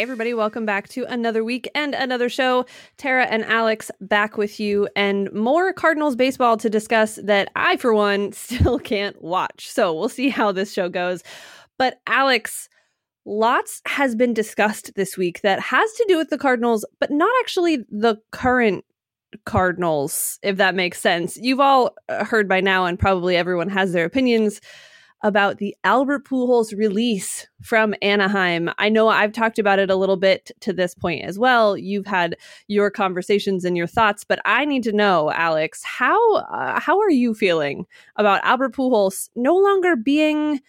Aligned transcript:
Hey, 0.00 0.04
everybody, 0.04 0.32
welcome 0.32 0.64
back 0.64 0.88
to 0.88 1.04
another 1.12 1.44
week 1.44 1.68
and 1.74 1.94
another 1.94 2.30
show. 2.30 2.64
Tara 2.96 3.26
and 3.26 3.44
Alex 3.44 3.90
back 4.00 4.38
with 4.38 4.58
you, 4.58 4.88
and 4.96 5.30
more 5.30 5.74
Cardinals 5.74 6.16
baseball 6.16 6.56
to 6.56 6.70
discuss 6.70 7.16
that 7.16 7.50
I, 7.54 7.76
for 7.76 7.92
one, 7.92 8.32
still 8.32 8.78
can't 8.78 9.20
watch. 9.20 9.68
So 9.68 9.92
we'll 9.92 10.08
see 10.08 10.30
how 10.30 10.52
this 10.52 10.72
show 10.72 10.88
goes. 10.88 11.22
But, 11.76 12.00
Alex, 12.06 12.70
lots 13.26 13.82
has 13.84 14.14
been 14.14 14.32
discussed 14.32 14.94
this 14.94 15.18
week 15.18 15.42
that 15.42 15.60
has 15.60 15.92
to 15.92 16.06
do 16.08 16.16
with 16.16 16.30
the 16.30 16.38
Cardinals, 16.38 16.86
but 16.98 17.10
not 17.10 17.30
actually 17.40 17.84
the 17.90 18.16
current 18.30 18.86
Cardinals, 19.44 20.38
if 20.42 20.56
that 20.56 20.74
makes 20.74 20.98
sense. 20.98 21.36
You've 21.36 21.60
all 21.60 21.94
uh, 22.08 22.24
heard 22.24 22.48
by 22.48 22.62
now, 22.62 22.86
and 22.86 22.98
probably 22.98 23.36
everyone 23.36 23.68
has 23.68 23.92
their 23.92 24.06
opinions 24.06 24.62
about 25.22 25.58
the 25.58 25.76
Albert 25.84 26.26
Pujols 26.26 26.76
release 26.76 27.46
from 27.62 27.94
Anaheim. 28.00 28.70
I 28.78 28.88
know 28.88 29.08
I've 29.08 29.32
talked 29.32 29.58
about 29.58 29.78
it 29.78 29.90
a 29.90 29.96
little 29.96 30.16
bit 30.16 30.50
to 30.60 30.72
this 30.72 30.94
point 30.94 31.24
as 31.24 31.38
well. 31.38 31.76
You've 31.76 32.06
had 32.06 32.36
your 32.68 32.90
conversations 32.90 33.64
and 33.64 33.76
your 33.76 33.86
thoughts, 33.86 34.24
but 34.24 34.40
I 34.44 34.64
need 34.64 34.82
to 34.84 34.92
know, 34.92 35.30
Alex, 35.32 35.82
how 35.84 36.36
uh, 36.36 36.80
how 36.80 36.98
are 36.98 37.10
you 37.10 37.34
feeling 37.34 37.86
about 38.16 38.44
Albert 38.44 38.74
Pujols 38.74 39.28
no 39.36 39.54
longer 39.54 39.94
being 39.96 40.60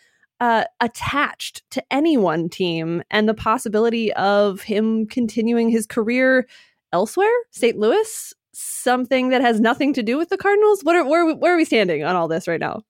uh, 0.42 0.66
attached 0.80 1.62
to 1.70 1.84
any 1.92 2.18
one 2.18 2.50
team 2.50 3.04
and 3.12 3.30
the 3.30 3.34
possibility 3.34 4.12
of 4.14 4.62
him 4.62 5.06
continuing 5.06 5.70
his 5.70 5.86
career 5.86 6.48
elsewhere, 6.92 7.32
St. 7.52 7.78
Louis, 7.78 8.34
something 8.52 9.30
that 9.30 9.42
has 9.42 9.62
nothing 9.62 9.94
to 9.94 10.04
do 10.04 10.18
with 10.18 10.30
the 10.30 10.38
Cardinals? 10.38 10.82
What 10.84 10.96
are, 10.96 11.08
where 11.08 11.36
where 11.36 11.54
are 11.54 11.58
we 11.58 11.66
standing 11.66 12.04
on 12.04 12.16
all 12.16 12.28
this 12.28 12.48
right 12.48 12.60
now? 12.60 12.84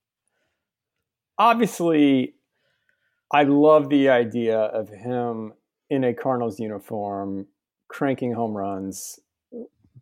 Obviously, 1.41 2.35
I 3.33 3.43
love 3.43 3.89
the 3.89 4.09
idea 4.09 4.59
of 4.59 4.89
him 4.89 5.53
in 5.89 6.03
a 6.03 6.13
Cardinals 6.13 6.59
uniform, 6.59 7.47
cranking 7.87 8.33
home 8.33 8.55
runs 8.55 9.19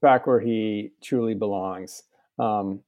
back 0.02 0.28
where 0.28 0.42
he 0.42 0.92
truly 1.02 1.34
belongs. 1.34 2.04
Um, 2.38 2.82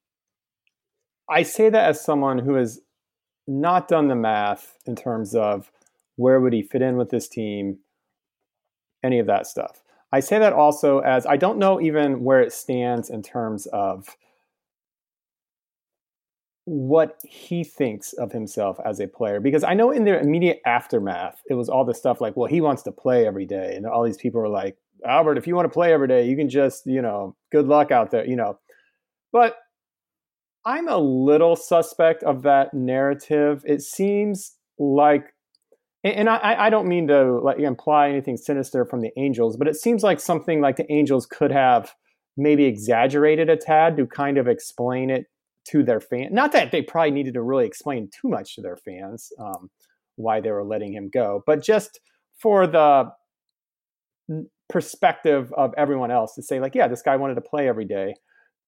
I 1.30 1.44
say 1.44 1.70
that 1.70 1.90
as 1.90 2.04
someone 2.04 2.40
who 2.40 2.56
has 2.56 2.82
not 3.48 3.88
done 3.88 4.10
the 4.10 4.16
math 4.16 4.78
in 4.86 4.98
terms 4.98 5.34
of 5.34 5.72
where 6.18 6.42
would 6.42 6.54
he 6.54 6.62
fit 6.62 6.82
in 6.82 6.98
with 6.98 7.10
this 7.10 7.30
team, 7.30 7.80
any 9.02 9.20
of 9.20 9.28
that 9.28 9.48
stuff. 9.48 9.82
I 10.12 10.20
say 10.20 10.40
that 10.40 10.52
also 10.52 11.00
as 11.00 11.26
I 11.26 11.38
don't 11.38 11.58
know 11.58 11.80
even 11.80 12.24
where 12.24 12.42
it 12.42 12.52
stands 12.52 13.10
in 13.10 13.24
terms 13.24 13.66
of 13.68 14.18
what 16.66 17.20
he 17.24 17.64
thinks 17.64 18.14
of 18.14 18.32
himself 18.32 18.78
as 18.86 19.00
a 19.00 19.08
player 19.08 19.40
because 19.40 19.64
I 19.64 19.74
know 19.74 19.90
in 19.90 20.06
the 20.06 20.20
immediate 20.20 20.62
aftermath 20.66 21.42
it 21.50 21.56
was 21.56 21.70
all 21.70 21.84
the 21.86 21.96
stuff 21.96 22.22
like 22.22 22.38
well 22.38 22.48
he 22.48 22.62
wants 22.62 22.84
to 22.84 22.92
play 22.92 23.26
every 23.26 23.48
day 23.48 23.74
and 23.76 23.86
all 23.86 24.04
these 24.04 24.18
people 24.18 24.42
were 24.42 24.50
like 24.50 24.78
Albert 25.06 25.40
if 25.40 25.48
you 25.48 25.56
want 25.56 25.66
to 25.66 25.74
play 25.74 25.92
every 25.92 26.08
day 26.08 26.28
you 26.28 26.38
can 26.38 26.50
just 26.50 26.84
you 26.86 27.02
know 27.02 27.36
good 27.52 27.66
luck 27.66 27.92
out 27.92 28.12
there 28.12 28.26
you 28.26 28.36
know? 28.36 28.60
But 29.32 29.56
I'm 30.66 30.88
a 30.88 30.98
little 30.98 31.56
suspect 31.56 32.22
of 32.22 32.44
that 32.44 32.74
narrative. 32.74 33.64
It 33.66 33.82
seems 33.82 34.56
like 34.78 35.34
and 36.04 36.30
I, 36.30 36.66
I 36.66 36.70
don't 36.70 36.88
mean 36.88 37.08
to 37.08 37.40
like 37.40 37.58
imply 37.58 38.10
anything 38.10 38.38
sinister 38.38 38.86
from 38.86 39.02
the 39.02 39.12
Angels 39.18 39.58
but 39.58 39.68
it 39.68 39.76
seems 39.76 40.04
like 40.04 40.20
something 40.20 40.62
like 40.62 40.76
the 40.76 40.92
Angels 40.92 41.26
could 41.26 41.52
have 41.52 41.96
maybe 42.38 42.66
exaggerated 42.66 43.50
a 43.50 43.58
tad 43.58 43.98
to 43.98 44.06
kind 44.06 44.38
of 44.38 44.48
explain 44.48 45.10
it 45.10 45.26
to 45.70 45.84
their 45.84 46.00
fan. 46.00 46.34
Not 46.34 46.52
that 46.54 46.72
they 46.72 46.82
probably 46.82 47.12
needed 47.12 47.36
to 47.36 47.42
really 47.42 47.66
explain 47.66 48.10
too 48.10 48.28
much 48.28 48.56
to 48.56 48.62
their 48.62 48.78
fans 48.78 49.32
um, 49.40 49.70
why 50.16 50.42
they 50.42 50.52
were 50.52 50.64
letting 50.64 50.94
him 50.94 51.10
go, 51.14 51.44
but 51.46 51.64
just 51.64 52.00
for 52.38 52.68
the 52.68 53.12
perspective 54.70 55.54
of 55.58 55.74
everyone 55.78 56.12
else 56.12 56.34
to 56.36 56.42
say, 56.42 56.60
like, 56.60 56.76
yeah, 56.76 56.88
this 56.88 57.02
guy 57.02 57.16
wanted 57.16 57.36
to 57.36 57.42
play 57.42 57.68
every 57.68 57.86
day, 57.86 58.16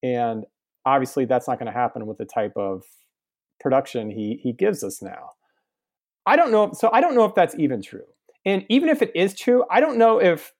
and 0.02 0.44
obviously 0.86 1.24
that's 1.24 1.48
not 1.48 1.58
going 1.58 1.72
to 1.72 1.78
happen 1.78 2.06
with 2.06 2.18
the 2.18 2.26
type 2.26 2.52
of 2.56 2.82
production 3.60 4.10
he 4.10 4.38
he 4.42 4.52
gives 4.52 4.84
us 4.84 5.02
now. 5.02 5.30
I 6.26 6.36
don't 6.36 6.50
know. 6.50 6.72
So 6.72 6.90
I 6.92 7.00
don't 7.00 7.14
know 7.14 7.24
if 7.24 7.34
that's 7.34 7.54
even 7.58 7.82
true. 7.82 8.04
And 8.46 8.64
even 8.68 8.88
if 8.88 9.02
it 9.02 9.12
is 9.14 9.34
true, 9.34 9.64
I 9.70 9.80
don't 9.80 9.98
know 9.98 10.20
if 10.20 10.52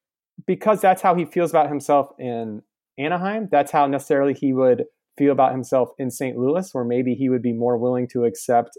because 0.46 0.80
that's 0.80 1.02
how 1.02 1.14
he 1.14 1.24
feels 1.24 1.50
about 1.50 1.68
himself 1.68 2.08
in 2.18 2.62
Anaheim, 2.98 3.48
that's 3.50 3.72
how 3.72 3.86
necessarily 3.86 4.34
he 4.34 4.52
would 4.52 4.84
feel 5.16 5.32
about 5.32 5.52
himself 5.52 5.90
in 5.98 6.10
St. 6.10 6.36
Louis, 6.36 6.72
where 6.72 6.84
maybe 6.84 7.14
he 7.14 7.28
would 7.28 7.42
be 7.42 7.52
more 7.52 7.76
willing 7.76 8.08
to 8.08 8.24
accept 8.24 8.76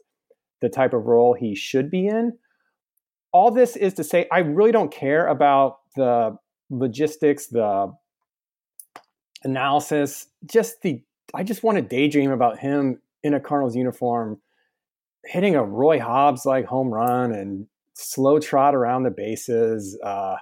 the 0.61 0.69
type 0.69 0.93
of 0.93 1.05
role 1.05 1.33
he 1.33 1.55
should 1.55 1.89
be 1.89 2.07
in. 2.07 2.33
All 3.31 3.51
this 3.51 3.75
is 3.75 3.93
to 3.95 4.03
say, 4.03 4.27
I 4.31 4.39
really 4.39 4.71
don't 4.71 4.91
care 4.91 5.27
about 5.27 5.77
the 5.95 6.37
logistics, 6.69 7.47
the 7.47 7.93
analysis, 9.43 10.27
just 10.45 10.81
the, 10.81 11.03
I 11.33 11.43
just 11.43 11.63
want 11.63 11.77
to 11.77 11.81
daydream 11.81 12.31
about 12.31 12.59
him 12.59 13.01
in 13.23 13.33
a 13.33 13.39
Cardinals 13.39 13.75
uniform 13.75 14.39
hitting 15.25 15.55
a 15.55 15.63
Roy 15.63 15.99
Hobbs 15.99 16.45
like 16.45 16.65
home 16.65 16.89
run 16.89 17.31
and 17.31 17.67
slow 17.93 18.39
trot 18.39 18.75
around 18.75 19.03
the 19.03 19.11
bases. 19.11 19.97
Uh, 20.03 20.35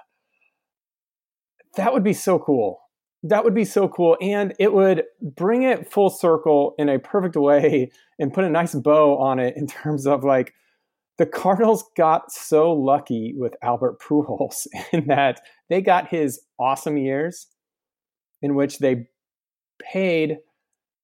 that 1.76 1.92
would 1.92 2.04
be 2.04 2.12
so 2.12 2.38
cool. 2.38 2.80
That 3.24 3.42
would 3.42 3.54
be 3.54 3.64
so 3.64 3.88
cool. 3.88 4.16
And 4.20 4.54
it 4.58 4.72
would 4.72 5.04
bring 5.20 5.62
it 5.62 5.90
full 5.90 6.10
circle 6.10 6.74
in 6.78 6.88
a 6.88 6.98
perfect 6.98 7.36
way 7.36 7.90
and 8.18 8.32
put 8.32 8.44
a 8.44 8.50
nice 8.50 8.74
bow 8.74 9.18
on 9.18 9.38
it 9.38 9.56
in 9.56 9.66
terms 9.66 10.06
of 10.06 10.24
like 10.24 10.52
the 11.16 11.26
Cardinals 11.26 11.84
got 11.96 12.30
so 12.30 12.72
lucky 12.72 13.34
with 13.36 13.54
Albert 13.62 14.00
Pujols 14.00 14.66
in 14.92 15.06
that 15.06 15.40
they 15.68 15.80
got 15.80 16.08
his 16.08 16.40
awesome 16.58 16.96
years 16.96 17.46
in 18.42 18.54
which 18.54 18.78
they 18.78 19.06
paid 19.80 20.38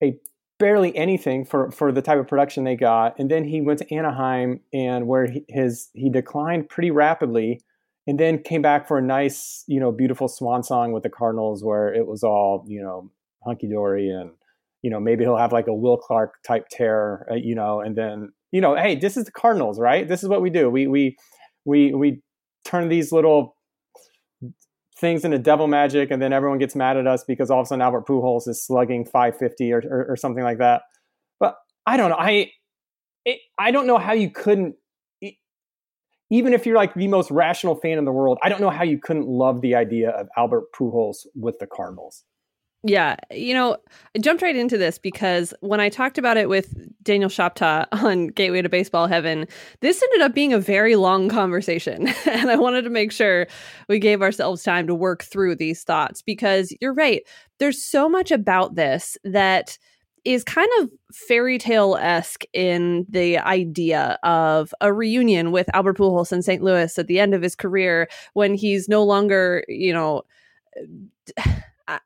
a 0.03 0.19
barely 0.59 0.95
anything 0.95 1.45
for, 1.45 1.71
for 1.71 1.91
the 1.91 2.03
type 2.03 2.19
of 2.19 2.29
production 2.29 2.65
they 2.65 2.77
got. 2.77 3.19
And 3.19 3.31
then 3.31 3.45
he 3.45 3.63
went 3.63 3.79
to 3.79 3.95
Anaheim 3.95 4.61
and 4.73 5.07
where 5.07 5.27
he, 5.27 5.45
his 5.49 5.89
he 5.95 6.11
declined 6.11 6.69
pretty 6.69 6.91
rapidly 6.91 7.63
and 8.06 8.19
then 8.19 8.43
came 8.43 8.62
back 8.62 8.88
for 8.88 8.99
a 8.99 9.03
nice, 9.03 9.65
you 9.66 9.81
know, 9.81 9.93
beautiful 9.93 10.28
swan 10.28 10.62
song 10.62 10.93
with 10.93 11.03
the 11.03 11.11
Cardinals 11.11 11.62
where 11.62 11.93
it 11.93 12.06
was 12.06 12.22
all, 12.22 12.65
you 12.66 12.83
know, 12.83 13.11
hunky 13.44 13.69
dory 13.69 14.09
and, 14.09 14.31
you 14.83 14.91
know, 14.91 15.00
maybe 15.00 15.25
he'll 15.25 15.37
have 15.37 15.53
like 15.53 15.66
a 15.66 15.75
Will 15.75 15.97
Clark 15.97 16.34
type 16.47 16.66
tear, 16.71 17.27
uh, 17.31 17.34
you 17.34 17.55
know, 17.55 17.81
and 17.81 17.97
then, 17.97 18.33
you 18.53 18.60
know, 18.60 18.75
hey, 18.75 18.97
this 18.97 19.16
is 19.16 19.25
the 19.25 19.33
Cardinals, 19.33 19.78
right? 19.78 20.09
This 20.09 20.22
is 20.22 20.28
what 20.28 20.43
we 20.43 20.50
do. 20.50 20.71
We, 20.71 20.87
we, 20.87 21.16
we, 21.65 21.94
we 21.94 22.22
turn 22.65 22.89
these 22.89 23.12
little 23.12 23.56
things 24.99 25.25
into 25.25 25.39
devil 25.39 25.66
magic 25.66 26.10
and 26.10 26.21
then 26.21 26.33
everyone 26.33 26.59
gets 26.59 26.75
mad 26.75 26.97
at 26.97 27.06
us 27.06 27.25
because 27.25 27.50
all 27.50 27.60
of 27.60 27.65
a 27.65 27.66
sudden 27.69 27.83
Albert 27.83 28.06
Pujols 28.06 28.49
is 28.49 28.65
slugging 28.65 29.05
550 29.05 29.72
or, 29.72 29.83
or, 29.89 30.06
or 30.10 30.16
something 30.16 30.44
like 30.44 30.59
that. 30.59 30.83
But 31.39 31.56
I 31.87 31.97
don't 31.97 32.10
know. 32.10 32.16
I, 32.19 32.50
it, 33.25 33.41
I 33.59 33.71
don't 33.71 33.87
know 33.87 33.99
how 33.99 34.12
you 34.12 34.31
couldn't 34.31 34.77
even 36.31 36.55
if 36.55 36.65
you're 36.65 36.77
like 36.77 36.95
the 36.95 37.09
most 37.09 37.31
rational 37.31 37.75
fan 37.75 37.99
in 37.99 38.05
the 38.05 38.13
world, 38.13 38.39
I 38.43 38.49
don't 38.49 38.61
know 38.61 38.71
how 38.71 38.85
you 38.85 38.99
couldn't 38.99 39.27
love 39.27 39.61
the 39.61 39.75
idea 39.75 40.11
of 40.11 40.29
Albert 40.37 40.73
Pujols 40.73 41.27
with 41.35 41.59
the 41.59 41.67
Cardinals. 41.67 42.25
Yeah, 42.83 43.17
you 43.31 43.53
know, 43.53 43.77
I 44.17 44.21
jumped 44.21 44.43
right 44.43 44.57
into 44.57 44.79
this 44.79 44.97
because 44.97 45.53
when 45.61 45.81
I 45.81 45.91
talked 45.91 46.17
about 46.17 46.39
it 46.39 46.49
with 46.49 46.75
Daniel 47.03 47.29
Shoptaw 47.29 47.87
on 47.93 48.29
Gateway 48.29 48.63
to 48.63 48.71
Baseball 48.71 49.07
Heaven, 49.07 49.47
this 49.81 50.03
ended 50.03 50.23
up 50.23 50.35
being 50.35 50.55
a 50.55 50.59
very 50.59 50.97
long 50.97 51.29
conversation. 51.29 52.09
and 52.27 52.51
I 52.51 52.57
wanted 52.57 52.83
to 52.83 52.91
make 52.91 53.13
sure 53.13 53.47
we 53.89 53.99
gave 53.99 54.23
ourselves 54.23 54.63
time 54.63 54.87
to 54.87 54.95
work 54.95 55.25
through 55.25 55.57
these 55.57 55.83
thoughts 55.85 56.23
because 56.23 56.75
you're 56.81 56.95
right. 56.95 57.23
There's 57.59 57.85
so 57.85 58.09
much 58.09 58.31
about 58.31 58.77
this 58.77 59.19
that 59.25 59.77
is 60.25 60.45
kind 60.45 60.69
of 60.81 60.91
fairy 61.13 61.59
tale 61.59 61.97
esque 61.97 62.45
in 62.53 63.07
the 63.09 63.39
idea 63.39 64.19
of 64.22 64.75
a 64.81 64.93
reunion 64.93 65.53
with 65.53 65.75
Albert 65.75 65.99
Pujols 65.99 66.33
in 66.33 66.43
St. 66.43 66.63
Louis 66.63 66.99
at 66.99 67.07
the 67.07 67.21
end 67.21 67.34
of 67.34 67.43
his 67.43 67.55
career 67.55 68.09
when 68.34 68.55
he's 68.55 68.89
no 68.89 69.03
longer, 69.03 69.65
you 69.69 69.93
know, 69.93 70.22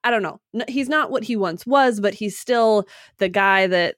I, 0.02 0.10
don't 0.10 0.22
know, 0.22 0.40
he's 0.66 0.88
not 0.88 1.10
what 1.10 1.24
he 1.24 1.36
once 1.36 1.66
was, 1.66 2.00
but 2.00 2.14
he's 2.14 2.38
still 2.38 2.88
the 3.18 3.28
guy 3.28 3.66
that 3.66 3.96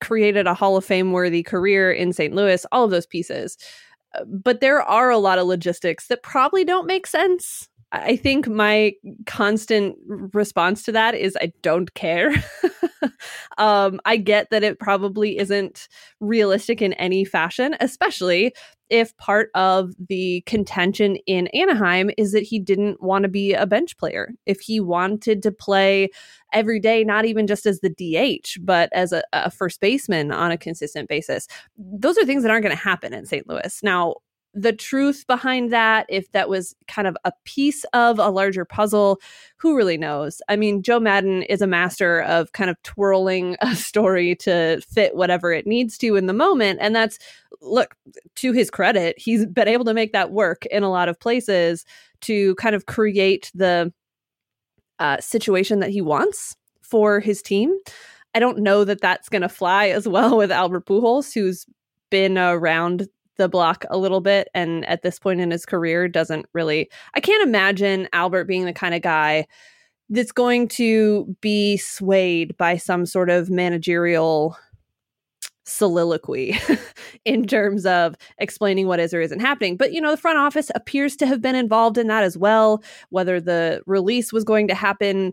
created 0.00 0.46
a 0.46 0.54
Hall 0.54 0.76
of 0.76 0.84
Fame 0.84 1.10
worthy 1.10 1.42
career 1.42 1.90
in 1.90 2.12
St. 2.12 2.32
Louis, 2.32 2.64
all 2.70 2.84
of 2.84 2.92
those 2.92 3.06
pieces. 3.06 3.58
Uh, 4.14 4.24
but 4.26 4.60
there 4.60 4.80
are 4.80 5.10
a 5.10 5.18
lot 5.18 5.40
of 5.40 5.48
logistics 5.48 6.06
that 6.06 6.22
probably 6.22 6.64
don't 6.64 6.86
make 6.86 7.08
sense 7.08 7.68
I 7.94 8.16
think 8.16 8.48
my 8.48 8.94
constant 9.24 9.96
response 10.08 10.82
to 10.84 10.92
that 10.92 11.14
is 11.14 11.38
I 11.40 11.52
don't 11.62 11.94
care. 11.94 12.32
um, 13.58 14.00
I 14.04 14.16
get 14.16 14.50
that 14.50 14.62
it 14.62 14.78
probably 14.78 15.38
isn't 15.38 15.88
realistic 16.20 16.82
in 16.82 16.92
any 16.94 17.24
fashion, 17.24 17.76
especially 17.80 18.54
if 18.90 19.16
part 19.16 19.50
of 19.54 19.92
the 20.08 20.42
contention 20.42 21.16
in 21.26 21.46
Anaheim 21.48 22.10
is 22.18 22.32
that 22.32 22.42
he 22.42 22.58
didn't 22.58 23.02
want 23.02 23.22
to 23.22 23.28
be 23.28 23.54
a 23.54 23.66
bench 23.66 23.96
player. 23.96 24.32
If 24.46 24.60
he 24.60 24.78
wanted 24.78 25.42
to 25.42 25.52
play 25.52 26.10
every 26.52 26.80
day, 26.80 27.02
not 27.02 27.24
even 27.24 27.46
just 27.46 27.66
as 27.66 27.80
the 27.80 27.90
DH, 27.90 28.58
but 28.64 28.90
as 28.92 29.12
a, 29.12 29.22
a 29.32 29.50
first 29.50 29.80
baseman 29.80 30.30
on 30.30 30.50
a 30.50 30.58
consistent 30.58 31.08
basis, 31.08 31.48
those 31.76 32.18
are 32.18 32.26
things 32.26 32.42
that 32.42 32.50
aren't 32.50 32.64
going 32.64 32.76
to 32.76 32.82
happen 32.82 33.14
in 33.14 33.26
St. 33.26 33.48
Louis. 33.48 33.80
Now, 33.82 34.16
the 34.54 34.72
truth 34.72 35.26
behind 35.26 35.72
that, 35.72 36.06
if 36.08 36.30
that 36.32 36.48
was 36.48 36.74
kind 36.86 37.08
of 37.08 37.16
a 37.24 37.32
piece 37.44 37.84
of 37.92 38.18
a 38.18 38.28
larger 38.28 38.64
puzzle, 38.64 39.20
who 39.56 39.76
really 39.76 39.98
knows? 39.98 40.40
I 40.48 40.56
mean, 40.56 40.82
Joe 40.82 41.00
Maddon 41.00 41.42
is 41.42 41.60
a 41.60 41.66
master 41.66 42.22
of 42.22 42.52
kind 42.52 42.70
of 42.70 42.80
twirling 42.82 43.56
a 43.60 43.74
story 43.74 44.36
to 44.36 44.80
fit 44.88 45.16
whatever 45.16 45.52
it 45.52 45.66
needs 45.66 45.98
to 45.98 46.16
in 46.16 46.26
the 46.26 46.32
moment. 46.32 46.78
And 46.80 46.94
that's, 46.94 47.18
look, 47.60 47.96
to 48.36 48.52
his 48.52 48.70
credit, 48.70 49.18
he's 49.18 49.44
been 49.46 49.68
able 49.68 49.84
to 49.86 49.94
make 49.94 50.12
that 50.12 50.30
work 50.30 50.64
in 50.66 50.82
a 50.82 50.90
lot 50.90 51.08
of 51.08 51.18
places 51.18 51.84
to 52.22 52.54
kind 52.54 52.74
of 52.74 52.86
create 52.86 53.50
the 53.54 53.92
uh, 55.00 55.20
situation 55.20 55.80
that 55.80 55.90
he 55.90 56.00
wants 56.00 56.56
for 56.80 57.18
his 57.18 57.42
team. 57.42 57.76
I 58.34 58.40
don't 58.40 58.58
know 58.58 58.84
that 58.84 59.00
that's 59.00 59.28
going 59.28 59.42
to 59.42 59.48
fly 59.48 59.88
as 59.88 60.08
well 60.08 60.36
with 60.36 60.52
Albert 60.52 60.86
Pujols, 60.86 61.32
who's 61.34 61.66
been 62.10 62.38
around 62.38 63.08
the 63.36 63.48
block 63.48 63.84
a 63.90 63.98
little 63.98 64.20
bit 64.20 64.48
and 64.54 64.84
at 64.86 65.02
this 65.02 65.18
point 65.18 65.40
in 65.40 65.50
his 65.50 65.66
career 65.66 66.08
doesn't 66.08 66.46
really 66.52 66.88
I 67.14 67.20
can't 67.20 67.46
imagine 67.46 68.08
Albert 68.12 68.44
being 68.44 68.64
the 68.64 68.72
kind 68.72 68.94
of 68.94 69.02
guy 69.02 69.46
that's 70.10 70.32
going 70.32 70.68
to 70.68 71.36
be 71.40 71.76
swayed 71.76 72.56
by 72.56 72.76
some 72.76 73.06
sort 73.06 73.30
of 73.30 73.50
managerial 73.50 74.56
soliloquy 75.64 76.58
in 77.24 77.46
terms 77.46 77.86
of 77.86 78.14
explaining 78.38 78.86
what 78.86 79.00
is 79.00 79.14
or 79.14 79.20
isn't 79.20 79.40
happening. 79.40 79.76
But, 79.76 79.92
you 79.92 80.00
know, 80.00 80.10
the 80.10 80.16
front 80.16 80.38
office 80.38 80.70
appears 80.74 81.16
to 81.16 81.26
have 81.26 81.40
been 81.40 81.54
involved 81.54 81.98
in 81.98 82.06
that 82.08 82.22
as 82.22 82.36
well, 82.36 82.82
whether 83.10 83.40
the 83.40 83.82
release 83.86 84.32
was 84.32 84.44
going 84.44 84.68
to 84.68 84.74
happen 84.74 85.32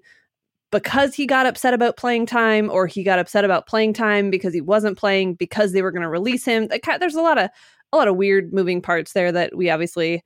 because 0.72 1.14
he 1.14 1.26
got 1.26 1.46
upset 1.46 1.74
about 1.74 1.98
playing 1.98 2.26
time 2.26 2.70
or 2.70 2.88
he 2.88 3.04
got 3.04 3.20
upset 3.20 3.44
about 3.44 3.68
playing 3.68 3.92
time 3.92 4.30
because 4.30 4.54
he 4.54 4.62
wasn't 4.62 4.98
playing 4.98 5.34
because 5.34 5.74
they 5.74 5.82
were 5.82 5.92
going 5.92 6.02
to 6.02 6.10
release 6.10 6.46
him. 6.46 6.70
There's 7.00 7.16
a 7.16 7.22
lot 7.22 7.38
of 7.38 7.50
a 7.92 7.98
lot 7.98 8.08
of 8.08 8.16
weird 8.16 8.54
moving 8.54 8.82
parts 8.82 9.14
there 9.14 9.32
that 9.32 9.56
we 9.56 9.70
obviously 9.70 10.24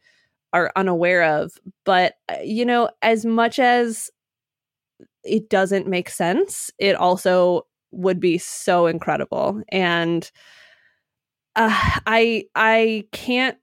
are 0.54 0.72
unaware 0.76 1.24
of. 1.24 1.54
But, 1.84 2.16
uh, 2.30 2.38
you 2.44 2.66
know, 2.66 2.90
as 3.02 3.26
much 3.26 3.60
as 3.60 4.10
it 5.24 5.50
doesn't 5.50 5.88
make 5.88 6.10
sense, 6.10 6.72
it 6.78 6.96
also 6.96 7.66
would 7.92 8.20
be 8.20 8.38
so 8.38 8.88
incredible. 8.88 9.62
And 9.70 10.30
uh, 11.56 11.70
I 12.06 12.46
I 12.56 13.06
can't 13.12 13.58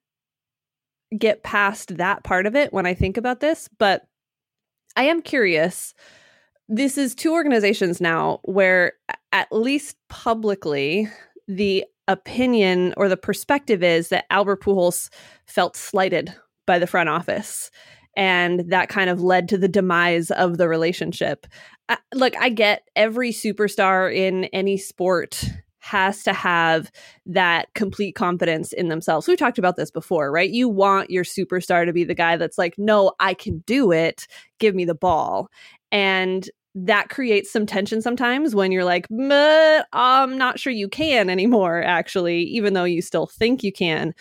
get 1.17 1.43
past 1.43 1.97
that 1.99 2.25
part 2.25 2.47
of 2.47 2.57
it 2.57 2.73
when 2.73 2.87
I 2.87 2.95
think 2.95 3.17
about 3.17 3.41
this, 3.41 3.69
but 3.79 4.03
I 4.97 5.05
am 5.05 5.23
curious. 5.23 5.95
This 6.69 6.97
is 6.97 7.15
two 7.15 7.33
organizations 7.33 8.01
now 8.01 8.41
where 8.45 8.95
at 9.33 9.49
least 9.53 9.97
publicly 10.09 11.09
the 11.49 11.85
opinion 12.09 12.95
or 12.97 13.09
the 13.09 13.17
perspective 13.17 13.83
is 13.83 14.09
that 14.09 14.27
Albert 14.31 14.63
Pujols 14.63 15.09
felt 15.47 15.77
slighted 15.77 16.35
by 16.67 16.79
the 16.79 16.87
front 16.87 17.09
office 17.09 17.71
and 18.17 18.71
that 18.71 18.89
kind 18.89 19.09
of 19.09 19.23
led 19.23 19.49
to 19.49 19.59
the 19.59 19.69
demise 19.69 20.31
of 20.31 20.59
the 20.59 20.69
relationship. 20.69 21.47
I, 21.89 21.99
look, 22.15 22.37
I 22.37 22.51
get 22.51 22.83
every 22.95 23.33
superstar 23.33 24.15
in 24.15 24.45
any 24.47 24.77
sport 24.77 25.45
has 25.79 26.23
to 26.23 26.33
have 26.33 26.93
that 27.27 27.67
complete 27.75 28.15
confidence 28.15 28.73
in 28.73 28.89
themselves. 28.89 29.27
We 29.27 29.35
talked 29.35 29.59
about 29.59 29.77
this 29.77 29.91
before, 29.91 30.31
right? 30.31 30.49
You 30.49 30.69
want 30.69 31.11
your 31.11 31.25
superstar 31.25 31.85
to 31.87 31.93
be 31.93 32.05
the 32.05 32.15
guy 32.15 32.37
that's 32.37 32.57
like, 32.57 32.75
"No, 32.79 33.13
I 33.19 33.35
can 33.35 33.65
do 33.67 33.91
it. 33.91 34.29
Give 34.61 34.77
me 34.77 34.85
the 34.85 34.95
ball." 34.95 35.49
And 35.91 36.49
that 36.75 37.11
creates 37.11 37.53
some 37.53 37.67
tension 37.67 38.01
sometimes 38.01 38.55
when 38.55 38.73
you're 38.73 38.85
like, 38.85 39.07
I'm 39.11 40.39
not 40.39 40.59
sure 40.59 40.73
you 40.73 40.89
can 40.89 41.29
anymore, 41.29 41.83
actually, 41.83 42.41
even 42.45 42.73
though 42.73 42.85
you 42.85 43.03
still 43.03 43.27
think 43.27 43.63
you 43.63 43.73
can. 43.73 44.15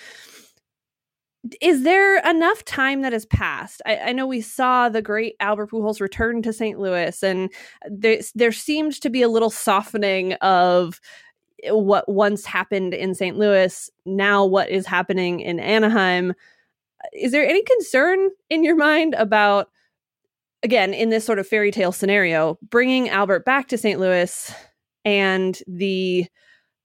Is 1.59 1.83
there 1.83 2.17
enough 2.29 2.63
time 2.65 3.01
that 3.01 3.13
has 3.13 3.25
passed? 3.25 3.81
I, 3.85 3.97
I 3.97 4.11
know 4.11 4.27
we 4.27 4.41
saw 4.41 4.89
the 4.89 5.01
great 5.01 5.35
Albert 5.39 5.71
Pujols 5.71 5.99
return 5.99 6.41
to 6.43 6.53
St. 6.53 6.79
Louis, 6.79 7.23
and 7.23 7.49
there, 7.89 8.19
there 8.35 8.51
seemed 8.51 9.01
to 9.01 9.09
be 9.09 9.23
a 9.23 9.29
little 9.29 9.49
softening 9.49 10.33
of 10.33 11.01
eh, 11.63 11.71
what 11.71 12.07
once 12.07 12.45
happened 12.45 12.93
in 12.93 13.15
St. 13.15 13.37
Louis, 13.37 13.89
now 14.05 14.45
what 14.45 14.69
is 14.69 14.85
happening 14.85 15.39
in 15.39 15.59
Anaheim. 15.59 16.33
Is 17.13 17.31
there 17.31 17.47
any 17.47 17.63
concern 17.63 18.29
in 18.51 18.63
your 18.63 18.75
mind 18.75 19.15
about 19.15 19.69
again, 20.63 20.93
in 20.93 21.09
this 21.09 21.25
sort 21.25 21.39
of 21.39 21.47
fairy 21.47 21.71
tale 21.71 21.91
scenario, 21.91 22.57
bringing 22.61 23.09
Albert 23.09 23.45
back 23.45 23.67
to 23.69 23.77
St. 23.77 23.99
Louis 23.99 24.53
and 25.03 25.59
the 25.67 26.27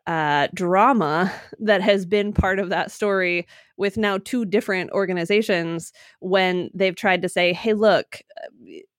uh, 0.06 0.48
drama 0.54 1.32
that 1.58 1.82
has 1.82 2.06
been 2.06 2.32
part 2.32 2.58
of 2.58 2.68
that 2.68 2.90
story 2.90 3.46
with 3.76 3.96
now 3.96 4.18
two 4.18 4.44
different 4.44 4.90
organizations 4.92 5.92
when 6.20 6.70
they've 6.72 6.94
tried 6.94 7.22
to 7.22 7.28
say, 7.28 7.52
hey, 7.52 7.74
look, 7.74 8.20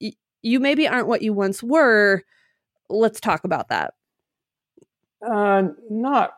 y- 0.01 0.13
you 0.41 0.59
maybe 0.59 0.87
aren't 0.87 1.07
what 1.07 1.21
you 1.21 1.33
once 1.33 1.63
were. 1.63 2.23
Let's 2.89 3.19
talk 3.19 3.43
about 3.43 3.69
that. 3.69 3.93
Uh, 5.25 5.69
not 5.89 6.33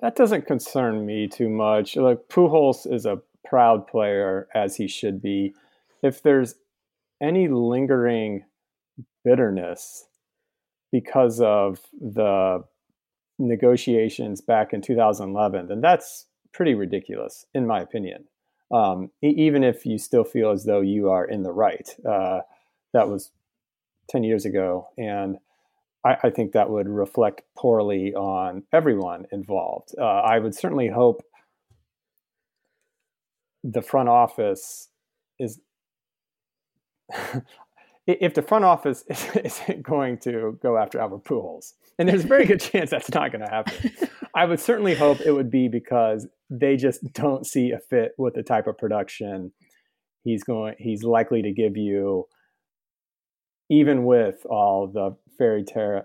that 0.00 0.16
doesn't 0.16 0.46
concern 0.46 1.06
me 1.06 1.26
too 1.26 1.48
much. 1.48 1.96
Like 1.96 2.28
Pujols 2.28 2.92
is 2.92 3.06
a 3.06 3.22
proud 3.46 3.86
player 3.86 4.48
as 4.54 4.76
he 4.76 4.86
should 4.86 5.22
be. 5.22 5.54
If 6.02 6.22
there's 6.22 6.56
any 7.22 7.48
lingering 7.48 8.44
bitterness 9.24 10.06
because 10.92 11.40
of 11.40 11.80
the 12.00 12.62
negotiations 13.38 14.40
back 14.40 14.72
in 14.72 14.80
2011, 14.80 15.66
then 15.66 15.80
that's 15.80 16.26
pretty 16.52 16.74
ridiculous, 16.74 17.46
in 17.54 17.66
my 17.66 17.80
opinion. 17.80 18.24
Um, 18.70 19.10
even 19.22 19.62
if 19.62 19.84
you 19.84 19.98
still 19.98 20.24
feel 20.24 20.50
as 20.50 20.64
though 20.64 20.80
you 20.80 21.10
are 21.10 21.24
in 21.24 21.42
the 21.42 21.52
right, 21.52 21.88
uh, 22.08 22.40
that 22.92 23.08
was 23.08 23.30
10 24.10 24.24
years 24.24 24.44
ago. 24.44 24.88
And 24.96 25.38
I, 26.04 26.16
I, 26.24 26.30
think 26.30 26.52
that 26.52 26.70
would 26.70 26.88
reflect 26.88 27.42
poorly 27.56 28.14
on 28.14 28.64
everyone 28.72 29.26
involved. 29.32 29.94
Uh, 29.98 30.04
I 30.04 30.38
would 30.38 30.54
certainly 30.54 30.88
hope 30.88 31.22
the 33.62 33.82
front 33.82 34.08
office 34.08 34.88
is 35.38 35.60
if 38.06 38.34
the 38.34 38.42
front 38.42 38.64
office 38.64 39.04
isn't 39.08 39.82
going 39.82 40.18
to 40.18 40.58
go 40.62 40.76
after 40.76 40.98
Albert 40.98 41.24
Pujols, 41.24 41.72
and 41.98 42.08
there's 42.08 42.24
a 42.24 42.28
very 42.28 42.46
good 42.46 42.60
chance 42.60 42.90
that's 42.90 43.12
not 43.12 43.32
going 43.32 43.44
to 43.44 43.50
happen, 43.50 43.92
I 44.34 44.44
would 44.44 44.60
certainly 44.60 44.94
hope 44.94 45.20
it 45.20 45.32
would 45.32 45.50
be 45.50 45.68
because 45.68 46.26
they 46.50 46.76
just 46.76 47.12
don't 47.12 47.46
see 47.46 47.70
a 47.70 47.78
fit 47.78 48.12
with 48.18 48.34
the 48.34 48.42
type 48.42 48.66
of 48.66 48.76
production 48.76 49.52
he's 50.22 50.42
going. 50.42 50.74
He's 50.78 51.04
likely 51.04 51.42
to 51.42 51.52
give 51.52 51.76
you, 51.76 52.26
even 53.70 54.04
with 54.04 54.44
all 54.46 54.86
the 54.86 55.16
fairy 55.38 55.64
tale 55.64 56.02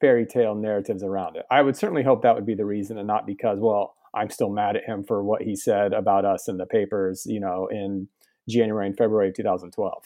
fairy 0.00 0.26
tale 0.26 0.54
narratives 0.54 1.02
around 1.02 1.36
it. 1.36 1.44
I 1.50 1.62
would 1.62 1.76
certainly 1.76 2.04
hope 2.04 2.22
that 2.22 2.34
would 2.34 2.46
be 2.46 2.54
the 2.54 2.64
reason, 2.64 2.98
and 2.98 3.06
not 3.06 3.26
because 3.26 3.58
well, 3.60 3.94
I'm 4.14 4.30
still 4.30 4.50
mad 4.50 4.76
at 4.76 4.84
him 4.84 5.04
for 5.04 5.22
what 5.22 5.42
he 5.42 5.56
said 5.56 5.92
about 5.92 6.24
us 6.24 6.48
in 6.48 6.56
the 6.56 6.66
papers, 6.66 7.24
you 7.26 7.40
know, 7.40 7.68
in 7.70 8.08
January 8.48 8.86
and 8.86 8.96
February 8.96 9.28
of 9.28 9.34
2012 9.34 10.04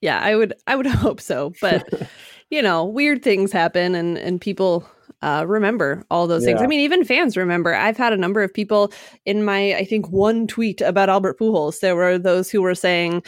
yeah 0.00 0.20
i 0.22 0.34
would 0.34 0.54
i 0.66 0.76
would 0.76 0.86
hope 1.04 1.20
so 1.20 1.52
but 1.60 1.88
you 2.50 2.62
know 2.62 2.84
weird 2.84 3.22
things 3.22 3.52
happen 3.52 3.94
and 3.94 4.18
and 4.18 4.40
people 4.40 4.88
uh, 5.22 5.44
remember 5.46 6.02
all 6.10 6.26
those 6.26 6.42
yeah. 6.42 6.52
things. 6.52 6.62
I 6.62 6.66
mean 6.66 6.80
even 6.80 7.04
fans 7.04 7.36
remember. 7.36 7.74
I've 7.74 7.98
had 7.98 8.14
a 8.14 8.16
number 8.16 8.42
of 8.42 8.54
people 8.54 8.90
in 9.26 9.44
my 9.44 9.74
i 9.74 9.84
think 9.84 10.08
one 10.08 10.46
tweet 10.46 10.80
about 10.80 11.10
albert 11.10 11.38
pujols. 11.38 11.80
There 11.80 11.94
were 11.94 12.16
those 12.16 12.50
who 12.50 12.62
were 12.62 12.74
saying 12.74 13.22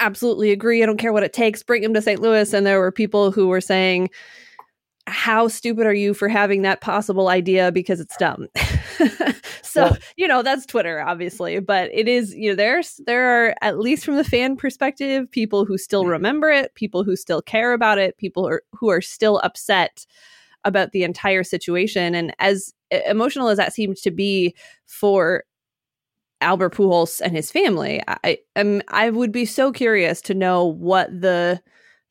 absolutely 0.00 0.50
agree. 0.50 0.82
I 0.82 0.86
don't 0.86 0.98
care 0.98 1.12
what 1.12 1.22
it 1.22 1.32
takes. 1.32 1.62
Bring 1.62 1.82
him 1.82 1.94
to 1.94 2.02
st 2.02 2.20
louis. 2.20 2.52
And 2.52 2.66
there 2.66 2.80
were 2.80 2.92
people 2.92 3.30
who 3.30 3.48
were 3.48 3.60
saying 3.60 4.10
how 5.06 5.48
stupid 5.48 5.86
are 5.86 5.94
you 5.94 6.14
for 6.14 6.28
having 6.28 6.62
that 6.62 6.80
possible 6.80 7.28
idea 7.28 7.70
because 7.72 8.00
it's 8.00 8.16
dumb? 8.16 8.48
So 9.62 9.82
well, 9.82 9.98
you 10.16 10.26
know 10.26 10.42
that's 10.42 10.64
twitter 10.64 11.02
obviously 11.02 11.60
but 11.60 11.90
it 11.92 12.08
is 12.08 12.34
you 12.34 12.48
know 12.48 12.54
there's 12.56 12.98
there 13.04 13.26
are 13.26 13.54
at 13.60 13.78
least 13.78 14.06
from 14.06 14.16
the 14.16 14.24
fan 14.24 14.56
perspective 14.56 15.30
people 15.30 15.66
who 15.66 15.76
still 15.76 16.04
mm-hmm. 16.04 16.12
remember 16.12 16.48
it 16.48 16.74
people 16.76 17.04
who 17.04 17.14
still 17.14 17.42
care 17.42 17.74
about 17.74 17.98
it 17.98 18.16
people 18.16 18.48
are, 18.48 18.62
who 18.72 18.88
are 18.88 19.02
still 19.02 19.38
upset 19.44 20.06
about 20.66 20.92
the 20.92 21.04
entire 21.04 21.44
situation. 21.44 22.14
And 22.14 22.34
as 22.38 22.74
emotional 23.06 23.48
as 23.48 23.56
that 23.56 23.72
seems 23.72 24.02
to 24.02 24.10
be 24.10 24.54
for 24.84 25.44
Albert 26.42 26.74
Pujols 26.74 27.22
and 27.22 27.34
his 27.34 27.50
family 27.50 28.02
I 28.06 28.38
am 28.56 28.82
I 28.88 29.08
would 29.08 29.32
be 29.32 29.46
so 29.46 29.72
curious 29.72 30.20
to 30.22 30.34
know 30.34 30.66
what 30.66 31.08
the 31.08 31.62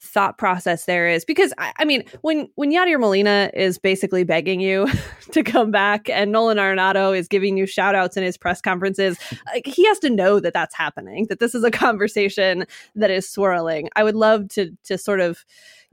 thought 0.06 0.38
process 0.38 0.86
there 0.86 1.08
is 1.08 1.26
because 1.26 1.54
I, 1.58 1.74
I, 1.80 1.86
mean 1.86 2.04
when 2.22 2.48
when 2.56 2.72
Yadier 2.72 3.00
Molina 3.00 3.50
is 3.54 3.78
basically 3.78 4.24
begging 4.24 4.60
you 4.60 4.88
to 5.32 5.44
come 5.44 5.72
back 5.72 6.10
and 6.10 6.32
Nolan 6.32 6.58
Arenado 6.58 7.18
is 7.18 7.28
giving 7.28 7.58
you 7.58 7.66
shout 7.66 7.96
outs 7.96 8.16
in 8.16 8.24
his 8.24 8.38
press 8.38 8.62
conferences 8.62 9.18
like, 9.54 9.66
he 9.66 9.86
has 9.88 10.00
to 10.00 10.10
know 10.10 10.40
that 10.40 10.54
that's 10.54 10.76
happening 10.76 11.26
that 11.30 11.40
this 11.40 11.56
is 11.56 11.64
a 11.64 11.72
conversation 11.86 12.66
that 12.96 13.12
is 13.12 13.30
swirling. 13.30 13.90
I 13.96 14.04
would 14.04 14.16
love 14.16 14.50
to 14.50 14.72
to 14.86 14.98
sort 14.98 15.20
of 15.20 15.44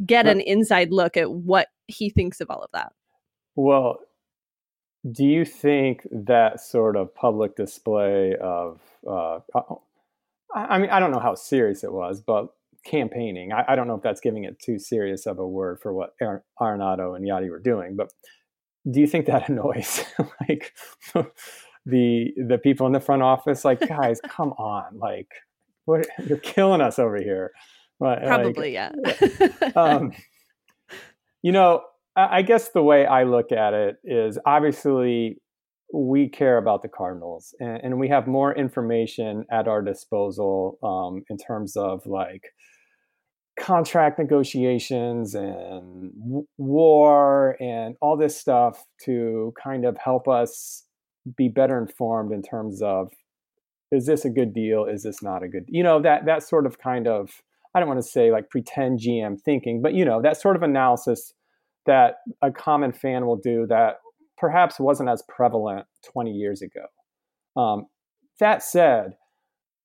get 0.04 0.26
an 0.26 0.40
inside 0.40 0.92
look 0.92 1.16
at 1.16 1.30
what 1.30 1.68
he 1.86 2.10
thinks 2.10 2.40
of 2.40 2.50
all 2.50 2.62
of 2.62 2.70
that. 2.72 2.92
Well 3.56 3.98
do 5.10 5.24
you 5.24 5.44
think 5.44 6.06
that 6.12 6.60
sort 6.60 6.96
of 6.96 7.12
public 7.12 7.56
display 7.56 8.36
of 8.40 8.80
uh, 9.08 9.40
I 10.54 10.78
mean, 10.78 10.90
I 10.90 11.00
don't 11.00 11.12
know 11.12 11.18
how 11.18 11.34
serious 11.34 11.82
it 11.82 11.92
was, 11.92 12.20
but 12.20 12.48
campaigning. 12.84 13.52
I, 13.52 13.64
I, 13.68 13.76
don't 13.76 13.86
know 13.86 13.94
if 13.94 14.02
that's 14.02 14.20
giving 14.20 14.44
it 14.44 14.58
too 14.58 14.78
serious 14.78 15.26
of 15.26 15.38
a 15.38 15.46
word 15.46 15.78
for 15.80 15.92
what 15.92 16.10
Arenado 16.20 17.16
and 17.16 17.26
Yadi 17.26 17.50
were 17.50 17.60
doing, 17.60 17.96
but 17.96 18.12
do 18.90 19.00
you 19.00 19.06
think 19.06 19.26
that 19.26 19.48
annoys 19.48 20.04
like 20.48 20.72
the 21.86 22.30
the 22.36 22.58
people 22.62 22.86
in 22.86 22.92
the 22.92 23.00
front 23.00 23.22
office? 23.22 23.64
Like, 23.64 23.80
guys, 23.80 24.20
come 24.28 24.52
on, 24.52 24.98
like, 24.98 25.28
what 25.84 26.06
you're 26.26 26.38
killing 26.38 26.80
us 26.80 26.98
over 26.98 27.16
here. 27.16 27.52
Probably, 27.98 28.76
like, 28.76 28.92
yeah. 29.00 29.70
um, 29.76 30.12
you 31.42 31.52
know, 31.52 31.82
I, 32.16 32.38
I 32.38 32.42
guess 32.42 32.70
the 32.70 32.82
way 32.82 33.06
I 33.06 33.22
look 33.22 33.52
at 33.52 33.74
it 33.74 33.96
is 34.04 34.38
obviously 34.44 35.40
we 35.92 36.28
care 36.28 36.58
about 36.58 36.82
the 36.82 36.88
Cardinals 36.88 37.54
and, 37.60 37.80
and, 37.82 37.98
we 38.00 38.08
have 38.08 38.26
more 38.26 38.54
information 38.56 39.44
at 39.50 39.68
our 39.68 39.82
disposal 39.82 40.78
um, 40.82 41.22
in 41.28 41.36
terms 41.36 41.76
of 41.76 42.06
like 42.06 42.44
contract 43.58 44.18
negotiations 44.18 45.34
and 45.34 46.10
w- 46.18 46.46
war 46.58 47.56
and 47.60 47.96
all 48.00 48.16
this 48.16 48.36
stuff 48.36 48.84
to 49.04 49.52
kind 49.62 49.84
of 49.84 49.96
help 49.96 50.26
us 50.26 50.84
be 51.36 51.48
better 51.48 51.78
informed 51.78 52.32
in 52.32 52.42
terms 52.42 52.80
of 52.82 53.10
is 53.92 54.06
this 54.06 54.24
a 54.24 54.30
good 54.30 54.54
deal 54.54 54.86
is 54.86 55.02
this 55.02 55.22
not 55.22 55.42
a 55.42 55.48
good 55.48 55.64
you 55.68 55.82
know 55.82 56.00
that 56.00 56.24
that 56.24 56.42
sort 56.42 56.66
of 56.66 56.78
kind 56.78 57.06
of 57.06 57.30
i 57.74 57.78
don't 57.78 57.88
want 57.88 58.00
to 58.00 58.08
say 58.08 58.32
like 58.32 58.48
pretend 58.50 58.98
gm 58.98 59.38
thinking 59.40 59.80
but 59.82 59.92
you 59.92 60.04
know 60.04 60.20
that 60.20 60.40
sort 60.40 60.56
of 60.56 60.62
analysis 60.62 61.34
that 61.86 62.16
a 62.40 62.50
common 62.50 62.92
fan 62.92 63.26
will 63.26 63.36
do 63.36 63.66
that 63.68 63.96
perhaps 64.42 64.80
wasn't 64.80 65.08
as 65.08 65.22
prevalent 65.28 65.86
20 66.12 66.32
years 66.32 66.62
ago. 66.62 66.86
Um, 67.56 67.86
that 68.40 68.62
said, 68.62 69.16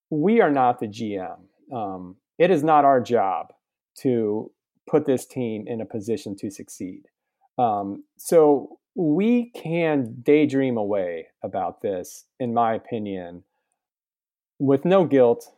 we 0.10 0.42
are 0.42 0.52
not 0.52 0.80
the 0.80 0.88
GM. 0.88 1.38
Um, 1.72 2.16
it 2.40 2.50
is 2.50 2.64
not 2.64 2.86
our 2.86 3.00
job 3.00 3.48
to 4.02 4.52
put 4.90 5.06
this 5.06 5.26
team 5.26 5.66
in 5.68 5.82
a 5.82 5.86
position 5.86 6.36
to 6.38 6.50
succeed. 6.50 7.04
Um, 7.58 8.04
so 8.18 8.80
we 8.96 9.52
can 9.52 10.16
daydream 10.24 10.78
away 10.78 11.28
about 11.44 11.82
this, 11.82 12.26
in 12.40 12.54
my 12.54 12.74
opinion, 12.74 13.44
with 14.60 14.86
no 14.86 15.06
guilt, 15.06 15.52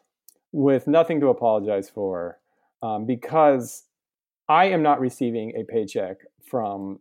with 0.51 0.87
nothing 0.87 1.19
to 1.21 1.27
apologize 1.27 1.89
for, 1.89 2.39
um, 2.81 3.05
because 3.05 3.83
I 4.47 4.65
am 4.65 4.81
not 4.81 4.99
receiving 4.99 5.53
a 5.55 5.63
paycheck 5.63 6.17
from 6.43 6.99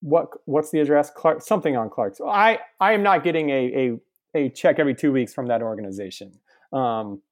what 0.00 0.28
what's 0.46 0.70
the 0.70 0.80
address? 0.80 1.10
Clark 1.10 1.42
something 1.42 1.76
on 1.76 1.90
Clark's. 1.90 2.20
I 2.20 2.58
I 2.80 2.92
am 2.92 3.02
not 3.02 3.24
getting 3.24 3.50
a 3.50 3.98
a, 4.34 4.38
a 4.38 4.48
check 4.50 4.78
every 4.78 4.94
two 4.94 5.12
weeks 5.12 5.34
from 5.34 5.46
that 5.48 5.62
organization. 5.62 6.32
Um, 6.72 7.22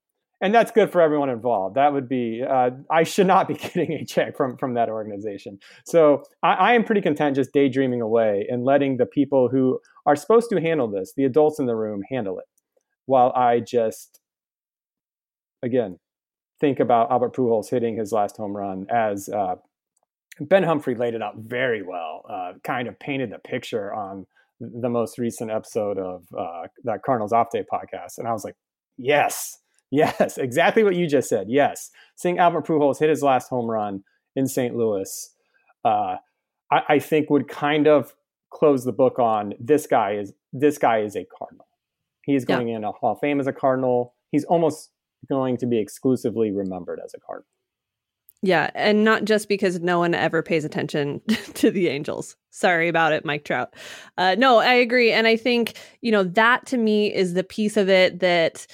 and 0.41 0.55
that's 0.55 0.71
good 0.71 0.91
for 0.91 1.01
everyone 1.01 1.31
involved. 1.31 1.77
That 1.77 1.93
would 1.93 2.09
be 2.09 2.43
uh, 2.43 2.71
I 2.91 3.05
should 3.05 3.27
not 3.27 3.49
be 3.49 3.55
getting 3.55 3.93
a 3.93 4.05
check 4.05 4.37
from 4.37 4.57
from 4.57 4.75
that 4.75 4.89
organization. 4.89 5.59
So 5.87 6.25
I, 6.43 6.55
I, 6.55 6.73
am 6.75 6.85
pretty 6.85 7.01
content 7.01 7.37
just 7.37 7.53
daydreaming 7.53 8.01
away 8.01 8.47
and 8.51 8.65
letting 8.65 8.97
the 8.97 9.07
people 9.07 9.49
who 9.49 9.81
are 10.07 10.17
supposed 10.17 10.51
to 10.51 10.61
handle 10.61 10.89
this, 10.89 11.13
the 11.17 11.25
adults 11.25 11.59
in 11.59 11.67
the 11.67 11.77
room, 11.77 12.03
handle 12.11 12.39
it, 12.39 12.47
while 13.07 13.33
I 13.35 13.61
just 13.61 14.21
again 15.63 15.99
think 16.61 16.81
about 16.81 17.11
Albert 17.11 17.35
Pujols 17.35 17.71
hitting 17.71 17.97
his 17.97 18.13
last 18.13 18.37
home 18.37 18.57
run 18.57 18.87
as 18.91 19.29
uh, 19.29 19.57
Ben 20.41 20.63
Humphrey 20.63 20.95
laid 20.95 21.15
it 21.15 21.23
out 21.23 21.37
very 21.37 21.83
well, 21.83 22.23
uh, 22.29 22.53
kind 22.65 22.89
of 22.89 22.99
painted 22.99 23.31
the 23.31 23.39
picture 23.39 23.93
on 23.93 24.27
the 24.61 24.89
most 24.89 25.19
recent 25.19 25.51
episode 25.51 25.99
of 25.99 26.25
uh, 26.37 26.63
that 26.85 27.03
Cardinals 27.03 27.33
Off 27.33 27.49
Day 27.53 27.65
podcast. 27.73 28.19
And 28.19 28.29
I 28.29 28.33
was 28.33 28.45
like, 28.45 28.57
yes, 28.97 29.59
yes, 29.91 30.39
exactly 30.39 30.83
what 30.83 30.97
you 30.97 31.07
just 31.07 31.29
said. 31.29 31.47
Yes. 31.49 31.91
Seeing 32.17 32.39
Albert 32.39 32.67
Pujols 32.67 32.99
hit 32.99 33.11
his 33.11 33.23
last 33.23 33.49
home 33.49 33.71
run 33.71 34.05
in 34.37 34.47
St. 34.47 34.77
Louis, 34.77 35.31
uh, 35.85 36.17
I, 36.71 36.81
I, 36.89 36.99
think 36.99 37.31
would 37.31 37.47
kind 37.47 37.87
of 37.87 38.15
close 38.51 38.85
the 38.85 38.93
book 38.93 39.19
on 39.19 39.55
this 39.61 39.87
guy 39.87 40.13
is 40.13 40.33
this 40.53 40.79
guy 40.79 41.01
is 41.01 41.15
a 41.15 41.25
Cardinal. 41.25 41.67
He 42.25 42.35
is 42.35 42.45
going 42.45 42.69
yeah. 42.69 42.77
in 42.77 42.85
a 42.85 42.93
Hall 42.93 43.13
of 43.13 43.21
Fame 43.21 43.39
as 43.39 43.47
a 43.47 43.53
Cardinal. 43.53 44.15
He's 44.31 44.45
almost 44.45 44.91
going 45.29 45.57
to 45.59 45.67
be 45.67 45.79
exclusively 45.79 46.51
remembered 46.51 47.01
as 47.05 47.15
a 47.15 47.21
Cardinal. 47.21 47.47
Yeah, 48.45 48.71
and 48.75 49.05
not 49.05 49.25
just 49.25 49.49
because 49.49 49.81
no 49.81 49.99
one 49.99 50.15
ever 50.15 50.43
pays 50.43 50.67
attention 50.67 51.23
to 51.55 51.71
the 51.71 51.89
Angels. 51.89 52.37
Sorry 52.51 52.89
about 52.89 53.13
it, 53.13 53.25
Mike 53.25 53.45
Trout. 53.45 53.75
Uh, 54.19 54.37
no, 54.39 54.59
I 54.59 54.75
agree, 54.75 55.13
and 55.13 55.27
I 55.27 55.37
think 55.37 55.75
you 56.03 56.13
know 56.13 56.25
that 56.25 56.67
to 56.67 56.77
me 56.77 57.13
is 57.13 57.35
the 57.35 57.45
piece 57.45 57.77
of 57.77 57.89
it 57.89 58.21
that. 58.21 58.67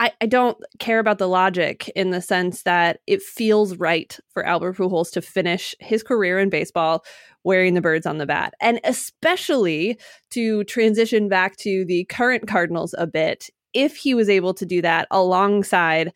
I, 0.00 0.12
I 0.20 0.26
don't 0.26 0.56
care 0.78 0.98
about 0.98 1.18
the 1.18 1.28
logic 1.28 1.90
in 1.94 2.10
the 2.10 2.22
sense 2.22 2.62
that 2.62 3.00
it 3.06 3.22
feels 3.22 3.76
right 3.76 4.18
for 4.30 4.44
Albert 4.44 4.78
Pujols 4.78 5.10
to 5.12 5.20
finish 5.20 5.74
his 5.78 6.02
career 6.02 6.38
in 6.38 6.48
baseball 6.48 7.04
wearing 7.44 7.74
the 7.74 7.82
birds 7.82 8.06
on 8.06 8.18
the 8.18 8.26
bat, 8.26 8.54
and 8.60 8.80
especially 8.84 9.98
to 10.30 10.64
transition 10.64 11.28
back 11.28 11.56
to 11.58 11.84
the 11.84 12.04
current 12.06 12.48
Cardinals 12.48 12.94
a 12.98 13.06
bit 13.06 13.50
if 13.74 13.96
he 13.96 14.14
was 14.14 14.28
able 14.28 14.54
to 14.54 14.66
do 14.66 14.82
that 14.82 15.06
alongside 15.10 16.12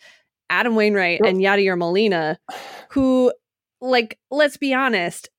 Adam 0.50 0.74
Wainwright 0.74 1.20
and 1.24 1.38
Yadier 1.38 1.78
Molina, 1.78 2.38
who, 2.90 3.32
like, 3.80 4.18
let's 4.30 4.56
be 4.56 4.74
honest, 4.74 5.30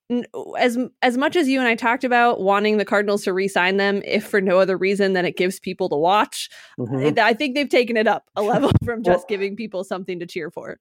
as 0.60 0.78
as 1.02 1.18
much 1.18 1.36
as 1.36 1.48
you 1.48 1.60
and 1.60 1.68
I 1.68 1.76
talked 1.76 2.04
about 2.04 2.42
wanting 2.42 2.78
the 2.78 2.86
Cardinals 2.86 3.24
to 3.24 3.34
re-sign 3.34 3.78
them, 3.78 4.02
if 4.06 4.26
for 4.26 4.40
no 4.40 4.60
other 4.60 4.78
reason 4.78 5.14
than 5.14 5.26
it 5.26 5.38
gives 5.38 5.60
people 5.60 5.90
to 5.90 5.96
watch, 5.96 6.50
mm-hmm. 6.80 7.20
I 7.20 7.34
think 7.34 7.56
they've 7.56 7.70
taken 7.70 7.98
it 7.98 8.08
up 8.08 8.30
a 8.36 8.42
level 8.44 8.72
from 8.84 9.04
just 9.04 9.20
well, 9.20 9.26
giving 9.30 9.56
people 9.56 9.84
something 9.84 10.20
to 10.20 10.26
cheer 10.26 10.52
for. 10.52 10.80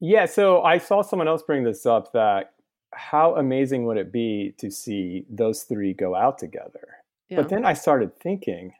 Yeah, 0.00 0.26
so 0.26 0.62
I 0.62 0.78
saw 0.78 1.02
someone 1.02 1.28
else 1.28 1.42
bring 1.44 1.62
this 1.62 1.86
up 1.86 2.12
that 2.12 2.54
how 2.92 3.36
amazing 3.36 3.86
would 3.86 3.96
it 3.96 4.12
be 4.12 4.54
to 4.58 4.70
see 4.70 5.24
those 5.30 5.62
three 5.62 5.94
go 5.94 6.14
out 6.14 6.38
together? 6.38 6.88
Yeah. 7.28 7.38
But 7.38 7.48
then 7.48 7.64
I 7.64 7.72
started 7.74 8.18
thinking, 8.18 8.72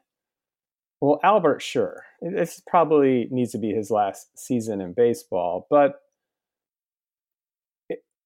well, 1.00 1.20
Albert, 1.22 1.62
sure. 1.62 2.04
This 2.20 2.60
probably 2.66 3.28
needs 3.30 3.52
to 3.52 3.58
be 3.58 3.72
his 3.72 3.90
last 3.90 4.36
season 4.38 4.80
in 4.80 4.92
baseball. 4.92 5.66
But 5.70 6.02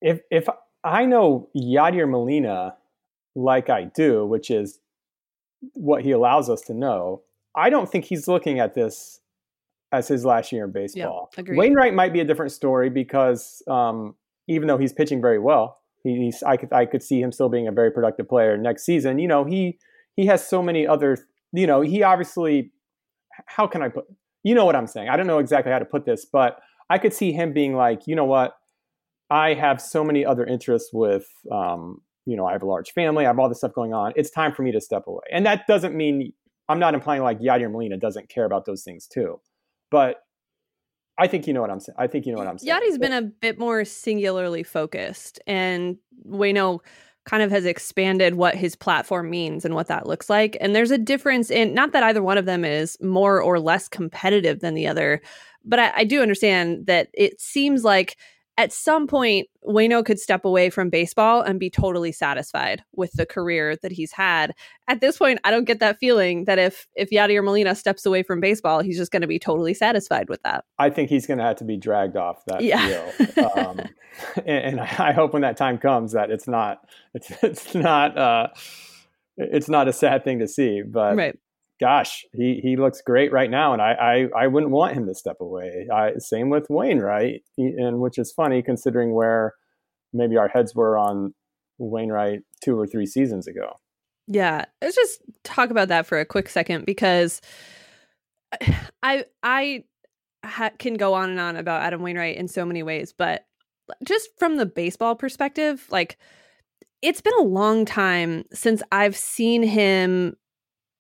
if 0.01 0.21
if 0.31 0.49
I 0.85 1.05
know 1.05 1.49
Yadier 1.57 2.09
Molina 2.09 2.77
like 3.35 3.69
I 3.71 3.85
do, 3.85 4.25
which 4.27 4.51
is 4.51 4.79
what 5.75 6.03
he 6.03 6.11
allows 6.13 6.49
us 6.49 6.61
to 6.63 6.75
know, 6.75 7.23
I 7.55 7.71
don't 7.71 7.91
think 7.91 8.05
he's 8.05 8.29
looking 8.29 8.61
at 8.61 8.75
this 8.75 9.21
as 9.93 10.09
his 10.09 10.25
last 10.25 10.53
year 10.53 10.65
in 10.65 10.73
baseball. 10.73 11.31
Yeah, 11.37 11.45
Wainwright 11.49 11.95
might 11.95 12.13
be 12.13 12.21
a 12.21 12.25
different 12.25 12.53
story 12.53 12.91
because 12.91 13.63
um, 13.69 14.15
even 14.49 14.69
though 14.69 14.79
he's 14.79 14.93
pitching 14.93 15.21
very 15.21 15.39
well, 15.39 15.79
he's 16.03 16.43
I 16.43 16.57
could 16.57 16.73
I 16.73 16.87
could 16.87 17.03
see 17.03 17.21
him 17.21 17.33
still 17.33 17.49
being 17.49 17.69
a 17.69 17.73
very 17.73 17.91
productive 17.91 18.29
player 18.29 18.57
next 18.57 18.85
season. 18.85 19.19
You 19.19 19.29
know, 19.29 19.45
he 19.45 19.79
he 20.17 20.27
has 20.27 20.47
so 20.47 20.63
many 20.63 20.87
other 20.87 21.19
you 21.53 21.67
know, 21.67 21.81
he 21.81 22.03
obviously, 22.03 22.73
how 23.47 23.67
can 23.67 23.83
I 23.83 23.89
put, 23.89 24.05
you 24.43 24.55
know 24.55 24.65
what 24.65 24.77
I'm 24.77 24.87
saying? 24.87 25.09
I 25.09 25.17
don't 25.17 25.27
know 25.27 25.39
exactly 25.39 25.73
how 25.73 25.79
to 25.79 25.85
put 25.85 26.05
this, 26.05 26.25
but 26.25 26.59
I 26.91 26.99
could 26.99 27.13
see 27.13 27.33
him 27.33 27.53
being 27.53 27.75
like, 27.75 28.07
you 28.07 28.15
know 28.15 28.25
what? 28.25 28.57
I 29.31 29.55
have 29.55 29.81
so 29.81 30.05
many 30.05 30.25
other 30.25 30.45
interests 30.45 30.91
with, 30.93 31.27
um, 31.51 32.01
you 32.27 32.37
know, 32.37 32.47
I 32.47 32.53
have 32.53 32.63
a 32.63 32.67
large 32.67 32.93
family, 32.93 33.25
I 33.25 33.29
have 33.29 33.39
all 33.39 33.49
this 33.49 33.59
stuff 33.59 33.73
going 33.75 33.93
on. 33.93 34.13
It's 34.17 34.31
time 34.31 34.53
for 34.53 34.63
me 34.63 34.73
to 34.73 34.81
step 34.81 35.07
away. 35.07 35.25
And 35.33 35.47
that 35.47 35.67
doesn't 35.67 35.95
mean, 35.95 36.33
I'm 36.69 36.79
not 36.79 36.95
implying 36.95 37.23
like 37.23 37.41
Yadier 37.41 37.71
Molina 37.71 37.97
doesn't 37.97 38.29
care 38.29 38.45
about 38.45 38.67
those 38.67 38.83
things 38.83 39.07
too. 39.07 39.41
But 39.91 40.23
I 41.19 41.27
think 41.27 41.47
you 41.47 41.53
know 41.55 41.61
what 41.61 41.71
I'm 41.71 41.81
saying. 41.81 41.97
I 41.99 42.07
think 42.07 42.27
you 42.27 42.33
know 42.33 42.39
what 42.39 42.47
I'm 42.47 42.59
saying. 42.59 42.75
Yadi's 42.75 42.99
been 42.99 43.13
a 43.13 43.23
bit 43.23 43.59
more 43.59 43.85
singularly 43.85 44.63
focused, 44.63 45.41
and 45.47 45.97
we 46.25 46.53
know 46.53 46.83
kind 47.25 47.43
of 47.43 47.51
has 47.51 47.65
expanded 47.65 48.35
what 48.35 48.55
his 48.55 48.77
platform 48.77 49.29
means 49.31 49.65
and 49.65 49.75
what 49.75 49.89
that 49.89 50.07
looks 50.07 50.31
like. 50.31 50.57
And 50.61 50.77
there's 50.77 50.93
a 50.93 50.99
difference 50.99 51.51
in 51.51 51.75
not 51.75 51.93
that 51.93 52.05
either 52.05 52.23
one 52.23 52.39
of 52.39 52.45
them 52.45 52.65
is 52.65 52.97
more 53.01 53.43
or 53.43 53.59
less 53.59 53.89
competitive 53.89 54.61
than 54.61 54.75
the 54.75 54.87
other, 54.87 55.21
but 55.65 55.79
I, 55.79 55.93
I 55.97 56.05
do 56.05 56.23
understand 56.23 56.87
that 56.87 57.09
it 57.15 57.41
seems 57.41 57.83
like 57.83 58.17
at 58.59 58.73
some 58.73 59.07
point, 59.07 59.49
Wayno 59.69 60.05
could 60.05 60.19
step 60.19 60.45
away 60.45 60.71
from 60.71 60.89
baseball 60.89 61.43
and 61.43 61.61
be 61.61 61.69
totally 61.69 62.11
satisfied 62.11 62.83
with 62.95 63.13
the 63.13 63.27
career 63.27 63.77
that 63.83 63.93
he's 63.93 64.13
had. 64.13 64.55
At 64.89 65.01
this 65.01 65.19
point, 65.19 65.41
I 65.45 65.51
don't 65.51 65.65
get 65.65 65.81
that 65.81 65.99
feeling 65.99 66.45
that 66.45 66.59
if 66.59 66.87
if 66.95 67.11
Yadier 67.11 67.45
Molina 67.45 67.75
steps 67.75 68.07
away 68.07 68.23
from 68.23 68.41
baseball, 68.41 68.81
he's 68.81 68.97
just 68.97 69.13
going 69.13 69.23
to 69.23 69.29
be 69.29 69.39
totally 69.39 69.75
satisfied 69.75 70.31
with 70.31 70.43
that. 70.43 70.65
I 70.79 70.89
think 70.89 71.11
he's 71.11 71.27
going 71.27 71.39
to 71.39 71.45
have 71.45 71.57
to 71.57 71.65
be 71.65 71.77
dragged 71.77 72.17
off 72.17 72.45
that 72.47 72.63
yeah. 72.63 73.11
field, 73.11 73.39
um, 73.57 73.81
and, 74.37 74.79
and, 74.79 74.81
I 74.81 75.13
hope 75.13 75.35
when 75.35 75.43
that 75.43 75.59
time 75.59 75.77
comes 75.77 76.13
that 76.13 76.31
it's 76.31 76.49
not 76.49 76.79
it's 77.13 77.31
it's 77.43 77.75
not 77.75 78.17
uh, 78.17 78.49
it's 79.37 79.69
not 79.69 79.87
a 79.87 79.93
sad 79.93 80.25
thing 80.25 80.39
to 80.39 80.49
see. 80.49 80.83
But 80.83 81.17
right 81.17 81.39
gosh, 81.81 82.25
he, 82.33 82.61
he 82.63 82.77
looks 82.77 83.03
great 83.03 83.33
right 83.33 83.51
now, 83.51 83.73
and 83.73 83.83
I, 83.83 84.29
I, 84.37 84.45
I 84.45 84.47
wouldn't 84.47 84.73
want 84.73 84.95
him 84.95 85.07
to 85.07 85.15
step 85.15 85.37
away. 85.41 85.89
I, 85.93 86.13
same 86.19 86.51
with 86.51 86.67
Wainwright, 86.71 87.43
and 87.59 88.01
which 88.01 88.19
is 88.19 88.33
funny 88.33 88.63
considering 88.63 89.15
where 89.15 89.55
maybe 90.13 90.37
our 90.37 90.49
heads 90.49 90.75
were 90.75 90.97
on 90.97 91.35
Wainwright 91.79 92.41
two 92.63 92.79
or 92.79 92.87
three 92.87 93.07
seasons 93.07 93.47
ago. 93.47 93.79
Yeah, 94.27 94.65
let's 94.83 94.97
just 94.97 95.21
talk 95.45 95.71
about 95.71 95.89
that 95.89 96.07
for 96.07 96.19
a 96.19 96.25
quick 96.25 96.49
second 96.49 96.87
because 96.87 97.41
I 99.03 99.25
I 99.43 99.85
ha- 100.45 100.71
can 100.79 100.95
go 100.95 101.15
on 101.15 101.31
and 101.31 101.41
on 101.41 101.57
about 101.57 101.83
Adam 101.83 102.03
Wainwright 102.03 102.37
in 102.37 102.49
so 102.49 102.65
many 102.65 102.83
ways, 102.83 103.13
but 103.17 103.47
just 104.05 104.31
from 104.39 104.57
the 104.57 104.67
baseball 104.67 105.15
perspective, 105.15 105.87
like 105.91 106.19
it's 107.03 107.21
been 107.21 107.39
a 107.39 107.43
long 107.43 107.85
time 107.85 108.45
since 108.53 108.83
I've 108.91 109.17
seen 109.17 109.63
him 109.63 110.37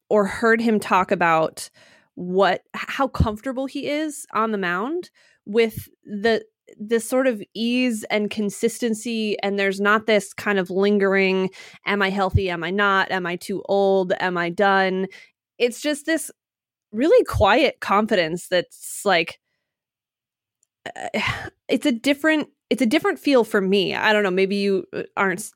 or 0.08 0.26
heard 0.26 0.60
him 0.60 0.78
talk 0.80 1.10
about 1.10 1.68
what 2.14 2.62
how 2.74 3.06
comfortable 3.08 3.66
he 3.66 3.86
is 3.86 4.26
on 4.32 4.50
the 4.50 4.58
mound 4.58 5.10
with 5.44 5.88
the 6.04 6.44
this 6.78 7.08
sort 7.08 7.26
of 7.26 7.42
ease 7.54 8.04
and 8.10 8.30
consistency 8.30 9.38
and 9.40 9.58
there's 9.58 9.80
not 9.80 10.06
this 10.06 10.32
kind 10.34 10.58
of 10.58 10.70
lingering 10.70 11.50
am 11.86 12.02
i 12.02 12.10
healthy? 12.10 12.50
Am 12.50 12.64
i 12.64 12.70
not? 12.70 13.10
Am 13.10 13.26
i 13.26 13.36
too 13.36 13.62
old? 13.68 14.12
Am 14.18 14.36
i 14.36 14.50
done? 14.50 15.06
It's 15.58 15.80
just 15.80 16.06
this 16.06 16.30
really 16.92 17.24
quiet 17.24 17.80
confidence 17.80 18.48
that's 18.48 19.04
like 19.04 19.38
it's 21.68 21.86
a 21.86 21.92
different 21.92 22.48
it's 22.70 22.82
a 22.82 22.86
different 22.86 23.18
feel 23.18 23.44
for 23.44 23.60
me. 23.60 23.94
I 23.94 24.12
don't 24.12 24.22
know 24.22 24.30
maybe 24.30 24.56
you 24.56 24.84
uh, 24.92 25.02
aren't 25.16 25.50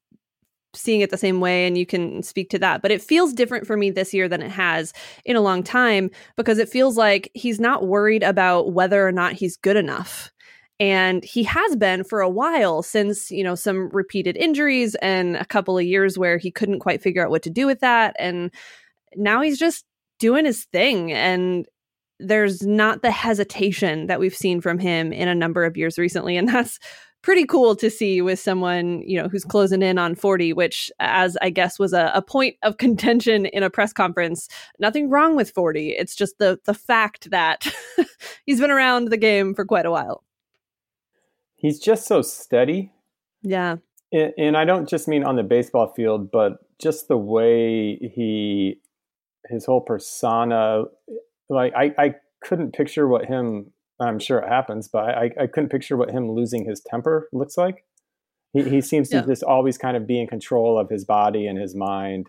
seeing 0.75 1.01
it 1.01 1.11
the 1.11 1.17
same 1.17 1.41
way 1.41 1.67
and 1.67 1.77
you 1.77 1.87
can 1.87 2.23
speak 2.23 2.51
to 2.51 2.59
that. 2.59 2.83
But 2.83 2.91
it 2.91 3.03
feels 3.03 3.33
different 3.33 3.67
for 3.67 3.77
me 3.77 3.91
this 3.91 4.15
year 4.15 4.29
than 4.29 4.43
it 4.43 4.51
has 4.51 4.93
in 5.25 5.37
a 5.37 5.41
long 5.41 5.63
time 5.63 6.11
because 6.37 6.59
it 6.59 6.69
feels 6.69 6.97
like 6.97 7.31
he's 7.35 7.61
not 7.61 7.87
worried 7.87 8.23
about 8.23 8.73
whether 8.73 9.07
or 9.07 9.13
not 9.13 9.33
he's 9.33 9.57
good 9.57 9.77
enough. 9.77 10.31
And 10.79 11.23
he 11.23 11.43
has 11.45 11.77
been 11.77 12.05
for 12.05 12.23
a 12.23 12.31
while 12.31 12.83
since 12.83 13.31
you 13.31 13.45
know 13.45 13.55
some 13.55 13.91
repeated 13.91 14.37
injuries 14.37 14.95
and 14.97 15.37
a 15.37 15.45
couple 15.45 15.77
of 15.77 15.85
years 15.85 16.17
where 16.17 16.39
he 16.39 16.51
couldn't 16.51 16.81
quite 16.81 17.03
figure 17.03 17.23
out 17.23 17.31
what 17.31 17.43
to 17.43 17.51
do 17.51 17.67
with 17.67 17.81
that. 17.81 18.17
And 18.19 18.51
now 19.15 19.43
he's 19.43 19.59
just 19.59 19.85
doing 20.19 20.45
his 20.45 20.65
thing. 20.67 21.13
And 21.13 21.67
there's 22.19 22.63
not 22.63 23.03
the 23.03 23.11
hesitation 23.11 24.07
that 24.07 24.21
we've 24.21 24.35
seen 24.35 24.61
from 24.61 24.79
him 24.79 25.13
in 25.13 25.29
a 25.29 25.35
number 25.35 25.65
of 25.65 25.77
years 25.77 25.99
recently. 25.99 26.37
And 26.37 26.49
that's 26.55 26.79
pretty 27.23 27.45
cool 27.45 27.77
to 27.77 27.91
see 27.91 28.23
with 28.23 28.39
someone 28.39 29.03
you 29.03 29.21
know 29.21 29.29
who's 29.29 29.45
closing 29.45 29.83
in 29.83 29.99
on 29.99 30.15
40 30.15 30.53
which 30.55 30.91
as 31.01 31.37
i 31.43 31.51
guess 31.51 31.79
was 31.79 31.93
a, 31.93 32.11
a 32.15 32.23
point 32.23 32.57
of 32.63 32.77
contention 32.79 33.47
in 33.47 33.63
a 33.63 33.71
press 33.71 33.93
conference 33.93 34.49
nothing 34.79 35.11
wrong 35.11 35.37
with 35.37 35.51
40 35.51 35.91
it's 35.91 36.15
just 36.15 36.39
the 36.39 36.59
the 36.65 36.75
fact 36.75 37.31
that 37.31 37.67
he's 38.47 38.61
been 38.61 38.71
around 38.71 39.09
the 39.09 39.17
game 39.17 39.55
for 39.55 39.65
quite 39.65 39.87
a 39.87 39.91
while. 39.91 40.25
He's 41.57 41.79
just 41.79 42.07
so 42.07 42.23
steady. 42.23 42.93
Yeah. 43.43 43.77
And, 44.13 44.33
and 44.37 44.57
i 44.57 44.65
don't 44.65 44.89
just 44.89 45.07
mean 45.07 45.23
on 45.23 45.37
the 45.37 45.45
baseball 45.45 45.93
field 45.95 46.33
but 46.33 46.59
just 46.81 47.07
the 47.07 47.17
way 47.17 47.97
he 47.97 48.81
his 49.49 49.65
whole 49.65 49.81
persona 49.81 50.85
like 51.49 51.73
i 51.77 51.95
i 51.97 52.15
couldn't 52.43 52.75
picture 52.75 53.07
what 53.07 53.27
him 53.27 53.73
I'm 54.01 54.19
sure 54.19 54.39
it 54.39 54.49
happens, 54.49 54.89
but 54.89 55.05
I, 55.05 55.31
I 55.41 55.47
couldn't 55.47 55.71
picture 55.71 55.97
what 55.97 56.11
him 56.11 56.31
losing 56.31 56.65
his 56.65 56.81
temper 56.81 57.29
looks 57.33 57.57
like. 57.57 57.85
He, 58.53 58.63
he 58.63 58.81
seems 58.81 59.13
yeah. 59.13 59.21
to 59.21 59.27
just 59.27 59.43
always 59.43 59.79
kind 59.79 59.97
of 59.97 60.07
be 60.07 60.21
in 60.21 60.27
control 60.27 60.79
of 60.79 60.89
his 60.89 61.05
body 61.05 61.47
and 61.47 61.59
his 61.59 61.77
mind 61.77 62.29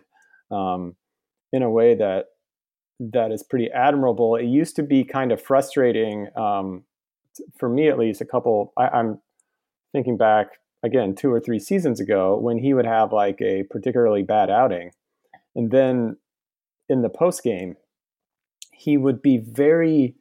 um, 0.50 0.96
in 1.52 1.62
a 1.62 1.70
way 1.70 1.94
that 1.94 2.26
that 3.00 3.32
is 3.32 3.42
pretty 3.42 3.70
admirable. 3.72 4.36
It 4.36 4.44
used 4.44 4.76
to 4.76 4.82
be 4.82 5.04
kind 5.04 5.32
of 5.32 5.42
frustrating 5.42 6.28
um, 6.36 6.84
for 7.58 7.68
me, 7.68 7.88
at 7.88 7.98
least. 7.98 8.20
A 8.20 8.24
couple, 8.24 8.72
I, 8.78 8.88
I'm 8.88 9.20
thinking 9.92 10.16
back 10.16 10.48
again 10.84 11.14
two 11.14 11.32
or 11.32 11.40
three 11.40 11.58
seasons 11.58 12.00
ago 12.00 12.38
when 12.38 12.58
he 12.58 12.74
would 12.74 12.86
have 12.86 13.12
like 13.12 13.40
a 13.40 13.64
particularly 13.70 14.22
bad 14.22 14.50
outing, 14.50 14.90
and 15.56 15.70
then 15.70 16.16
in 16.88 17.02
the 17.02 17.08
post 17.08 17.42
game, 17.42 17.76
he 18.72 18.96
would 18.96 19.22
be 19.22 19.38
very 19.38 20.14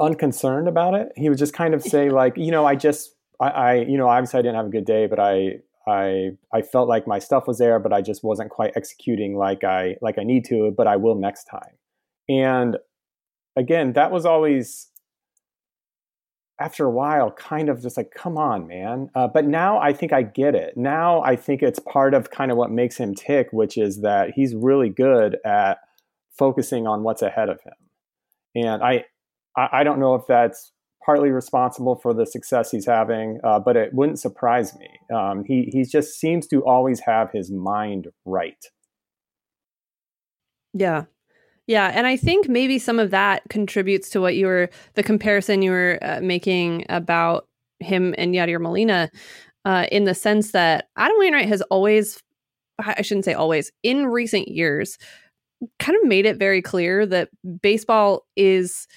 unconcerned 0.00 0.68
about 0.68 0.94
it. 0.94 1.08
He 1.16 1.28
would 1.28 1.38
just 1.38 1.54
kind 1.54 1.74
of 1.74 1.82
say 1.94 2.10
like, 2.10 2.36
you 2.36 2.50
know, 2.50 2.66
I 2.66 2.74
just, 2.74 3.14
I, 3.40 3.48
I, 3.48 3.74
you 3.74 3.96
know, 3.96 4.08
obviously 4.08 4.38
I 4.38 4.42
didn't 4.42 4.56
have 4.56 4.66
a 4.66 4.70
good 4.70 4.84
day, 4.84 5.06
but 5.06 5.18
I, 5.18 5.60
I, 5.86 6.30
I 6.52 6.62
felt 6.62 6.88
like 6.88 7.06
my 7.06 7.18
stuff 7.18 7.46
was 7.46 7.58
there, 7.58 7.78
but 7.78 7.92
I 7.92 8.02
just 8.02 8.22
wasn't 8.22 8.50
quite 8.50 8.72
executing 8.76 9.36
like 9.36 9.64
I, 9.64 9.96
like 10.00 10.18
I 10.18 10.22
need 10.22 10.44
to, 10.46 10.72
but 10.76 10.86
I 10.86 10.96
will 10.96 11.16
next 11.16 11.44
time. 11.44 11.76
And 12.28 12.76
again, 13.56 13.94
that 13.94 14.12
was 14.12 14.24
always 14.24 14.92
after 16.62 16.84
a 16.84 16.90
while 16.90 17.30
kind 17.32 17.68
of 17.68 17.82
just 17.82 17.96
like 17.96 18.12
come 18.14 18.38
on 18.38 18.68
man 18.68 19.10
uh, 19.16 19.26
but 19.26 19.44
now 19.44 19.80
i 19.80 19.92
think 19.92 20.12
i 20.12 20.22
get 20.22 20.54
it 20.54 20.76
now 20.76 21.20
i 21.22 21.34
think 21.34 21.60
it's 21.60 21.80
part 21.80 22.14
of 22.14 22.30
kind 22.30 22.52
of 22.52 22.56
what 22.56 22.70
makes 22.70 22.96
him 22.96 23.14
tick 23.14 23.48
which 23.52 23.76
is 23.76 24.02
that 24.02 24.30
he's 24.36 24.54
really 24.54 24.88
good 24.88 25.38
at 25.44 25.78
focusing 26.38 26.86
on 26.86 27.02
what's 27.02 27.22
ahead 27.22 27.48
of 27.48 27.60
him 27.62 27.72
and 28.54 28.82
i 28.82 29.04
I, 29.56 29.68
I 29.72 29.84
don't 29.84 30.00
know 30.00 30.14
if 30.14 30.22
that's 30.26 30.72
partly 31.04 31.30
responsible 31.30 31.96
for 31.96 32.14
the 32.14 32.24
success 32.24 32.70
he's 32.70 32.86
having, 32.86 33.40
uh, 33.42 33.58
but 33.58 33.76
it 33.76 33.92
wouldn't 33.92 34.20
surprise 34.20 34.76
me. 34.78 34.88
Um, 35.14 35.44
he 35.44 35.68
he 35.72 35.84
just 35.84 36.18
seems 36.18 36.46
to 36.48 36.64
always 36.64 37.00
have 37.00 37.30
his 37.32 37.50
mind 37.50 38.08
right. 38.24 38.64
Yeah. 40.74 41.04
Yeah, 41.68 41.92
and 41.94 42.08
I 42.08 42.16
think 42.16 42.48
maybe 42.48 42.78
some 42.78 42.98
of 42.98 43.12
that 43.12 43.42
contributes 43.48 44.10
to 44.10 44.20
what 44.20 44.34
you 44.34 44.46
were 44.46 44.68
the 44.94 45.02
comparison 45.02 45.62
you 45.62 45.70
were 45.70 45.98
uh, 46.02 46.20
making 46.20 46.84
about 46.88 47.46
him 47.78 48.14
and 48.18 48.34
Yadier 48.34 48.60
Molina, 48.60 49.10
uh, 49.64 49.86
in 49.92 50.04
the 50.04 50.14
sense 50.14 50.50
that 50.52 50.88
Adam 50.96 51.16
Wainwright 51.18 51.48
has 51.48 51.62
always, 51.62 52.20
I 52.80 53.02
shouldn't 53.02 53.24
say 53.24 53.34
always, 53.34 53.70
in 53.84 54.06
recent 54.06 54.48
years, 54.48 54.98
kind 55.78 55.96
of 55.96 56.08
made 56.08 56.26
it 56.26 56.36
very 56.36 56.62
clear 56.62 57.06
that 57.06 57.28
baseball 57.60 58.26
is 58.36 58.88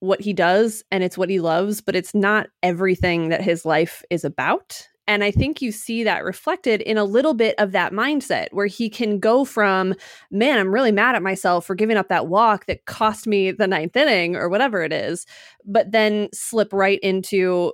what 0.00 0.20
he 0.20 0.32
does 0.32 0.82
and 0.90 1.04
it's 1.04 1.16
what 1.16 1.30
he 1.30 1.40
loves, 1.40 1.80
but 1.80 1.94
it's 1.94 2.14
not 2.14 2.48
everything 2.62 3.28
that 3.28 3.42
his 3.42 3.64
life 3.64 4.02
is 4.10 4.24
about. 4.24 4.86
And 5.06 5.24
I 5.24 5.32
think 5.32 5.60
you 5.60 5.72
see 5.72 6.04
that 6.04 6.24
reflected 6.24 6.80
in 6.82 6.96
a 6.96 7.04
little 7.04 7.34
bit 7.34 7.56
of 7.58 7.72
that 7.72 7.92
mindset 7.92 8.46
where 8.52 8.66
he 8.66 8.88
can 8.88 9.18
go 9.18 9.44
from, 9.44 9.94
man, 10.30 10.58
I'm 10.58 10.72
really 10.72 10.92
mad 10.92 11.16
at 11.16 11.22
myself 11.22 11.66
for 11.66 11.74
giving 11.74 11.96
up 11.96 12.08
that 12.08 12.28
walk 12.28 12.66
that 12.66 12.84
cost 12.84 13.26
me 13.26 13.50
the 13.50 13.66
ninth 13.66 13.96
inning 13.96 14.36
or 14.36 14.48
whatever 14.48 14.82
it 14.82 14.92
is, 14.92 15.26
but 15.64 15.90
then 15.90 16.28
slip 16.32 16.72
right 16.72 17.00
into, 17.02 17.72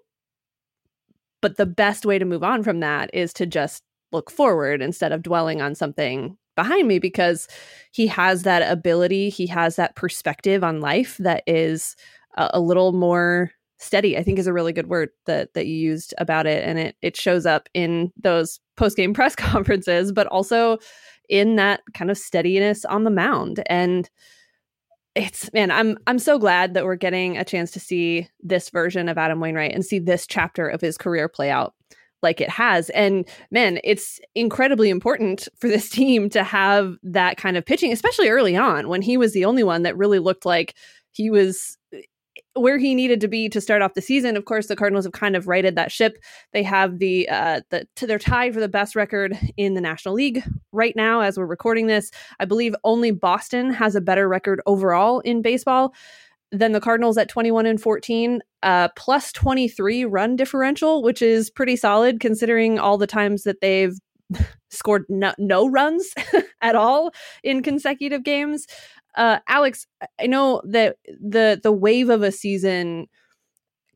but 1.42 1.58
the 1.58 1.66
best 1.66 2.06
way 2.06 2.18
to 2.18 2.24
move 2.24 2.42
on 2.42 2.62
from 2.62 2.80
that 2.80 3.10
is 3.12 3.34
to 3.34 3.44
just 3.44 3.82
look 4.12 4.30
forward 4.30 4.80
instead 4.80 5.12
of 5.12 5.22
dwelling 5.22 5.60
on 5.60 5.74
something 5.74 6.38
behind 6.56 6.88
me 6.88 6.98
because 6.98 7.46
he 7.92 8.06
has 8.06 8.44
that 8.44 8.62
ability, 8.72 9.28
he 9.28 9.46
has 9.46 9.76
that 9.76 9.94
perspective 9.94 10.64
on 10.64 10.80
life 10.80 11.18
that 11.18 11.42
is 11.46 11.96
a, 12.37 12.61
little 12.61 12.92
more 12.92 13.51
steady 13.79 14.16
i 14.16 14.22
think 14.22 14.38
is 14.38 14.46
a 14.46 14.53
really 14.53 14.72
good 14.72 14.88
word 14.88 15.11
that 15.27 15.53
that 15.55 15.66
you 15.66 15.75
used 15.75 16.14
about 16.18 16.46
it 16.46 16.64
and 16.64 16.79
it 16.79 16.96
it 17.03 17.16
shows 17.16 17.44
up 17.44 17.68
in 17.75 18.11
those 18.22 18.59
post 18.77 18.96
game 18.96 19.12
press 19.14 19.37
conferences 19.37 20.12
but 20.12 20.27
also 20.29 20.79
in 21.29 21.57
that 21.57 21.81
kind 21.94 22.11
of 22.11 22.18
steadiness 22.18 22.85
on 22.85 23.05
the 23.05 23.11
mound. 23.11 23.62
And 23.66 24.09
it's 25.14 25.51
man 25.55 25.70
i'm 25.70 25.96
i'm 26.07 26.18
so 26.18 26.38
glad 26.38 26.75
that 26.75 26.85
we're 26.85 26.94
getting 26.94 27.38
a 27.38 27.44
chance 27.44 27.70
to 27.70 27.81
see 27.81 28.29
this 28.42 28.68
version 28.68 29.09
of 29.09 29.16
adam 29.16 29.40
wainwright 29.40 29.75
and 29.75 29.83
see 29.83 29.99
this 29.99 30.27
chapter 30.27 30.68
of 30.68 30.79
his 30.79 30.99
career 30.99 31.27
play 31.27 31.49
out 31.51 31.72
like 32.22 32.38
it 32.38 32.51
has. 32.51 32.90
And 32.90 33.27
man 33.51 33.79
it's 33.83 34.20
incredibly 34.35 34.90
important 34.90 35.49
for 35.57 35.68
this 35.68 35.88
team 35.90 36.29
to 36.31 36.44
have 36.44 36.96
that 37.03 37.38
kind 37.38 37.57
of 37.57 37.64
pitching 37.64 37.92
especially 37.92 38.29
early 38.29 38.57
on 38.57 38.88
when 38.88 39.01
he 39.01 39.16
was 39.16 39.33
the 39.33 39.46
only 39.46 39.64
one 39.64 39.85
that 39.85 39.96
really 39.96 40.18
looked 40.18 40.44
like 40.44 40.75
he 41.12 41.31
was 41.31 41.75
where 42.57 42.79
he 42.79 42.95
needed 42.95 43.21
to 43.21 43.29
be 43.29 43.49
to 43.51 43.61
start 43.61 43.83
off 43.83 43.95
the 43.95 44.03
season. 44.03 44.37
Of 44.37 44.47
course, 44.47 44.66
the 44.66 44.77
Cardinals 44.77 45.05
have 45.05 45.12
kind 45.12 45.37
of 45.37 45.47
righted 45.47 45.77
that 45.77 45.92
ship. 45.92 46.19
They 46.53 46.62
have 46.62 46.99
the 46.99 47.29
uh 47.29 47.61
the 47.71 47.87
they're 48.01 48.19
tied 48.19 48.55
for 48.55 48.61
the 48.61 48.69
best 48.69 48.97
record 48.97 49.38
in 49.57 49.75
the 49.75 49.81
National 49.81 50.14
League 50.14 50.42
right 50.73 50.97
now 50.97 51.21
as 51.21 51.38
we're 51.38 51.47
recording 51.47 51.87
this. 51.87 52.11
I 52.40 52.45
believe 52.45 52.75
only 52.85 53.11
Boston 53.11 53.73
has 53.73 53.95
a 53.95 54.01
better 54.01 54.29
record 54.29 54.61
overall 54.66 55.21
in 55.21 55.42
baseball 55.42 55.95
than 56.53 56.73
the 56.73 56.81
Cardinals 56.81 57.19
at 57.19 57.29
21 57.29 57.66
and 57.66 57.81
14, 57.81 58.40
uh 58.62 58.88
plus 58.97 59.33
23 59.33 60.05
run 60.05 60.37
differential, 60.37 61.03
which 61.03 61.21
is 61.23 61.51
pretty 61.51 61.77
solid 61.77 62.21
considering 62.21 62.79
all 62.79 62.99
the 62.99 63.07
times 63.07 63.42
that 63.42 63.61
they've 63.61 63.99
scored 64.71 65.05
no, 65.09 65.33
no 65.38 65.69
runs 65.69 66.12
at 66.61 66.75
all 66.75 67.12
in 67.42 67.62
consecutive 67.62 68.25
games. 68.25 68.66
Uh, 69.16 69.38
Alex, 69.48 69.87
I 70.20 70.26
know 70.26 70.61
that 70.64 70.96
the 71.07 71.59
the 71.62 71.72
wave 71.72 72.11
of 72.11 72.22
a 72.22 72.33
season 72.33 73.07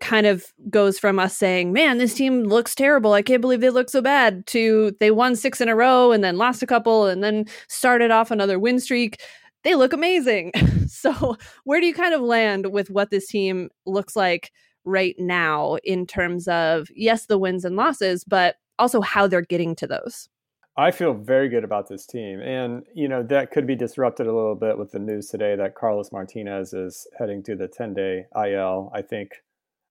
kind 0.00 0.26
of 0.26 0.46
goes 0.70 0.98
from 0.98 1.18
us 1.18 1.36
saying, 1.36 1.72
"Man, 1.72 1.98
this 1.98 2.14
team 2.14 2.44
looks 2.44 2.74
terrible. 2.74 3.12
I 3.12 3.22
can't 3.22 3.42
believe 3.42 3.60
they 3.60 3.70
look 3.70 3.90
so 3.90 4.00
bad," 4.02 4.46
to 4.48 4.92
they 5.00 5.10
won 5.10 5.36
six 5.36 5.60
in 5.60 5.68
a 5.68 5.76
row 5.76 6.12
and 6.12 6.24
then 6.24 6.38
lost 6.38 6.62
a 6.62 6.66
couple 6.66 7.06
and 7.06 7.22
then 7.22 7.46
started 7.68 8.10
off 8.10 8.30
another 8.30 8.58
win 8.58 8.80
streak. 8.80 9.20
They 9.64 9.74
look 9.74 9.92
amazing. 9.92 10.52
so, 10.88 11.36
where 11.64 11.80
do 11.80 11.86
you 11.86 11.94
kind 11.94 12.14
of 12.14 12.22
land 12.22 12.72
with 12.72 12.90
what 12.90 13.10
this 13.10 13.28
team 13.28 13.70
looks 13.86 14.16
like 14.16 14.52
right 14.84 15.14
now 15.18 15.76
in 15.84 16.06
terms 16.06 16.48
of 16.48 16.88
yes, 16.96 17.26
the 17.26 17.38
wins 17.38 17.64
and 17.64 17.76
losses, 17.76 18.24
but 18.24 18.56
also 18.78 19.00
how 19.02 19.26
they're 19.26 19.42
getting 19.42 19.74
to 19.76 19.86
those? 19.86 20.28
I 20.76 20.90
feel 20.92 21.14
very 21.14 21.48
good 21.48 21.64
about 21.64 21.88
this 21.88 22.06
team. 22.06 22.40
And, 22.40 22.84
you 22.94 23.08
know, 23.08 23.22
that 23.24 23.50
could 23.50 23.66
be 23.66 23.74
disrupted 23.74 24.26
a 24.26 24.34
little 24.34 24.54
bit 24.54 24.78
with 24.78 24.92
the 24.92 24.98
news 24.98 25.28
today 25.28 25.56
that 25.56 25.74
Carlos 25.74 26.12
Martinez 26.12 26.72
is 26.72 27.06
heading 27.18 27.42
to 27.44 27.56
the 27.56 27.68
10 27.68 27.94
day 27.94 28.26
IL, 28.36 28.90
I 28.94 29.02
think 29.02 29.42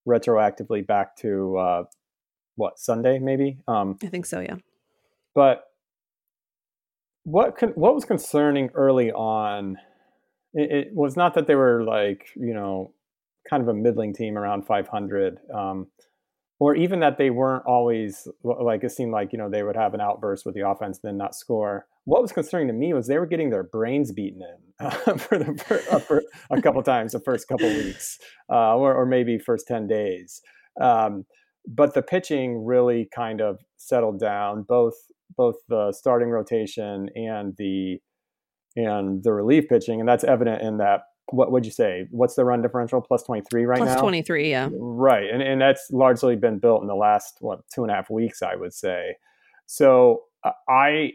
retroactively 0.08 0.86
back 0.86 1.16
to 1.18 1.58
uh, 1.58 1.84
what, 2.56 2.80
Sunday, 2.80 3.20
maybe? 3.20 3.60
Um, 3.68 3.98
I 4.04 4.08
think 4.08 4.26
so, 4.26 4.40
yeah. 4.40 4.56
But 5.36 5.66
what, 7.24 7.58
con- 7.58 7.74
what 7.76 7.94
was 7.94 8.06
concerning 8.06 8.70
early 8.74 9.12
on, 9.12 9.78
it, 10.54 10.72
it, 10.72 10.96
was 10.96 11.16
not 11.16 11.34
that 11.36 11.46
they 11.46 11.56
were 11.56 11.84
like, 11.84 12.30
you 12.36 12.54
know, 12.54 12.94
kind 13.48 13.62
of 13.62 13.68
a 13.68 13.74
middling 13.74 14.14
team 14.14 14.38
around 14.38 14.66
500. 14.66 15.40
Um, 15.54 15.88
or 16.60 16.76
even 16.76 17.00
that 17.00 17.18
they 17.18 17.30
weren't 17.30 17.66
always 17.66 18.28
like 18.44 18.84
it 18.84 18.92
seemed 18.92 19.12
like 19.12 19.32
you 19.32 19.40
know 19.40 19.50
they 19.50 19.64
would 19.64 19.78
have 19.78 19.94
an 19.94 20.02
outburst 20.02 20.46
with 20.46 20.56
the 20.56 20.68
offense 20.68 21.00
and 21.02 21.10
then 21.10 21.18
not 21.18 21.34
score. 21.34 21.88
What 22.04 22.22
was 22.22 22.32
concerning 22.32 22.68
to 22.68 22.74
me 22.74 22.94
was 22.94 23.08
they 23.08 23.18
were 23.18 23.26
getting 23.26 23.50
their 23.50 23.64
brains 23.64 24.12
beaten 24.12 24.42
in 24.42 24.86
uh, 24.86 24.90
for 25.18 25.38
the 25.38 25.58
for, 25.66 25.82
uh, 25.96 26.00
for 26.00 26.24
a 26.50 26.62
couple 26.62 26.84
times 26.84 27.14
the 27.14 27.20
first 27.20 27.48
couple 27.48 27.68
weeks 27.68 28.20
uh, 28.52 28.76
or, 28.76 28.94
or, 28.94 29.06
maybe 29.06 29.38
first 29.38 29.68
10 29.68 29.88
days. 29.88 30.42
Um, 30.82 31.26
but 31.68 31.94
the 31.94 32.02
pitching 32.02 32.66
really 32.66 33.08
kind 33.14 33.42
of 33.42 33.60
settled 33.78 34.20
down. 34.20 34.64
Both 34.68 34.96
both 35.38 35.56
the 35.70 35.94
starting 35.94 36.30
rotation 36.30 37.10
and 37.16 37.56
the 37.58 38.00
and 38.76 39.24
the 39.24 39.32
relief 39.32 39.68
pitching 39.70 40.00
and 40.00 40.10
that's 40.10 40.24
evident 40.24 40.62
in 40.62 40.78
that 40.78 41.02
what 41.32 41.52
would 41.52 41.66
you 41.66 41.72
say? 41.72 42.08
What's 42.12 42.36
the 42.36 42.46
run 42.46 42.62
differential? 42.62 43.02
Plus 43.02 43.24
23 43.24 43.66
right 43.66 43.78
Plus 43.78 43.88
now? 43.88 43.94
Plus 43.96 44.02
23, 44.02 44.50
yeah. 44.50 44.70
Right. 44.72 45.30
And, 45.30 45.42
and 45.42 45.62
that's 45.62 45.90
largely 45.92 46.36
been 46.36 46.60
built 46.60 46.82
in 46.82 46.88
the 46.88 46.96
last, 46.96 47.38
what, 47.40 47.62
two 47.74 47.84
and 47.84 47.92
a 47.92 47.96
half 47.96 48.10
weeks, 48.10 48.42
I 48.42 48.56
would 48.56 48.74
say. 48.74 49.16
So 49.66 50.24
uh, 50.44 50.52
I, 50.68 51.14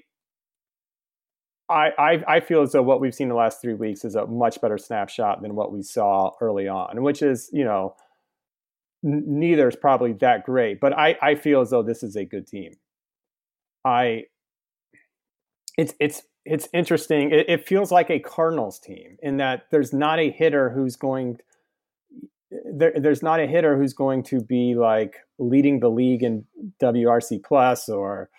I, 1.68 2.22
I 2.28 2.40
feel 2.40 2.62
as 2.62 2.72
though 2.72 2.82
what 2.82 3.00
we've 3.00 3.14
seen 3.14 3.28
the 3.28 3.34
last 3.34 3.60
three 3.60 3.74
weeks 3.74 4.04
is 4.04 4.14
a 4.14 4.26
much 4.26 4.60
better 4.60 4.78
snapshot 4.78 5.42
than 5.42 5.54
what 5.54 5.72
we 5.72 5.82
saw 5.82 6.32
early 6.40 6.68
on, 6.68 7.02
which 7.02 7.22
is, 7.22 7.48
you 7.52 7.64
know, 7.64 7.94
n- 9.04 9.24
neither 9.26 9.68
is 9.68 9.76
probably 9.76 10.12
that 10.14 10.44
great, 10.44 10.80
but 10.80 10.92
I, 10.92 11.16
I 11.22 11.34
feel 11.34 11.62
as 11.62 11.70
though 11.70 11.82
this 11.82 12.02
is 12.02 12.16
a 12.16 12.24
good 12.24 12.46
team. 12.46 12.72
I, 13.84 14.24
it's, 15.78 15.94
it's, 15.98 16.22
it's 16.44 16.68
interesting. 16.72 17.30
It, 17.30 17.48
it, 17.48 17.66
feels 17.66 17.90
like 17.90 18.10
a 18.10 18.18
Cardinals 18.18 18.78
team 18.78 19.16
in 19.22 19.38
that 19.38 19.64
there's 19.70 19.92
not 19.92 20.18
a 20.18 20.30
hitter 20.30 20.70
who's 20.70 20.96
going. 20.96 21.38
There, 22.50 22.92
there's 22.94 23.22
not 23.22 23.40
a 23.40 23.46
hitter 23.46 23.76
who's 23.76 23.94
going 23.94 24.22
to 24.24 24.40
be 24.40 24.74
like 24.74 25.16
leading 25.38 25.80
the 25.80 25.88
league 25.88 26.22
in 26.22 26.44
WRC 26.80 27.42
plus 27.42 27.88
or 27.88 28.30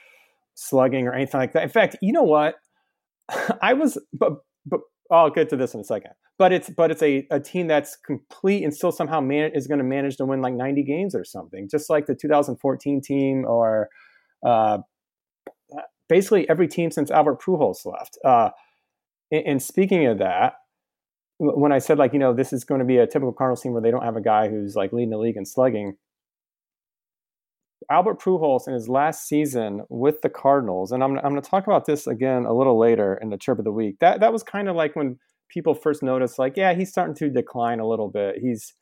slugging 0.53 1.07
or 1.07 1.13
anything 1.13 1.39
like 1.39 1.53
that. 1.53 1.63
In 1.63 1.69
fact, 1.69 1.97
you 2.01 2.13
know 2.13 2.23
what? 2.23 2.55
I 3.61 3.73
was, 3.73 3.97
but 4.13 4.33
but 4.65 4.81
I'll 5.11 5.29
get 5.29 5.49
to 5.49 5.57
this 5.57 5.73
in 5.73 5.81
a 5.81 5.83
second. 5.83 6.11
But 6.37 6.51
it's 6.51 6.69
but 6.69 6.91
it's 6.91 7.01
a, 7.01 7.25
a 7.31 7.39
team 7.39 7.67
that's 7.67 7.95
complete 7.95 8.63
and 8.63 8.73
still 8.73 8.91
somehow 8.91 9.21
man, 9.21 9.51
is 9.53 9.67
going 9.67 9.77
to 9.77 9.85
manage 9.85 10.17
to 10.17 10.25
win 10.25 10.41
like 10.41 10.53
90 10.53 10.83
games 10.83 11.15
or 11.15 11.23
something, 11.23 11.69
just 11.69 11.89
like 11.89 12.07
the 12.07 12.15
2014 12.15 13.01
team 13.01 13.45
or 13.45 13.89
uh, 14.45 14.79
basically 16.09 16.47
every 16.49 16.67
team 16.67 16.91
since 16.91 17.11
Albert 17.11 17.41
Pujols 17.41 17.85
left. 17.85 18.17
Uh, 18.23 18.49
and, 19.31 19.45
and, 19.45 19.63
speaking 19.63 20.05
of 20.05 20.19
that, 20.19 20.53
when 21.37 21.71
I 21.71 21.79
said 21.79 21.97
like 21.97 22.13
you 22.13 22.19
know 22.19 22.33
this 22.33 22.53
is 22.53 22.63
going 22.63 22.79
to 22.79 22.85
be 22.85 22.97
a 22.97 23.07
typical 23.07 23.33
Cardinals 23.33 23.61
team 23.61 23.73
where 23.73 23.81
they 23.81 23.91
don't 23.91 24.03
have 24.03 24.15
a 24.15 24.21
guy 24.21 24.49
who's 24.49 24.75
like 24.75 24.93
leading 24.93 25.09
the 25.09 25.17
league 25.17 25.37
in 25.37 25.45
slugging, 25.45 25.97
Albert 27.89 28.21
Pujols 28.21 28.67
in 28.67 28.73
his 28.73 28.89
last 28.89 29.27
season 29.27 29.81
with 29.89 30.21
the 30.21 30.29
Cardinals, 30.29 30.91
and 30.91 31.03
I'm 31.03 31.17
I'm 31.17 31.31
going 31.31 31.41
to 31.41 31.49
talk 31.49 31.67
about 31.67 31.85
this 31.85 32.07
again 32.07 32.45
a 32.45 32.53
little 32.53 32.79
later 32.79 33.19
in 33.21 33.29
the 33.29 33.37
chirp 33.37 33.59
of 33.59 33.65
the 33.65 33.71
week. 33.71 33.97
That 33.99 34.19
that 34.21 34.33
was 34.33 34.43
kind 34.43 34.69
of 34.69 34.75
like 34.75 34.95
when 34.95 35.19
people 35.49 35.75
first 35.75 36.01
noticed 36.01 36.39
like 36.39 36.57
yeah 36.57 36.73
he's 36.73 36.89
starting 36.89 37.15
to 37.15 37.29
decline 37.29 37.79
a 37.79 37.87
little 37.87 38.09
bit. 38.09 38.37
He's 38.39 38.73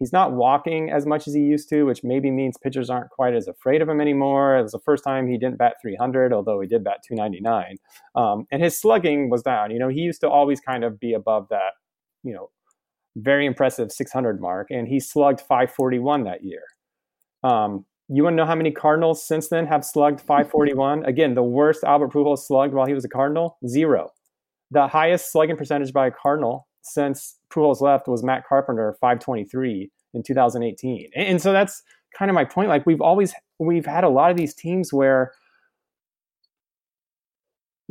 He's 0.00 0.14
not 0.14 0.32
walking 0.32 0.90
as 0.90 1.04
much 1.04 1.28
as 1.28 1.34
he 1.34 1.42
used 1.42 1.68
to, 1.68 1.84
which 1.84 2.02
maybe 2.02 2.30
means 2.30 2.56
pitchers 2.56 2.88
aren't 2.88 3.10
quite 3.10 3.34
as 3.34 3.46
afraid 3.46 3.82
of 3.82 3.88
him 3.88 4.00
anymore. 4.00 4.56
It 4.56 4.62
was 4.62 4.72
the 4.72 4.80
first 4.80 5.04
time 5.04 5.28
he 5.28 5.36
didn't 5.36 5.58
bat 5.58 5.74
300, 5.82 6.32
although 6.32 6.58
he 6.58 6.66
did 6.66 6.82
bat 6.82 7.00
299. 7.06 7.76
Um, 8.14 8.46
and 8.50 8.62
his 8.62 8.80
slugging 8.80 9.28
was 9.28 9.42
down. 9.42 9.70
You 9.70 9.78
know, 9.78 9.88
he 9.88 10.00
used 10.00 10.22
to 10.22 10.30
always 10.30 10.58
kind 10.58 10.84
of 10.84 10.98
be 10.98 11.12
above 11.12 11.48
that, 11.50 11.74
you 12.22 12.32
know, 12.32 12.48
very 13.14 13.44
impressive 13.44 13.92
600 13.92 14.40
mark, 14.40 14.68
and 14.70 14.88
he 14.88 15.00
slugged 15.00 15.40
541 15.42 16.24
that 16.24 16.44
year. 16.44 16.62
Um, 17.44 17.84
you 18.08 18.24
want 18.24 18.32
to 18.32 18.36
know 18.38 18.46
how 18.46 18.54
many 18.54 18.70
Cardinals 18.70 19.26
since 19.26 19.48
then 19.48 19.66
have 19.66 19.84
slugged 19.84 20.20
541? 20.22 21.04
Again, 21.04 21.34
the 21.34 21.42
worst 21.42 21.84
Albert 21.84 22.14
Pujols 22.14 22.46
slugged 22.46 22.72
while 22.72 22.86
he 22.86 22.94
was 22.94 23.04
a 23.04 23.08
Cardinal, 23.08 23.58
zero. 23.66 24.08
The 24.70 24.88
highest 24.88 25.30
slugging 25.30 25.58
percentage 25.58 25.92
by 25.92 26.06
a 26.06 26.10
Cardinal 26.10 26.68
since 26.82 27.36
Pujols 27.52 27.80
left 27.80 28.08
was 28.08 28.22
Matt 28.22 28.46
Carpenter, 28.46 28.96
523 29.00 29.90
in 30.14 30.22
2018. 30.22 31.10
And, 31.14 31.26
and 31.26 31.42
so 31.42 31.52
that's 31.52 31.82
kind 32.16 32.30
of 32.30 32.34
my 32.34 32.44
point. 32.44 32.68
Like 32.68 32.86
we've 32.86 33.00
always 33.00 33.34
we've 33.58 33.86
had 33.86 34.04
a 34.04 34.08
lot 34.08 34.30
of 34.30 34.36
these 34.36 34.54
teams 34.54 34.92
where 34.92 35.32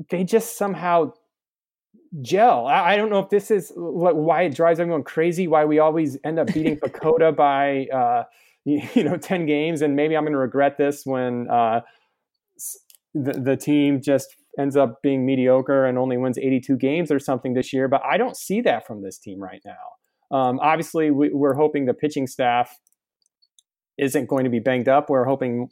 they 0.10 0.23
just 0.23 0.58
somehow 0.58 1.13
gel. 2.21 2.67
I, 2.67 2.93
I 2.93 2.97
don't 2.97 3.10
know 3.10 3.19
if 3.19 3.30
this 3.30 3.52
is 3.52 3.71
why 3.75 4.43
it 4.43 4.56
drives 4.56 4.80
everyone 4.80 5.04
crazy. 5.04 5.47
Why 5.47 5.65
we 5.65 5.80
always 5.80 6.17
end 6.23 6.39
up 6.39 6.47
beating 6.47 6.78
PECOTA 6.84 7.36
by 7.36 7.88
uh, 7.88 8.23
you, 8.65 8.82
you, 8.93 9.04
know 9.04 9.17
10 9.17 9.45
games, 9.45 9.82
and 9.82 9.95
maybe 9.95 10.15
I'm 10.15 10.23
going 10.23 10.34
to 10.34 10.39
regret 10.39 10.78
this 10.78 11.06
when 11.06 11.49
uh, 11.49 11.82
the 13.13 13.34
the 13.34 13.58
team 13.58 14.02
just 14.02 14.36
ends 14.60 14.76
up 14.76 15.02
being 15.02 15.26
mediocre 15.26 15.86
and 15.86 15.98
only 15.98 16.17
wins 16.17 16.38
82 16.38 16.78
games 16.78 17.12
or 17.12 17.19
something 17.19 17.54
this 17.54 17.72
year. 17.72 17.88
But 17.88 18.02
I 18.04 18.17
don't 18.17 18.36
see 18.36 18.62
that 18.62 18.86
from 18.86 19.02
this 19.02 19.17
team 19.17 19.39
right 19.39 19.62
now. 19.65 20.38
Um, 20.38 20.60
obviously, 20.60 21.10
we, 21.10 21.30
are 21.30 21.54
hoping 21.54 21.86
the 21.86 21.93
pitching 21.93 22.28
staff 22.28 22.78
isn't 23.98 24.28
going 24.28 24.43
to 24.43 24.50
be 24.50 24.60
banged 24.60 24.88
up. 24.88 25.10
We're 25.10 25.26
hoping 25.26 25.69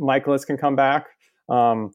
Mikolas 0.00 0.46
can 0.46 0.56
come 0.56 0.76
back 0.76 1.06
um, 1.48 1.90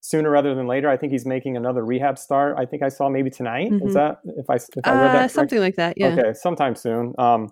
sooner 0.00 0.30
rather 0.30 0.54
than 0.54 0.66
later. 0.66 0.88
I 0.88 0.96
think 0.96 1.12
he's 1.12 1.26
making 1.26 1.56
another 1.56 1.84
rehab 1.84 2.18
start. 2.18 2.56
I 2.58 2.66
think 2.66 2.82
I 2.82 2.88
saw 2.88 3.08
maybe 3.08 3.30
tonight. 3.30 3.70
Mm-hmm. 3.70 3.88
Is 3.88 3.94
that 3.94 4.18
if 4.24 4.50
I 4.50 4.56
if 4.56 4.68
I 4.84 4.92
read 4.92 5.14
that 5.14 5.24
uh, 5.24 5.28
something 5.28 5.60
like 5.60 5.76
that? 5.76 5.94
Yeah. 5.96 6.08
Okay, 6.08 6.32
sometime 6.34 6.74
soon. 6.74 7.14
Um, 7.18 7.48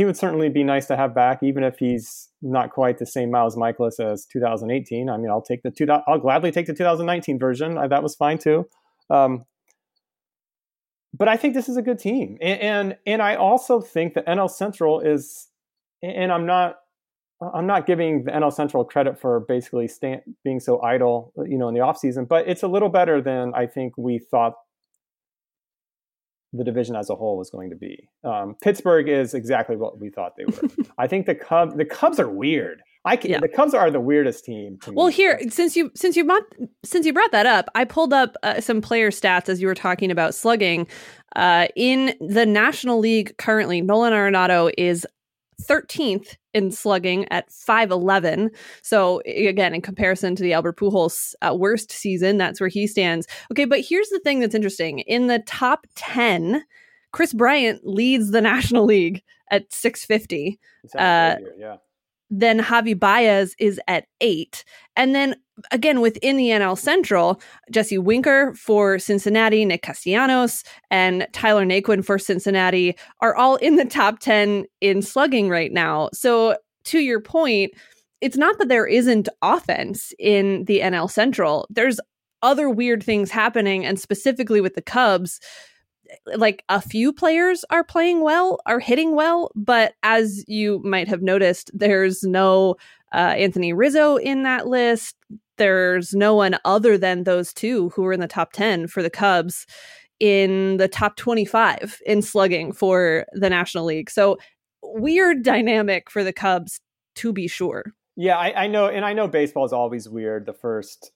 he 0.00 0.06
would 0.06 0.16
certainly 0.16 0.48
be 0.48 0.64
nice 0.64 0.86
to 0.86 0.96
have 0.96 1.14
back, 1.14 1.42
even 1.42 1.62
if 1.62 1.78
he's 1.78 2.30
not 2.40 2.70
quite 2.70 2.96
the 2.96 3.04
same 3.04 3.30
Miles 3.30 3.54
Mikolas 3.54 4.00
as 4.00 4.24
2018. 4.24 5.10
I 5.10 5.18
mean, 5.18 5.30
I'll 5.30 5.42
take 5.42 5.62
the 5.62 5.70
two. 5.70 5.86
I'll 5.90 6.18
gladly 6.18 6.50
take 6.50 6.64
the 6.64 6.72
2019 6.72 7.38
version. 7.38 7.76
I, 7.76 7.86
that 7.86 8.02
was 8.02 8.14
fine 8.14 8.38
too. 8.38 8.66
Um, 9.10 9.44
but 11.12 11.28
I 11.28 11.36
think 11.36 11.52
this 11.52 11.68
is 11.68 11.76
a 11.76 11.82
good 11.82 11.98
team, 11.98 12.38
and, 12.40 12.60
and 12.60 12.96
and 13.04 13.20
I 13.20 13.34
also 13.34 13.82
think 13.82 14.14
the 14.14 14.22
NL 14.22 14.48
Central 14.48 15.00
is, 15.00 15.48
and 16.02 16.32
I'm 16.32 16.46
not 16.46 16.76
I'm 17.42 17.66
not 17.66 17.84
giving 17.84 18.24
the 18.24 18.30
NL 18.30 18.54
Central 18.54 18.86
credit 18.86 19.20
for 19.20 19.40
basically 19.40 19.86
stand, 19.86 20.22
being 20.42 20.60
so 20.60 20.80
idle, 20.80 21.34
you 21.46 21.58
know, 21.58 21.68
in 21.68 21.74
the 21.74 21.80
offseason, 21.80 22.26
but 22.26 22.48
it's 22.48 22.62
a 22.62 22.68
little 22.68 22.88
better 22.88 23.20
than 23.20 23.52
I 23.54 23.66
think 23.66 23.98
we 23.98 24.18
thought 24.18 24.54
the 26.52 26.64
division 26.64 26.96
as 26.96 27.10
a 27.10 27.14
whole 27.14 27.36
was 27.36 27.50
going 27.50 27.70
to 27.70 27.76
be. 27.76 28.08
Um, 28.24 28.56
Pittsburgh 28.62 29.08
is 29.08 29.34
exactly 29.34 29.76
what 29.76 30.00
we 30.00 30.10
thought 30.10 30.32
they 30.36 30.44
were. 30.44 30.68
I 30.98 31.06
think 31.06 31.26
the 31.26 31.34
Cubs 31.34 31.74
the 31.76 31.84
Cubs 31.84 32.18
are 32.18 32.28
weird. 32.28 32.82
I 33.04 33.16
can, 33.16 33.30
yeah. 33.30 33.40
the 33.40 33.48
Cubs 33.48 33.72
are 33.72 33.90
the 33.90 34.00
weirdest 34.00 34.44
team. 34.44 34.78
well, 34.88 35.06
here 35.06 35.40
since 35.48 35.74
you 35.74 35.90
since 35.94 36.16
you 36.16 36.24
brought 36.24 36.42
since 36.84 37.06
you 37.06 37.12
brought 37.12 37.32
that 37.32 37.46
up, 37.46 37.70
I 37.74 37.84
pulled 37.84 38.12
up 38.12 38.36
uh, 38.42 38.60
some 38.60 38.82
player 38.82 39.10
stats 39.10 39.48
as 39.48 39.60
you 39.60 39.68
were 39.68 39.74
talking 39.74 40.10
about 40.10 40.34
slugging. 40.34 40.86
Uh, 41.36 41.68
in 41.76 42.14
the 42.20 42.44
National 42.44 42.98
League 42.98 43.36
currently, 43.38 43.80
Nolan 43.80 44.12
Arenado 44.12 44.72
is 44.76 45.06
13th 45.68 46.36
in 46.52 46.70
slugging 46.70 47.26
at 47.30 47.48
5'11. 47.50 48.50
So, 48.82 49.22
again, 49.26 49.74
in 49.74 49.80
comparison 49.80 50.34
to 50.36 50.42
the 50.42 50.52
Albert 50.52 50.78
Pujols 50.78 51.34
uh, 51.42 51.54
worst 51.54 51.90
season, 51.90 52.38
that's 52.38 52.60
where 52.60 52.68
he 52.68 52.86
stands. 52.86 53.26
Okay, 53.52 53.64
but 53.64 53.80
here's 53.80 54.08
the 54.08 54.20
thing 54.20 54.40
that's 54.40 54.54
interesting. 54.54 55.00
In 55.00 55.26
the 55.26 55.40
top 55.40 55.86
10, 55.96 56.62
Kris 57.12 57.32
Bryant 57.32 57.86
leads 57.86 58.30
the 58.30 58.40
National 58.52 58.84
League 58.84 59.22
at 59.50 59.72
650. 59.72 60.58
Uh, 60.96 61.36
yeah. 61.58 61.76
Then 62.30 62.60
Javi 62.60 62.98
Baez 62.98 63.54
is 63.58 63.80
at 63.88 64.06
eight. 64.20 64.64
And 64.96 65.14
then 65.14 65.34
again, 65.70 66.00
within 66.00 66.36
the 66.36 66.48
NL 66.48 66.78
Central, 66.78 67.40
Jesse 67.70 67.98
Winker 67.98 68.54
for 68.54 68.98
Cincinnati, 68.98 69.64
Nick 69.64 69.82
Castellanos, 69.82 70.64
and 70.90 71.26
Tyler 71.32 71.64
Naquin 71.64 72.04
for 72.04 72.18
Cincinnati 72.18 72.96
are 73.20 73.34
all 73.34 73.56
in 73.56 73.76
the 73.76 73.84
top 73.84 74.20
10 74.20 74.64
in 74.80 75.02
slugging 75.02 75.48
right 75.48 75.72
now. 75.72 76.08
So, 76.12 76.56
to 76.84 77.00
your 77.00 77.20
point, 77.20 77.72
it's 78.20 78.38
not 78.38 78.58
that 78.58 78.68
there 78.68 78.86
isn't 78.86 79.28
offense 79.42 80.12
in 80.18 80.64
the 80.64 80.80
NL 80.80 81.10
Central. 81.10 81.66
There's 81.68 82.00
other 82.42 82.70
weird 82.70 83.02
things 83.02 83.30
happening, 83.30 83.84
and 83.84 84.00
specifically 84.00 84.60
with 84.60 84.74
the 84.74 84.82
Cubs, 84.82 85.40
like 86.36 86.64
a 86.68 86.80
few 86.80 87.12
players 87.12 87.64
are 87.70 87.84
playing 87.84 88.22
well, 88.22 88.58
are 88.66 88.80
hitting 88.80 89.14
well, 89.14 89.50
but 89.54 89.94
as 90.02 90.44
you 90.48 90.80
might 90.84 91.08
have 91.08 91.22
noticed, 91.22 91.70
there's 91.74 92.22
no 92.22 92.76
uh, 93.12 93.34
Anthony 93.36 93.72
Rizzo 93.72 94.16
in 94.16 94.44
that 94.44 94.66
list 94.66 95.16
there's 95.60 96.14
no 96.14 96.34
one 96.34 96.56
other 96.64 96.96
than 96.96 97.24
those 97.24 97.52
two 97.52 97.90
who 97.90 98.02
are 98.06 98.14
in 98.14 98.20
the 98.20 98.26
top 98.26 98.52
10 98.52 98.86
for 98.86 99.02
the 99.02 99.10
Cubs 99.10 99.66
in 100.18 100.78
the 100.78 100.88
top 100.88 101.16
25 101.16 102.00
in 102.06 102.22
slugging 102.22 102.72
for 102.72 103.26
the 103.32 103.50
National 103.50 103.84
League. 103.84 104.10
So 104.10 104.38
weird 104.82 105.42
dynamic 105.42 106.10
for 106.10 106.24
the 106.24 106.32
Cubs 106.32 106.80
to 107.16 107.30
be 107.30 107.46
sure. 107.46 107.84
Yeah, 108.16 108.38
I, 108.38 108.64
I 108.64 108.66
know, 108.68 108.86
and 108.86 109.04
I 109.04 109.12
know 109.12 109.28
baseball 109.28 109.66
is 109.66 109.72
always 109.74 110.08
weird 110.08 110.46
the 110.46 110.54
first 110.54 111.12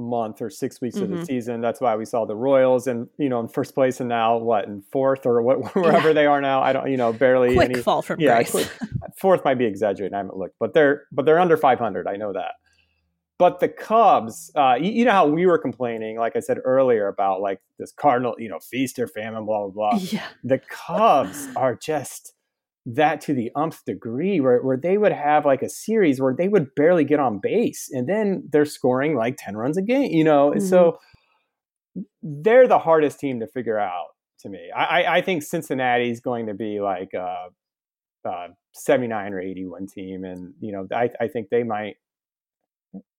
month 0.00 0.42
or 0.42 0.50
six 0.50 0.80
weeks 0.80 0.96
mm-hmm. 0.96 1.04
of 1.04 1.10
the 1.10 1.16
mm-hmm. 1.16 1.24
season. 1.24 1.60
That's 1.60 1.80
why 1.80 1.96
we 1.96 2.04
saw 2.04 2.24
the 2.24 2.34
Royals 2.34 2.86
and 2.86 3.08
you 3.18 3.28
know 3.28 3.40
in 3.40 3.48
first 3.48 3.74
place 3.74 4.00
and 4.00 4.08
now 4.08 4.38
what 4.38 4.66
in 4.66 4.82
fourth 4.92 5.26
or 5.26 5.42
what 5.42 5.74
wherever 5.74 6.08
yeah. 6.08 6.14
they 6.14 6.26
are 6.26 6.40
now. 6.40 6.62
I 6.62 6.72
don't 6.72 6.90
you 6.90 6.96
know 6.96 7.12
barely 7.12 7.54
quick 7.54 7.70
any, 7.70 7.82
fall 7.82 8.02
from 8.02 8.20
yeah, 8.20 8.36
grace. 8.36 8.50
Quick, 8.50 8.70
fourth 9.16 9.44
might 9.44 9.58
be 9.58 9.66
exaggerating. 9.66 10.14
I 10.14 10.18
haven't 10.18 10.36
looked, 10.36 10.56
but 10.58 10.74
they're 10.74 11.04
but 11.12 11.26
they're 11.26 11.38
under 11.38 11.56
500. 11.56 12.06
I 12.06 12.16
know 12.16 12.32
that. 12.32 12.52
But 13.38 13.60
the 13.60 13.68
Cubs, 13.68 14.52
uh, 14.54 14.74
you, 14.78 14.90
you, 14.90 15.04
know 15.06 15.12
how 15.12 15.26
we 15.26 15.46
were 15.46 15.56
complaining, 15.56 16.18
like 16.18 16.36
I 16.36 16.40
said 16.40 16.58
earlier, 16.62 17.08
about 17.08 17.40
like 17.40 17.58
this 17.78 17.90
Cardinal, 17.90 18.34
you 18.36 18.50
know, 18.50 18.58
feast 18.58 18.98
or 18.98 19.06
famine, 19.06 19.46
blah 19.46 19.66
blah 19.68 19.90
blah. 19.90 19.98
Yeah. 20.12 20.26
The 20.44 20.58
Cubs 20.58 21.48
are 21.56 21.74
just 21.74 22.34
that 22.86 23.20
to 23.20 23.34
the 23.34 23.50
umph 23.54 23.84
degree 23.84 24.40
where, 24.40 24.62
where 24.62 24.76
they 24.76 24.96
would 24.96 25.12
have 25.12 25.44
like 25.44 25.62
a 25.62 25.68
series 25.68 26.20
where 26.20 26.34
they 26.34 26.48
would 26.48 26.74
barely 26.74 27.04
get 27.04 27.20
on 27.20 27.38
base 27.38 27.90
and 27.92 28.08
then 28.08 28.42
they're 28.50 28.64
scoring 28.64 29.14
like 29.14 29.36
10 29.38 29.56
runs 29.56 29.76
a 29.76 29.82
game 29.82 30.10
you 30.10 30.24
know 30.24 30.50
mm-hmm. 30.50 30.60
so 30.60 30.98
they're 32.22 32.66
the 32.66 32.78
hardest 32.78 33.20
team 33.20 33.40
to 33.40 33.46
figure 33.46 33.78
out 33.78 34.08
to 34.38 34.48
me 34.48 34.70
i, 34.74 35.18
I 35.18 35.20
think 35.20 35.42
cincinnati's 35.42 36.20
going 36.20 36.46
to 36.46 36.54
be 36.54 36.80
like 36.80 37.12
a, 37.14 37.48
a 38.24 38.46
79 38.72 39.34
or 39.34 39.40
81 39.40 39.86
team 39.86 40.24
and 40.24 40.54
you 40.60 40.72
know 40.72 40.86
i, 40.94 41.10
I 41.20 41.28
think 41.28 41.50
they 41.50 41.62
might 41.62 41.96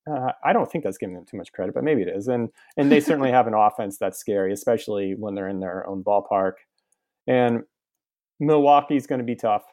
uh, 0.10 0.32
I 0.44 0.52
don't 0.52 0.70
think 0.72 0.84
that's 0.84 0.98
giving 0.98 1.16
them 1.16 1.26
too 1.30 1.38
much 1.38 1.52
credit, 1.52 1.76
but 1.76 1.84
maybe 1.84 2.02
it 2.02 2.08
is. 2.08 2.28
And 2.28 2.50
and 2.76 2.92
they 2.92 3.00
certainly 3.00 3.32
have 3.38 3.48
an 3.48 3.54
offense 3.54 3.98
that's 4.00 4.18
scary, 4.18 4.52
especially 4.52 5.14
when 5.18 5.36
they're 5.36 5.48
in 5.48 5.60
their 5.60 5.88
own 5.88 6.04
ballpark. 6.04 6.54
And 7.28 7.64
Milwaukee's 8.42 9.08
going 9.08 9.20
to 9.20 9.26
be 9.26 9.36
tough. 9.36 9.64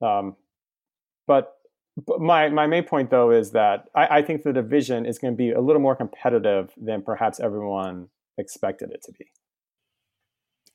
Um, 0.00 0.36
but, 1.26 1.54
but 2.06 2.20
my 2.20 2.48
my 2.50 2.68
main 2.68 2.84
point 2.84 3.10
though 3.10 3.32
is 3.32 3.50
that 3.52 3.86
I, 3.94 4.18
I 4.18 4.22
think 4.22 4.44
the 4.44 4.52
division 4.52 5.04
is 5.04 5.18
going 5.18 5.34
to 5.34 5.36
be 5.36 5.50
a 5.50 5.60
little 5.60 5.82
more 5.82 5.96
competitive 5.96 6.72
than 6.76 7.02
perhaps 7.02 7.40
everyone 7.40 8.08
expected 8.36 8.92
it 8.92 9.02
to 9.04 9.12
be. 9.12 9.26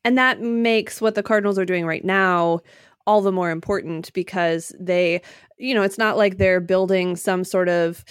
And 0.03 0.17
that 0.17 0.41
makes 0.41 0.99
what 0.99 1.15
the 1.15 1.23
Cardinals 1.23 1.57
are 1.57 1.65
doing 1.65 1.85
right 1.85 2.03
now 2.03 2.59
all 3.05 3.21
the 3.21 3.31
more 3.31 3.51
important 3.51 4.11
because 4.13 4.73
they, 4.79 5.21
you 5.57 5.73
know, 5.73 5.83
it's 5.83 5.97
not 5.97 6.17
like 6.17 6.37
they're 6.37 6.61
building 6.61 7.15
some 7.15 7.43
sort 7.43 7.69
of 7.69 8.03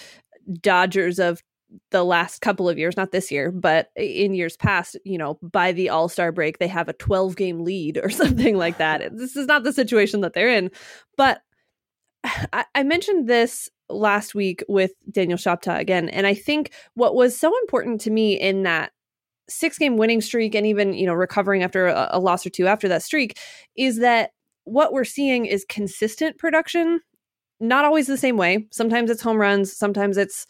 Dodgers 0.61 1.19
of 1.19 1.43
the 1.91 2.05
last 2.05 2.41
couple 2.41 2.69
of 2.69 2.79
years, 2.79 2.97
not 2.97 3.13
this 3.13 3.31
year, 3.31 3.51
but 3.51 3.89
in 3.97 4.35
years 4.35 4.57
past, 4.57 4.97
you 5.05 5.19
know, 5.19 5.39
by 5.43 5.73
the 5.73 5.89
All 5.89 6.09
Star 6.09 6.33
break, 6.33 6.59
they 6.59 6.69
have 6.69 6.89
a 6.89 6.95
12 6.95 7.37
game 7.37 7.65
lead 7.65 7.99
or 8.03 8.11
something 8.11 8.57
like 8.57 8.79
that. 8.79 9.13
This 9.23 9.37
is 9.37 9.47
not 9.47 9.63
the 9.63 9.73
situation 9.73 10.21
that 10.23 10.35
they're 10.35 10.53
in. 10.53 10.71
But 11.17 11.43
I, 12.25 12.65
I 12.75 12.83
mentioned 12.83 13.29
this 13.29 13.69
last 13.89 14.35
week 14.35 14.65
with 14.69 14.93
Daniel 15.11 15.39
Shoptaw 15.39 15.79
again. 15.79 16.09
And 16.09 16.27
I 16.27 16.35
think 16.35 16.73
what 16.95 17.15
was 17.15 17.39
so 17.39 17.53
important 17.63 18.01
to 18.03 18.11
me 18.11 18.39
in 18.41 18.63
that 18.63 18.93
six 19.49 19.79
game 19.79 19.97
winning 19.97 20.21
streak 20.21 20.55
and 20.55 20.67
even, 20.67 20.95
you 20.95 21.07
know, 21.07 21.15
recovering 21.15 21.63
after 21.63 21.89
a, 21.89 22.09
a 22.13 22.19
loss 22.19 22.47
or 22.47 22.51
two 22.51 22.67
after 22.67 22.89
that 22.89 23.03
streak 23.03 23.39
is 23.77 23.99
that 23.99 24.31
what 24.65 24.93
we're 24.93 25.05
seeing 25.05 25.47
is 25.47 25.67
consistent 25.69 26.39
production 26.39 27.01
not 27.63 27.85
always 27.85 28.09
the 28.09 28.17
same 28.17 28.37
way. 28.37 28.67
Sometimes 28.73 29.09
it's 29.09 29.23
home 29.23 29.39
runs, 29.39 29.75
sometimes 29.75 30.19
it's 30.19 30.47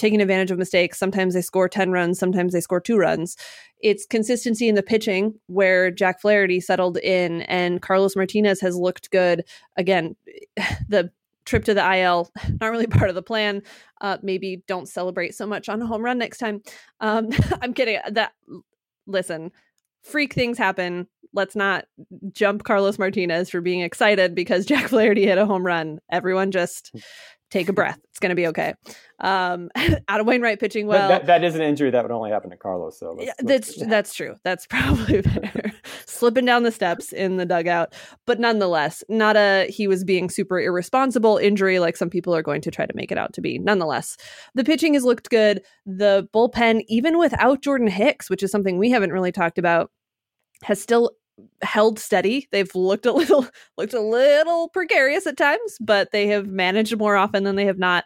taking 0.00 0.20
advantage 0.20 0.50
of 0.50 0.58
mistakes. 0.58 0.98
Sometimes 0.98 1.34
they 1.34 1.42
score 1.42 1.68
10 1.68 1.92
runs, 1.92 2.18
sometimes 2.18 2.52
they 2.52 2.60
score 2.60 2.80
two 2.80 2.96
runs. 2.96 3.36
It's 3.80 4.06
consistency 4.06 4.68
in 4.68 4.74
the 4.74 4.82
pitching 4.82 5.34
where 5.46 5.90
Jack 5.90 6.20
Flaherty 6.20 6.60
settled 6.60 6.96
in 6.98 7.42
and 7.42 7.82
Carlos 7.82 8.16
Martinez 8.16 8.60
has 8.60 8.76
looked 8.76 9.10
good. 9.10 9.44
Again, 9.76 10.16
the 10.88 11.10
trip 11.44 11.64
to 11.64 11.74
the 11.74 11.98
IL, 11.98 12.30
not 12.60 12.70
really 12.70 12.86
part 12.86 13.10
of 13.10 13.14
the 13.14 13.22
plan. 13.22 13.62
Uh, 14.00 14.16
maybe 14.22 14.62
don't 14.66 14.88
celebrate 14.88 15.34
so 15.34 15.46
much 15.46 15.68
on 15.68 15.82
a 15.82 15.86
home 15.86 16.04
run 16.04 16.18
next 16.18 16.38
time. 16.38 16.62
Um, 17.00 17.28
I'm 17.62 17.74
kidding. 17.74 17.98
That 18.10 18.32
listen, 19.06 19.52
freak 20.02 20.32
things 20.32 20.56
happen. 20.58 21.06
Let's 21.32 21.54
not 21.54 21.84
jump 22.32 22.64
Carlos 22.64 22.98
Martinez 22.98 23.50
for 23.50 23.60
being 23.60 23.80
excited 23.80 24.34
because 24.34 24.66
Jack 24.66 24.88
Flaherty 24.88 25.26
hit 25.26 25.38
a 25.38 25.46
home 25.46 25.64
run. 25.64 26.00
Everyone 26.10 26.50
just 26.50 26.94
take 27.50 27.68
a 27.68 27.72
breath. 27.72 27.98
It's 28.10 28.18
going 28.18 28.30
to 28.30 28.36
be 28.36 28.46
okay. 28.48 28.74
Um, 29.18 29.70
Adam 30.08 30.26
Wainwright 30.26 30.60
pitching 30.60 30.86
well. 30.86 31.08
That, 31.08 31.26
that 31.26 31.44
is 31.44 31.54
an 31.54 31.62
injury 31.62 31.90
that 31.90 32.02
would 32.02 32.12
only 32.12 32.30
happen 32.30 32.50
to 32.50 32.56
Carlos. 32.56 32.98
So 32.98 33.12
let's, 33.12 33.26
yeah, 33.26 33.32
that's 33.40 33.78
yeah. 33.78 33.86
that's 33.88 34.14
true. 34.14 34.36
That's 34.44 34.66
probably 34.70 35.20
better. 35.20 35.72
Slipping 36.06 36.44
down 36.44 36.62
the 36.62 36.72
steps 36.72 37.12
in 37.12 37.36
the 37.36 37.46
dugout, 37.46 37.94
but 38.26 38.38
nonetheless, 38.38 39.02
not 39.08 39.36
a 39.36 39.66
he 39.68 39.88
was 39.88 40.04
being 40.04 40.30
super 40.30 40.60
irresponsible 40.60 41.38
injury 41.38 41.78
like 41.78 41.96
some 41.96 42.10
people 42.10 42.34
are 42.34 42.42
going 42.42 42.60
to 42.62 42.70
try 42.70 42.86
to 42.86 42.96
make 42.96 43.10
it 43.10 43.18
out 43.18 43.32
to 43.34 43.40
be. 43.40 43.58
Nonetheless, 43.58 44.16
the 44.54 44.64
pitching 44.64 44.94
has 44.94 45.04
looked 45.04 45.30
good. 45.30 45.62
The 45.86 46.28
bullpen, 46.34 46.82
even 46.88 47.18
without 47.18 47.62
Jordan 47.62 47.88
Hicks, 47.88 48.30
which 48.30 48.42
is 48.42 48.50
something 48.50 48.78
we 48.78 48.90
haven't 48.90 49.12
really 49.12 49.32
talked 49.32 49.58
about, 49.58 49.90
has 50.62 50.80
still 50.80 51.12
held 51.62 51.98
steady. 51.98 52.48
They've 52.50 52.74
looked 52.74 53.06
a 53.06 53.12
little 53.20 53.46
looked 53.76 53.94
a 53.94 54.00
little 54.00 54.68
precarious 54.68 55.26
at 55.26 55.36
times, 55.36 55.78
but 55.80 56.10
they 56.12 56.26
have 56.28 56.46
managed 56.46 56.96
more 56.96 57.16
often 57.16 57.44
than 57.44 57.56
they 57.56 57.66
have 57.66 57.78
not. 57.78 58.04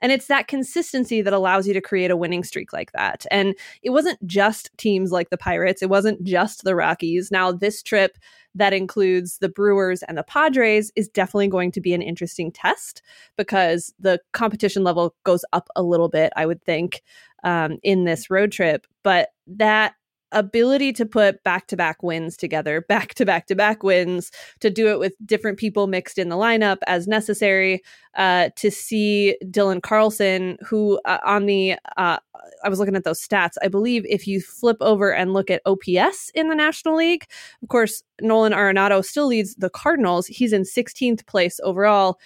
And 0.00 0.12
it's 0.12 0.26
that 0.26 0.48
consistency 0.48 1.22
that 1.22 1.32
allows 1.32 1.66
you 1.66 1.74
to 1.74 1.80
create 1.80 2.10
a 2.10 2.16
winning 2.16 2.44
streak 2.44 2.72
like 2.72 2.92
that. 2.92 3.26
And 3.30 3.54
it 3.82 3.90
wasn't 3.90 4.24
just 4.26 4.70
teams 4.76 5.12
like 5.12 5.30
the 5.30 5.38
Pirates, 5.38 5.82
it 5.82 5.90
wasn't 5.90 6.22
just 6.24 6.64
the 6.64 6.74
Rockies. 6.74 7.30
Now 7.30 7.52
this 7.52 7.82
trip 7.82 8.18
that 8.54 8.72
includes 8.72 9.38
the 9.38 9.50
Brewers 9.50 10.02
and 10.02 10.16
the 10.16 10.22
Padres 10.22 10.90
is 10.96 11.08
definitely 11.08 11.48
going 11.48 11.70
to 11.72 11.80
be 11.80 11.92
an 11.92 12.02
interesting 12.02 12.50
test 12.50 13.02
because 13.36 13.92
the 14.00 14.18
competition 14.32 14.82
level 14.82 15.14
goes 15.24 15.44
up 15.52 15.68
a 15.76 15.82
little 15.82 16.08
bit, 16.08 16.32
I 16.36 16.46
would 16.46 16.62
think, 16.64 17.02
um, 17.44 17.76
in 17.82 18.04
this 18.04 18.30
road 18.30 18.52
trip. 18.52 18.86
But 19.02 19.28
that 19.46 19.94
ability 20.32 20.92
to 20.92 21.06
put 21.06 21.42
back 21.44 21.66
to 21.68 21.76
back 21.76 22.02
wins 22.02 22.36
together, 22.36 22.80
back 22.88 23.14
to 23.14 23.24
back 23.24 23.46
to 23.46 23.54
back 23.54 23.82
wins, 23.82 24.30
to 24.60 24.70
do 24.70 24.88
it 24.88 24.98
with 24.98 25.14
different 25.24 25.58
people 25.58 25.86
mixed 25.86 26.18
in 26.18 26.28
the 26.28 26.36
lineup 26.36 26.78
as 26.86 27.06
necessary, 27.06 27.82
uh, 28.16 28.50
to 28.56 28.70
see 28.70 29.36
Dylan 29.44 29.82
Carlson, 29.82 30.58
who 30.66 31.00
uh, 31.04 31.18
on 31.24 31.46
the, 31.46 31.76
uh, 31.96 32.18
I 32.64 32.68
was 32.68 32.78
looking 32.78 32.96
at 32.96 33.04
those 33.04 33.20
stats. 33.20 33.54
I 33.62 33.68
believe 33.68 34.04
if 34.08 34.26
you 34.26 34.40
flip 34.40 34.78
over 34.80 35.12
and 35.12 35.32
look 35.32 35.50
at 35.50 35.62
OPS 35.66 36.30
in 36.34 36.48
the 36.48 36.54
National 36.54 36.96
League, 36.96 37.26
of 37.62 37.68
course, 37.68 38.02
Nolan 38.20 38.52
Arenado 38.52 39.04
still 39.04 39.26
leads 39.26 39.54
the 39.56 39.70
Cardinals. 39.70 40.26
He's 40.26 40.52
in 40.52 40.62
16th 40.62 41.26
place 41.26 41.60
overall. 41.62 42.18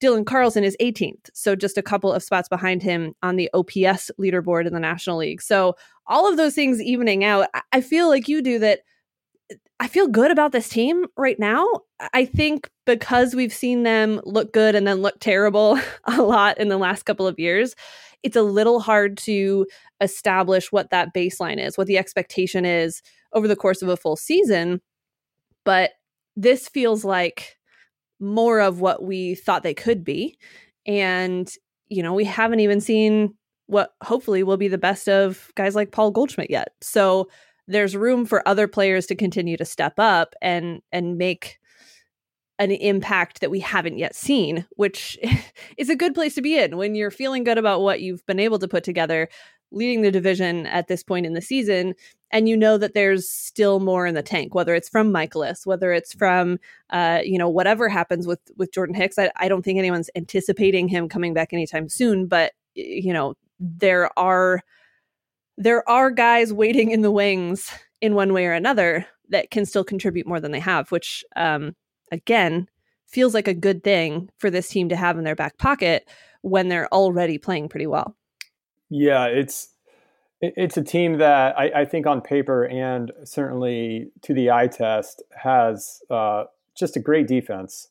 Dylan 0.00 0.24
Carlson 0.24 0.62
is 0.62 0.76
18th, 0.80 1.28
so 1.34 1.56
just 1.56 1.76
a 1.76 1.82
couple 1.82 2.12
of 2.12 2.22
spots 2.22 2.48
behind 2.48 2.82
him 2.84 3.14
on 3.22 3.34
the 3.34 3.50
OPS 3.52 4.12
leaderboard 4.20 4.64
in 4.64 4.72
the 4.72 4.78
National 4.78 5.16
League. 5.16 5.42
So 5.42 5.74
all 6.08 6.28
of 6.28 6.36
those 6.36 6.54
things 6.54 6.82
evening 6.82 7.24
out, 7.24 7.48
I 7.72 7.80
feel 7.80 8.08
like 8.08 8.28
you 8.28 8.42
do 8.42 8.58
that. 8.60 8.80
I 9.80 9.86
feel 9.86 10.08
good 10.08 10.30
about 10.30 10.52
this 10.52 10.68
team 10.68 11.06
right 11.16 11.38
now. 11.38 11.66
I 12.12 12.24
think 12.24 12.68
because 12.84 13.34
we've 13.34 13.52
seen 13.52 13.84
them 13.84 14.20
look 14.24 14.52
good 14.52 14.74
and 14.74 14.86
then 14.86 15.02
look 15.02 15.20
terrible 15.20 15.78
a 16.04 16.22
lot 16.22 16.58
in 16.58 16.68
the 16.68 16.78
last 16.78 17.04
couple 17.04 17.26
of 17.26 17.38
years, 17.38 17.74
it's 18.22 18.36
a 18.36 18.42
little 18.42 18.80
hard 18.80 19.16
to 19.18 19.66
establish 20.00 20.72
what 20.72 20.90
that 20.90 21.14
baseline 21.14 21.64
is, 21.64 21.78
what 21.78 21.86
the 21.86 21.98
expectation 21.98 22.64
is 22.64 23.02
over 23.32 23.46
the 23.46 23.56
course 23.56 23.82
of 23.82 23.88
a 23.88 23.96
full 23.96 24.16
season. 24.16 24.80
But 25.64 25.92
this 26.34 26.68
feels 26.68 27.04
like 27.04 27.56
more 28.20 28.60
of 28.60 28.80
what 28.80 29.02
we 29.02 29.34
thought 29.34 29.62
they 29.62 29.74
could 29.74 30.04
be. 30.04 30.38
And, 30.86 31.48
you 31.88 32.02
know, 32.02 32.14
we 32.14 32.24
haven't 32.24 32.60
even 32.60 32.80
seen 32.80 33.34
what 33.68 33.94
hopefully 34.02 34.42
will 34.42 34.56
be 34.56 34.68
the 34.68 34.78
best 34.78 35.08
of 35.08 35.52
guys 35.54 35.74
like 35.74 35.92
Paul 35.92 36.10
Goldschmidt 36.10 36.50
yet. 36.50 36.72
So 36.80 37.28
there's 37.66 37.94
room 37.94 38.26
for 38.26 38.46
other 38.48 38.66
players 38.66 39.06
to 39.06 39.14
continue 39.14 39.56
to 39.56 39.64
step 39.64 39.94
up 39.98 40.34
and 40.42 40.80
and 40.90 41.16
make 41.16 41.58
an 42.58 42.72
impact 42.72 43.40
that 43.40 43.52
we 43.52 43.60
haven't 43.60 43.98
yet 43.98 44.16
seen, 44.16 44.66
which 44.70 45.16
is 45.78 45.88
a 45.88 45.96
good 45.96 46.14
place 46.14 46.34
to 46.34 46.42
be 46.42 46.58
in 46.58 46.76
when 46.76 46.96
you're 46.96 47.10
feeling 47.10 47.44
good 47.44 47.58
about 47.58 47.82
what 47.82 48.00
you've 48.00 48.26
been 48.26 48.40
able 48.40 48.58
to 48.58 48.66
put 48.66 48.82
together, 48.82 49.28
leading 49.70 50.02
the 50.02 50.10
division 50.10 50.66
at 50.66 50.88
this 50.88 51.04
point 51.04 51.26
in 51.26 51.34
the 51.34 51.42
season 51.42 51.94
and 52.30 52.48
you 52.48 52.56
know 52.56 52.76
that 52.78 52.94
there's 52.94 53.28
still 53.28 53.80
more 53.80 54.06
in 54.06 54.14
the 54.14 54.22
tank 54.22 54.54
whether 54.54 54.74
it's 54.74 54.88
from 54.88 55.12
Mikolas, 55.12 55.66
whether 55.66 55.92
it's 55.92 56.12
from 56.12 56.58
uh, 56.90 57.20
you 57.24 57.38
know 57.38 57.48
whatever 57.48 57.88
happens 57.88 58.26
with 58.26 58.40
with 58.56 58.72
jordan 58.72 58.94
hicks 58.94 59.18
I, 59.18 59.30
I 59.36 59.48
don't 59.48 59.62
think 59.62 59.78
anyone's 59.78 60.10
anticipating 60.14 60.88
him 60.88 61.08
coming 61.08 61.34
back 61.34 61.52
anytime 61.52 61.88
soon 61.88 62.26
but 62.26 62.52
you 62.74 63.12
know 63.12 63.34
there 63.58 64.10
are 64.18 64.62
there 65.56 65.88
are 65.88 66.10
guys 66.10 66.52
waiting 66.52 66.90
in 66.90 67.02
the 67.02 67.10
wings 67.10 67.70
in 68.00 68.14
one 68.14 68.32
way 68.32 68.46
or 68.46 68.52
another 68.52 69.06
that 69.28 69.50
can 69.50 69.66
still 69.66 69.84
contribute 69.84 70.26
more 70.26 70.40
than 70.40 70.52
they 70.52 70.60
have 70.60 70.90
which 70.90 71.24
um 71.36 71.74
again 72.12 72.68
feels 73.08 73.34
like 73.34 73.48
a 73.48 73.54
good 73.54 73.82
thing 73.82 74.28
for 74.38 74.50
this 74.50 74.68
team 74.68 74.88
to 74.90 74.96
have 74.96 75.18
in 75.18 75.24
their 75.24 75.34
back 75.34 75.58
pocket 75.58 76.08
when 76.42 76.68
they're 76.68 76.92
already 76.92 77.38
playing 77.38 77.68
pretty 77.68 77.86
well. 77.86 78.14
Yeah, 78.90 79.24
it's 79.26 79.68
it's 80.40 80.76
a 80.76 80.84
team 80.84 81.18
that 81.18 81.58
I, 81.58 81.80
I, 81.80 81.84
think 81.84 82.06
on 82.06 82.20
paper 82.20 82.64
and 82.66 83.10
certainly 83.24 84.12
to 84.22 84.32
the 84.32 84.52
eye 84.52 84.68
test 84.68 85.20
has 85.36 86.00
uh, 86.10 86.44
just 86.76 86.96
a 86.96 87.00
great 87.00 87.26
defense, 87.26 87.88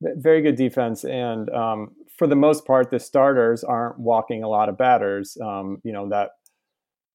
very 0.00 0.40
good 0.40 0.56
defense, 0.56 1.04
and 1.04 1.50
um, 1.50 1.92
for 2.16 2.26
the 2.26 2.36
most 2.36 2.66
part, 2.66 2.90
the 2.90 3.00
starters 3.00 3.64
aren't 3.64 3.98
walking 3.98 4.42
a 4.42 4.48
lot 4.48 4.68
of 4.68 4.78
batters. 4.78 5.36
Um, 5.42 5.80
you 5.84 5.92
know 5.92 6.08
that 6.10 6.30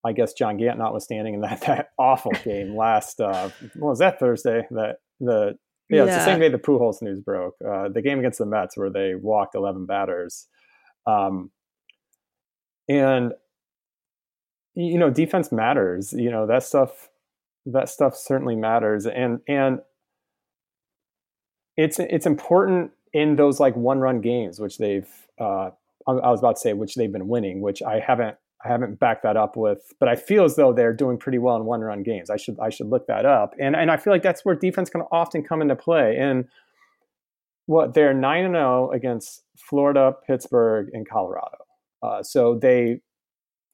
I 0.06 0.14
guess 0.14 0.34
John 0.34 0.58
Gant 0.58 0.78
notwithstanding 0.78 1.36
in 1.36 1.42
that 1.42 1.62
that 1.62 1.90
awful 1.98 2.32
game 2.44 2.76
last 2.76 3.20
uh, 3.20 3.50
what 3.76 3.90
was 3.90 4.00
that 4.00 4.20
Thursday 4.20 4.68
that 4.72 4.98
the 5.20 5.58
yeah, 5.90 5.98
yeah. 5.98 6.06
it's 6.06 6.16
the 6.16 6.26
same 6.26 6.40
day 6.40 6.50
the 6.50 6.60
Pujols 6.60 7.02
news 7.02 7.22
broke 7.22 7.56
uh, 7.68 7.90
the 7.90 8.02
game 8.02 8.20
against 8.20 8.40
the 8.40 8.46
Mets 8.46 8.78
where 8.78 8.90
they 8.90 9.16
walked 9.16 9.56
eleven 9.56 9.86
batters, 9.86 10.48
um, 11.08 11.52
and 12.88 13.34
you 14.76 14.98
know 14.98 15.10
defense 15.10 15.52
matters. 15.52 16.14
You 16.14 16.30
know 16.30 16.46
that 16.48 16.64
stuff 16.64 17.10
that 17.66 17.90
stuff 17.90 18.16
certainly 18.16 18.56
matters, 18.56 19.06
and 19.06 19.40
and 19.48 19.80
it's 21.76 21.98
it's 21.98 22.26
important 22.26 22.92
in 23.14 23.36
those 23.36 23.60
like 23.60 23.76
one 23.76 24.00
run 24.00 24.22
games 24.22 24.60
which 24.60 24.78
they've 24.78 25.10
uh, 25.40 25.72
I 26.08 26.32
was 26.32 26.40
about 26.40 26.56
to 26.56 26.62
say 26.62 26.74
which 26.74 26.96
they've 26.96 27.12
been 27.12 27.28
winning, 27.28 27.62
which 27.62 27.82
I 27.82 28.00
haven't 28.00 28.38
I 28.64 28.68
haven't 28.68 29.00
backed 29.00 29.24
that 29.24 29.38
up 29.38 29.56
with, 29.56 29.94
but 30.00 30.10
I 30.10 30.16
feel 30.16 30.44
as 30.44 30.58
though 30.58 30.74
they're 30.74 30.94
doing 30.94 31.18
pretty 31.18 31.38
well 31.38 31.56
in 31.56 31.64
one 31.64 31.82
run 31.82 32.04
games. 32.04 32.30
I 32.30 32.38
should 32.38 32.60
I 32.60 32.70
should 32.70 32.88
look 32.88 33.08
that 33.08 33.26
up. 33.26 33.54
And 33.60 33.76
and 33.76 33.92
I 33.92 33.98
feel 33.98 34.12
like 34.12 34.24
that's 34.24 34.44
where 34.44 34.56
defense 34.56 34.90
can 34.90 35.02
often 35.12 35.44
come 35.44 35.62
into 35.62 35.76
play. 35.76 36.18
And 36.18 36.48
what 37.68 37.94
they're 37.94 38.14
nine 38.14 38.46
and 38.46 38.56
zero 38.56 38.90
oh 38.90 38.94
against 38.94 39.44
Florida, 39.58 40.16
Pittsburgh, 40.26 40.90
and 40.94 41.08
Colorado. 41.08 41.58
Uh, 42.02 42.24
so 42.24 42.56
they 42.56 43.02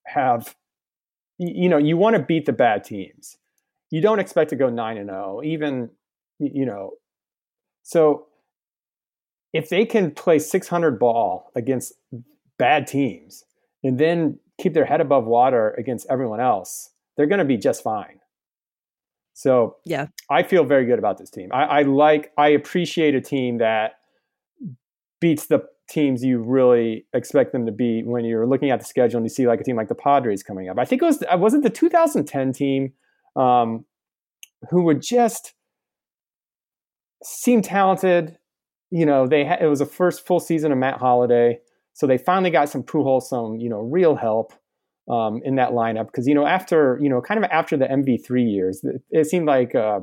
have, 0.05 0.55
you 1.37 1.69
know, 1.69 1.77
you 1.77 1.95
want 1.95 2.15
to 2.15 2.21
beat 2.21 2.45
the 2.45 2.53
bad 2.53 2.83
teams. 2.83 3.37
You 3.91 4.01
don't 4.01 4.19
expect 4.19 4.49
to 4.49 4.55
go 4.55 4.69
nine 4.69 4.97
and 4.97 5.09
zero, 5.09 5.37
oh, 5.37 5.43
even 5.43 5.89
you 6.39 6.65
know. 6.65 6.91
So 7.83 8.27
if 9.55 9.69
they 9.69 9.85
can 9.85 10.11
play 10.11 10.37
600 10.37 10.99
ball 10.99 11.49
against 11.55 11.93
bad 12.57 12.85
teams 12.87 13.45
and 13.85 13.97
then 13.97 14.37
keep 14.59 14.73
their 14.73 14.83
head 14.83 14.99
above 14.99 15.23
water 15.23 15.73
against 15.77 16.05
everyone 16.09 16.41
else, 16.41 16.89
they're 17.15 17.25
going 17.25 17.39
to 17.39 17.45
be 17.45 17.55
just 17.55 17.81
fine. 17.81 18.19
So 19.33 19.77
yeah, 19.85 20.07
I 20.29 20.43
feel 20.43 20.65
very 20.65 20.85
good 20.85 20.99
about 20.99 21.17
this 21.17 21.29
team. 21.29 21.51
I, 21.53 21.63
I 21.63 21.81
like, 21.83 22.33
I 22.37 22.49
appreciate 22.49 23.15
a 23.15 23.21
team 23.21 23.59
that 23.59 23.99
beats 25.21 25.45
the 25.45 25.61
teams 25.89 26.21
you 26.21 26.39
really 26.39 27.05
expect 27.13 27.53
them 27.53 27.65
to 27.65 27.71
beat 27.71 28.05
when 28.05 28.25
you're 28.25 28.45
looking 28.45 28.71
at 28.71 28.79
the 28.79 28.85
schedule 28.85 29.19
and 29.19 29.25
you 29.25 29.29
see 29.29 29.47
like 29.47 29.61
a 29.61 29.63
team 29.63 29.77
like 29.77 29.87
the 29.87 29.95
Padres 29.95 30.43
coming 30.43 30.67
up. 30.67 30.77
I 30.77 30.83
think 30.83 31.01
it 31.01 31.05
was 31.05 31.23
uh, 31.23 31.37
wasn't 31.37 31.63
the 31.63 31.69
2010 31.69 32.51
team 32.51 32.91
um, 33.37 33.85
who 34.69 34.83
would 34.83 35.01
just 35.01 35.53
seem 37.23 37.61
talented. 37.61 38.37
You 38.91 39.05
know, 39.05 39.27
they 39.27 39.45
ha- 39.45 39.57
it 39.59 39.67
was 39.67 39.79
the 39.79 39.85
first 39.85 40.25
full 40.25 40.39
season 40.39 40.71
of 40.71 40.77
Matt 40.77 40.97
Holliday, 40.99 41.59
So 41.93 42.07
they 42.07 42.17
finally 42.17 42.51
got 42.51 42.69
some 42.69 42.83
Pujols, 42.83 43.23
some 43.23 43.55
you 43.57 43.69
know 43.69 43.79
real 43.79 44.15
help 44.15 44.53
um, 45.09 45.41
in 45.43 45.55
that 45.55 45.71
lineup 45.71 46.07
because 46.07 46.27
you 46.27 46.35
know 46.35 46.45
after 46.45 46.99
you 47.01 47.09
know 47.09 47.21
kind 47.21 47.43
of 47.43 47.49
after 47.51 47.77
the 47.77 47.85
MV3 47.85 48.51
years, 48.51 48.83
it, 48.83 49.01
it 49.11 49.25
seemed 49.25 49.47
like 49.47 49.75
uh, 49.75 50.01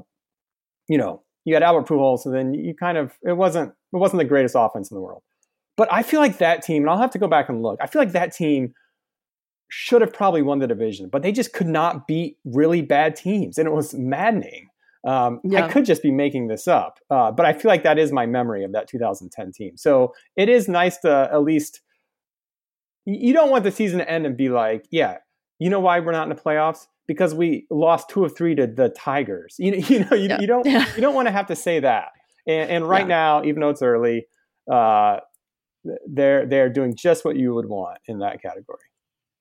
you 0.89 0.99
know 0.99 1.23
you 1.45 1.55
had 1.55 1.63
Albert 1.63 1.87
Pujols, 1.89 2.21
so 2.21 2.31
then 2.31 2.55
you 2.55 2.75
kind 2.75 2.99
of 2.99 3.13
it 3.23 3.37
wasn't 3.37 3.71
it 3.93 3.97
wasn't 3.97 4.19
the 4.19 4.25
greatest 4.25 4.55
offense 4.59 4.91
in 4.91 4.95
the 4.97 5.01
world. 5.01 5.23
But 5.77 5.93
I 5.93 6.03
feel 6.03 6.21
like 6.21 6.39
that 6.39 6.63
team, 6.63 6.83
and 6.83 6.91
I'll 6.91 6.99
have 6.99 7.11
to 7.13 7.19
go 7.19 7.29
back 7.29 7.49
and 7.49 7.63
look. 7.63 7.79
I 7.81 7.87
feel 7.87 8.03
like 8.03 8.13
that 8.13 8.33
team 8.35 8.75
should 9.69 10.03
have 10.03 10.13
probably 10.13 10.43
won 10.43 10.59
the 10.59 10.67
division, 10.67 11.09
but 11.09 11.23
they 11.23 11.33
just 11.33 11.55
could 11.55 11.67
not 11.67 12.07
beat 12.07 12.37
really 12.45 12.83
bad 12.83 13.17
teams, 13.17 13.59
and 13.59 13.67
it 13.67 13.73
was 13.73 13.95
maddening. 13.95 14.69
Um, 15.05 15.41
yeah. 15.43 15.67
I 15.67 15.69
could 15.69 15.85
just 15.85 16.03
be 16.03 16.13
making 16.13 16.47
this 16.47 16.69
up, 16.69 17.01
uh, 17.11 17.33
but 17.33 17.45
I 17.45 17.53
feel 17.53 17.69
like 17.69 17.83
that 17.83 17.99
is 17.99 18.13
my 18.13 18.27
memory 18.27 18.65
of 18.65 18.73
that 18.73 18.89
2010 18.89 19.53
team. 19.53 19.77
So 19.77 20.15
it 20.37 20.49
is 20.49 20.69
nice 20.69 20.99
to 20.99 21.29
at 21.33 21.43
least. 21.43 21.81
You 23.05 23.33
don't 23.33 23.51
want 23.51 23.65
the 23.65 23.73
season 23.73 23.99
to 23.99 24.09
end 24.09 24.27
and 24.27 24.37
be 24.37 24.49
like, 24.49 24.87
yeah, 24.93 25.17
you 25.59 25.71
know 25.71 25.81
why 25.81 25.99
we're 25.99 26.13
not 26.13 26.29
in 26.29 26.29
the 26.29 26.41
playoffs? 26.41 26.87
Because 27.09 27.35
we 27.35 27.67
lost 27.69 28.09
two 28.09 28.25
of 28.25 28.37
three 28.37 28.55
to 28.55 28.69
the 28.69 28.91
Tigers. 28.91 29.57
You 29.59 29.73
know, 29.73 29.77
you 29.89 30.05
know, 30.05 30.17
you, 30.17 30.29
yeah. 30.29 30.41
you 30.41 30.47
don't 30.47 30.67
you 30.67 31.01
don't 31.01 31.15
want 31.15 31.27
to 31.27 31.33
have 31.33 31.47
to 31.47 31.57
say 31.57 31.81
that. 31.81 32.11
And, 32.47 32.71
and 32.71 32.89
right 32.89 33.03
yeah. 33.03 33.07
now, 33.07 33.45
even 33.45 33.61
though 33.61 33.71
it's 33.71 33.83
early, 33.83 34.27
uh, 34.71 35.19
they're 36.07 36.47
they're 36.47 36.69
doing 36.69 36.95
just 36.95 37.25
what 37.25 37.37
you 37.37 37.55
would 37.55 37.67
want 37.67 37.99
in 38.07 38.21
that 38.21 38.41
category. 38.41 38.79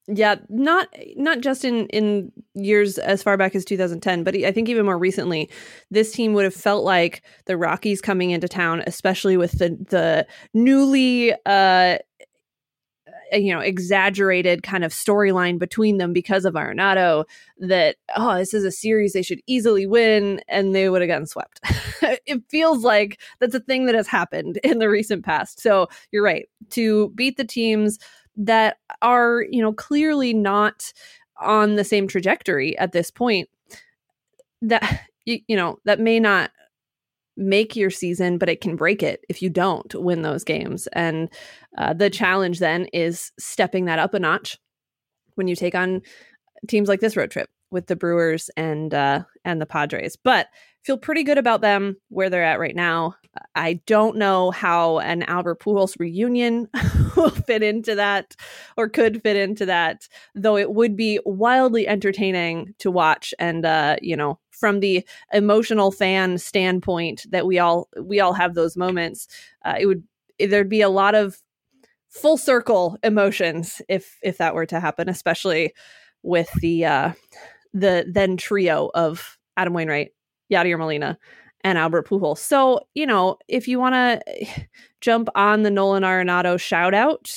Yeah, 0.08 0.36
not 0.50 0.88
not 1.16 1.42
just 1.42 1.64
in 1.64 1.86
in 1.88 2.32
years 2.56 2.98
as 2.98 3.22
far 3.22 3.38
back 3.38 3.54
as 3.54 3.64
2010, 3.64 4.24
but 4.24 4.36
I 4.36 4.52
think 4.52 4.68
even 4.68 4.86
more 4.86 4.98
recently, 4.98 5.50
this 5.92 6.12
team 6.12 6.34
would 6.34 6.44
have 6.44 6.56
felt 6.56 6.84
like 6.84 7.22
the 7.46 7.56
Rockies 7.56 8.02
coming 8.02 8.32
into 8.32 8.48
town, 8.48 8.84
especially 8.88 9.38
with 9.38 9.60
the 9.60 9.70
the 9.90 10.28
newly 10.54 11.34
uh 11.46 12.00
you 13.32 13.54
know 13.54 13.60
exaggerated 13.60 14.64
kind 14.64 14.84
of 14.84 14.92
storyline 14.92 15.58
between 15.58 15.98
them 15.98 16.14
because 16.14 16.46
of 16.46 16.56
Arenado 16.56 17.24
that 17.60 17.96
oh 18.16 18.38
this 18.38 18.54
is 18.54 18.64
a 18.64 18.72
series 18.72 19.14
they 19.14 19.22
should 19.22 19.40
easily 19.48 19.86
win 19.86 20.42
and 20.48 20.76
they 20.76 20.90
would 20.90 21.02
have 21.02 21.10
gotten 21.10 21.28
swept. 21.28 21.60
it 22.26 22.44
feels 22.50 22.84
like 22.84 23.20
that's 23.40 23.56
a 23.56 23.60
thing 23.60 23.86
that 23.86 23.96
has 23.96 24.08
happened 24.08 24.60
in 24.64 24.80
the 24.80 24.90
recent 24.90 25.24
past. 25.24 25.62
So 25.62 25.88
you're 26.12 26.24
right 26.24 26.48
to 26.72 27.10
beat 27.10 27.38
the 27.38 27.46
teams 27.46 28.00
that 28.46 28.78
are, 29.02 29.46
you 29.50 29.62
know, 29.62 29.74
clearly 29.74 30.34
not 30.34 30.92
on 31.40 31.76
the 31.76 31.84
same 31.84 32.08
trajectory 32.08 32.78
at 32.78 32.92
this 32.92 33.12
point 33.12 33.50
that 34.62 35.02
you, 35.26 35.40
you 35.48 35.56
know, 35.56 35.78
that 35.86 36.00
may 36.00 36.20
not 36.20 36.52
make 37.38 37.76
your 37.76 37.90
season, 37.90 38.38
but 38.38 38.50
it 38.50 38.62
can 38.62 38.76
break 38.76 39.02
it 39.02 39.24
if 39.30 39.42
you 39.42 39.50
don't 39.50 39.94
win 39.96 40.22
those 40.22 40.44
games. 40.44 40.88
And 40.94 41.30
uh, 41.78 41.94
the 41.94 42.10
challenge 42.10 42.60
then 42.60 42.86
is 42.94 43.32
stepping 43.40 43.86
that 43.86 44.00
up 44.00 44.14
a 44.14 44.20
notch 44.20 44.60
when 45.36 45.48
you 45.48 45.56
take 45.56 45.76
on 45.76 46.02
teams 46.68 46.90
like 46.90 47.00
this 47.00 47.16
road 47.16 47.32
trip 47.32 47.50
with 47.72 47.88
the 47.88 47.96
Brewers 47.96 48.50
and 48.58 48.94
uh, 48.94 49.24
and 49.46 49.62
the 49.62 49.66
Padres. 49.66 50.18
But 50.22 50.48
feel 50.84 50.98
pretty 50.98 51.24
good 51.24 51.38
about 51.38 51.62
them 51.62 51.98
where 52.10 52.30
they're 52.30 52.44
at 52.44 52.60
right 52.60 52.76
now. 52.76 53.16
I 53.56 53.82
don't 53.86 54.18
know 54.18 54.52
how 54.52 55.00
an 55.00 55.24
Albert 55.24 55.62
Pujols 55.62 56.00
reunion 56.00 56.68
will 57.16 57.30
fit 57.30 57.64
into 57.64 57.96
that 57.96 58.36
or 58.78 58.90
could 58.90 59.22
fit 59.22 59.38
into 59.38 59.66
that, 59.68 60.08
though 60.36 60.58
it 60.58 60.72
would 60.72 60.96
be 60.96 61.20
wildly 61.26 61.88
entertaining 61.88 62.74
to 62.80 62.92
watch. 62.92 63.34
And 63.40 63.66
uh, 63.66 63.98
you 64.02 64.18
know, 64.18 64.40
from 64.50 64.80
the 64.80 65.06
emotional 65.34 65.92
fan 65.92 66.38
standpoint 66.38 67.26
that 67.30 67.46
we 67.46 67.58
all 67.58 67.88
we 68.02 68.20
all 68.20 68.34
have 68.34 68.54
those 68.54 68.76
moments, 68.76 69.28
uh, 69.64 69.76
it 69.80 69.86
would 69.86 70.04
there'd 70.40 70.70
be 70.70 70.82
a 70.82 70.90
lot 70.90 71.16
of 71.16 71.42
full 72.10 72.38
circle 72.38 72.98
emotions 73.04 73.82
if 73.88 74.18
if 74.22 74.38
that 74.38 74.56
were 74.56 74.66
to 74.66 74.80
happen, 74.80 75.08
especially 75.08 75.74
with 76.24 76.52
the 76.62 76.86
uh, 76.86 77.14
the 77.74 78.06
then 78.08 78.38
trio 78.38 78.92
of 78.94 79.38
Adam 79.58 79.74
Wainwright, 79.74 80.12
Yadier 80.52 80.78
Molina, 80.78 81.18
and 81.64 81.78
Albert 81.78 82.08
Pujols. 82.08 82.40
So, 82.40 82.82
you 82.94 83.06
know, 83.06 83.38
if 83.48 83.68
you 83.68 83.80
want 83.80 83.96
to 83.96 84.48
jump 85.02 85.30
on 85.36 85.64
the 85.64 85.72
Nolan 85.72 86.04
Arenado 86.04 86.60
shout 86.60 86.94
out, 86.94 87.32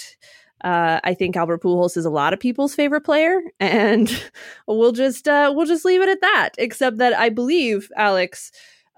uh, 0.62 0.98
I 1.04 1.12
think 1.12 1.36
Albert 1.36 1.62
Pujols 1.62 1.96
is 1.96 2.06
a 2.06 2.10
lot 2.10 2.32
of 2.32 2.40
people's 2.40 2.74
favorite 2.74 3.02
player, 3.02 3.42
and 3.60 4.10
we'll 4.66 4.92
just 4.92 5.28
uh, 5.28 5.52
we'll 5.54 5.66
just 5.66 5.84
leave 5.84 6.00
it 6.00 6.08
at 6.08 6.20
that. 6.22 6.50
Except 6.58 6.96
that 6.98 7.12
I 7.12 7.28
believe 7.28 7.90
Alex, 7.96 8.50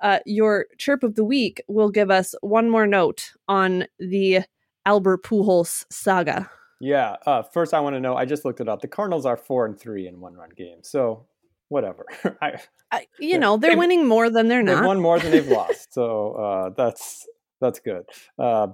uh, 0.02 0.20
your 0.24 0.66
chirp 0.78 1.02
of 1.02 1.16
the 1.16 1.24
week 1.24 1.62
will 1.68 1.90
give 1.90 2.10
us 2.10 2.34
one 2.40 2.70
more 2.70 2.86
note 2.86 3.32
on 3.48 3.86
the 3.98 4.40
Albert 4.84 5.24
Pujols 5.24 5.84
saga. 5.90 6.48
Yeah. 6.80 7.16
Uh, 7.24 7.42
first, 7.42 7.74
I 7.74 7.80
want 7.80 7.96
to 7.96 8.00
know. 8.00 8.14
I 8.14 8.26
just 8.26 8.44
looked 8.44 8.60
it 8.60 8.68
up. 8.68 8.82
The 8.82 8.88
Cardinals 8.88 9.26
are 9.26 9.36
four 9.36 9.64
and 9.66 9.78
three 9.78 10.06
in 10.06 10.20
one 10.20 10.34
run 10.34 10.50
games. 10.54 10.88
So 10.88 11.26
whatever. 11.68 12.06
I, 12.42 12.60
I, 12.90 13.06
you 13.18 13.38
know, 13.38 13.56
they're 13.56 13.76
winning 13.76 14.06
more 14.06 14.30
than 14.30 14.48
they're 14.48 14.62
not. 14.62 14.76
They've 14.76 14.86
won 14.86 15.00
more 15.00 15.18
than 15.18 15.30
they've 15.30 15.48
lost. 15.48 15.92
So 15.92 16.32
uh, 16.32 16.70
that's 16.76 17.26
that's 17.60 17.80
good. 17.80 18.04
Uh, 18.38 18.68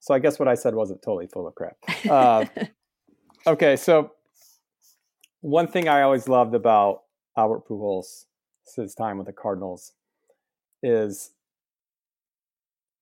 so 0.00 0.14
I 0.14 0.18
guess 0.18 0.38
what 0.38 0.48
I 0.48 0.54
said 0.54 0.74
wasn't 0.74 1.02
totally 1.02 1.26
full 1.26 1.46
of 1.46 1.54
crap. 1.54 1.76
Uh, 2.08 2.46
okay, 3.46 3.76
so 3.76 4.12
one 5.40 5.68
thing 5.68 5.88
I 5.88 6.02
always 6.02 6.28
loved 6.28 6.54
about 6.54 7.02
Albert 7.36 7.68
Pujols, 7.68 8.24
his 8.76 8.94
time 8.94 9.18
with 9.18 9.26
the 9.26 9.32
Cardinals, 9.32 9.92
is 10.82 11.32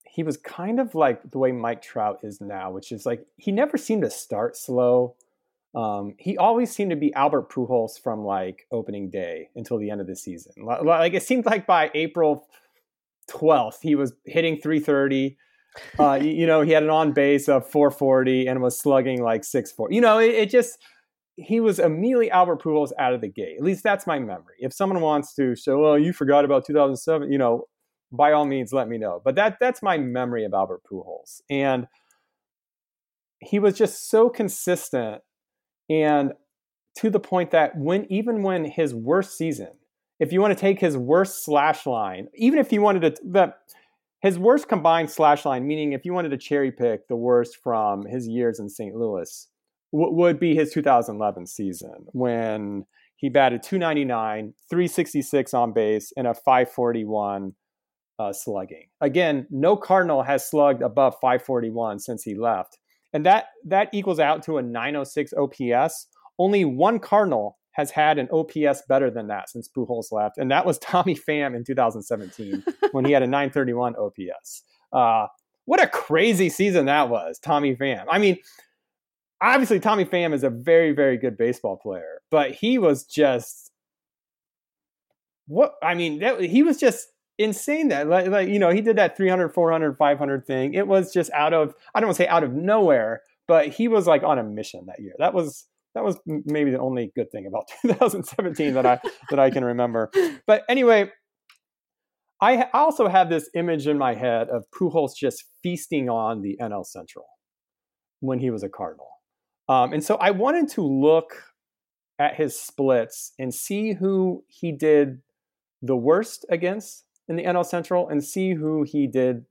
he 0.05 0.23
was 0.23 0.37
kind 0.37 0.81
of 0.81 0.95
like 0.95 1.31
the 1.31 1.39
way 1.39 1.53
Mike 1.53 1.83
Trout 1.83 2.21
is 2.23 2.41
now, 2.41 2.71
which 2.71 2.91
is 2.91 3.05
like 3.05 3.27
he 3.37 3.53
never 3.53 3.77
seemed 3.77 4.03
to 4.03 4.11
start 4.11 4.57
slow. 4.57 5.14
Um, 5.77 6.14
he 6.18 6.39
always 6.39 6.70
seemed 6.70 6.91
to 6.91 6.97
be 6.97 7.12
Albert 7.12 7.51
Pujols 7.51 8.01
from 8.03 8.24
like 8.24 8.66
opening 8.72 9.11
day 9.11 9.51
until 9.55 9.79
the 9.79 9.91
end 9.91 10.01
of 10.01 10.07
the 10.07 10.16
season. 10.16 10.53
Like 10.64 11.12
it 11.12 11.22
seemed 11.22 11.45
like 11.45 11.66
by 11.66 11.91
April 11.95 12.49
12th, 13.31 13.83
he 13.83 13.95
was 13.95 14.14
hitting 14.24 14.59
330. 14.59 15.37
Uh, 15.99 16.14
you, 16.14 16.47
know, 16.47 16.62
he 16.62 16.72
had 16.72 16.83
an 16.83 16.89
on 16.89 17.12
base 17.12 17.49
of 17.49 17.68
440 17.68 18.47
and 18.47 18.62
was 18.62 18.81
slugging 18.81 19.22
like 19.22 19.45
640. 19.45 19.95
You 19.95 20.01
know, 20.01 20.18
it, 20.18 20.31
it 20.31 20.51
just 20.51 20.79
he 21.37 21.61
was 21.61 21.79
immediately 21.79 22.31
Albert 22.31 22.62
Pujols 22.62 22.93
out 22.99 23.12
of 23.12 23.20
the 23.20 23.29
gate. 23.29 23.57
At 23.59 23.64
least 23.64 23.83
that's 23.83 24.07
my 24.07 24.18
memory. 24.18 24.55
If 24.59 24.72
someone 24.72 25.03
wants 25.03 25.35
to 25.35 25.55
say, 25.55 25.72
"Well, 25.72 25.99
you 25.99 26.12
forgot 26.12 26.47
about 26.47 26.64
2007," 26.64 27.31
you 27.31 27.37
know, 27.37 27.64
by 28.11 28.33
all 28.33 28.47
means, 28.47 28.72
let 28.72 28.89
me 28.89 28.97
know. 28.97 29.20
But 29.22 29.35
that 29.35 29.59
that's 29.61 29.83
my 29.83 29.99
memory 29.99 30.45
of 30.45 30.55
Albert 30.55 30.81
Pujols, 30.91 31.43
and 31.51 31.87
he 33.41 33.59
was 33.59 33.77
just 33.77 34.09
so 34.09 34.31
consistent, 34.31 35.20
and 35.89 36.32
to 36.99 37.11
the 37.11 37.20
point 37.20 37.51
that 37.51 37.76
when 37.76 38.07
even 38.11 38.43
when 38.43 38.64
his 38.64 38.95
worst 38.95 39.37
season, 39.37 39.70
if 40.18 40.32
you 40.32 40.41
want 40.41 40.57
to 40.57 40.61
take 40.61 40.80
his 40.80 40.97
worst 40.97 41.45
slash 41.45 41.87
line, 41.87 42.28
even 42.34 42.59
if 42.59 42.72
you 42.72 42.80
wanted 42.80 43.16
to 43.16 43.22
that 43.32 43.59
his 44.20 44.39
worst 44.39 44.68
combined 44.68 45.11
slash 45.11 45.45
line, 45.45 45.66
meaning 45.66 45.93
if 45.93 46.05
you 46.05 46.12
wanted 46.12 46.30
to 46.30 46.39
cherry 46.39 46.72
pick 46.72 47.07
the 47.09 47.16
worst 47.16 47.59
from 47.62 48.07
his 48.07 48.26
years 48.26 48.59
in 48.59 48.68
St. 48.68 48.95
Louis, 48.95 49.49
w- 49.93 50.12
would 50.12 50.41
be 50.41 50.55
his 50.55 50.72
2011 50.72 51.47
season 51.47 52.07
when 52.12 52.87
he 53.16 53.28
batted 53.28 53.62
299, 53.62 54.55
366 54.68 55.55
on 55.55 55.72
base, 55.72 56.12
and 56.16 56.26
a 56.26 56.34
541 56.34 57.55
uh, 58.18 58.32
slugging. 58.32 58.89
Again, 59.01 59.47
no 59.51 59.76
Cardinal 59.76 60.22
has 60.22 60.49
slugged 60.49 60.82
above 60.82 61.14
541 61.20 61.99
since 61.99 62.22
he 62.22 62.34
left, 62.34 62.78
and 63.17 63.25
that 63.25 63.47
that 63.64 63.89
equals 63.95 64.21
out 64.21 64.43
to 64.43 64.59
a 64.59 64.62
906 64.62 65.33
OPS. 65.33 66.07
Only 66.39 66.67
one 66.67 66.99
Cardinal 66.99 67.57
has 67.73 67.91
had 67.91 68.19
an 68.19 68.29
OPS 68.31 68.83
better 68.91 69.11
than 69.11 69.27
that 69.29 69.49
since 69.49 69.71
Pujols 69.75 70.12
left, 70.12 70.37
and 70.37 70.51
that 70.51 70.67
was 70.67 70.79
Tommy 70.81 71.14
Pham 71.14 71.57
in 71.57 71.64
2017 71.64 72.62
when 72.93 73.07
he 73.07 73.12
had 73.12 73.23
a 73.23 73.27
931 73.27 73.97
OPS. 73.97 74.64
Uh, 74.93 75.29
what 75.64 75.83
a 75.83 75.89
crazy 75.89 76.51
season 76.51 76.85
that 76.87 77.09
was, 77.09 77.39
Tommy 77.39 77.75
Pham. 77.75 78.05
I 78.11 78.19
mean, 78.19 78.37
obviously 79.41 79.81
Tommy 79.81 80.05
Pham 80.05 80.35
is 80.35 80.45
a 80.45 80.51
very, 80.51 80.93
very 80.93 81.17
good 81.17 81.39
baseball 81.39 81.79
player, 81.79 82.21
but 82.31 82.51
he 82.53 82.77
was 82.77 83.05
just 83.05 83.73
what 85.47 85.77
I 85.83 85.95
mean, 85.95 86.19
that, 86.19 86.39
he 86.41 86.62
was 86.62 86.77
just 86.77 87.09
insane 87.39 87.89
that 87.89 88.09
like, 88.09 88.28
like, 88.28 88.49
you 88.49 88.59
know 88.59 88.70
he 88.70 88.80
did 88.80 88.97
that 88.97 89.16
300 89.16 89.51
400 89.51 89.97
500 89.97 90.47
thing. 90.47 90.74
It 90.74 90.87
was 90.87 91.12
just 91.12 91.30
out 91.32 91.53
of 91.53 91.74
i 91.95 92.01
don't 92.01 92.09
want 92.09 92.16
to 92.16 92.22
say 92.22 92.28
out 92.28 92.45
of 92.45 92.53
nowhere 92.53 93.22
but 93.49 93.68
he 93.68 93.89
was 93.89 94.07
like 94.07 94.22
on 94.22 94.39
a 94.39 94.43
mission 94.43 94.87
that 94.87 95.01
year. 95.01 95.14
That 95.18 95.34
was 95.34 95.66
that 95.95 96.05
was 96.05 96.18
maybe 96.26 96.70
the 96.70 96.78
only 96.78 97.12
good 97.14 97.30
thing 97.30 97.47
about 97.47 97.68
2017 97.82 98.74
that 98.74 98.87
I 98.87 99.01
that 99.30 99.39
I 99.39 99.51
can 99.51 99.64
remember. 99.64 100.11
But 100.47 100.64
anyway, 100.68 101.11
I 102.41 102.68
also 102.74 103.09
have 103.09 103.30
this 103.30 103.49
image 103.55 103.87
in 103.87 103.97
my 103.97 104.14
head 104.14 104.49
of 104.49 104.64
Pujols 104.78 105.12
just 105.16 105.45
feasting 105.62 106.11
on 106.11 106.43
the 106.43 106.57
NL 106.61 106.84
Central 106.84 107.26
when 108.20 108.39
he 108.39 108.51
was 108.51 108.62
a 108.62 108.68
Cardinal, 108.68 109.09
um, 109.68 109.93
and 109.93 110.03
so 110.03 110.16
I 110.16 110.30
wanted 110.30 110.68
to 110.70 110.82
look 110.82 111.43
at 112.18 112.34
his 112.34 112.59
splits 112.59 113.32
and 113.39 113.55
see 113.55 113.93
who 113.93 114.43
he 114.49 114.72
did 114.72 115.20
the 115.82 115.97
worst 115.97 116.47
against 116.51 117.05
in 117.29 117.37
the 117.37 117.45
NL 117.45 117.64
Central 117.64 118.09
and 118.09 118.22
see 118.22 118.55
who 118.55 118.83
he 118.83 119.07
did 119.07 119.45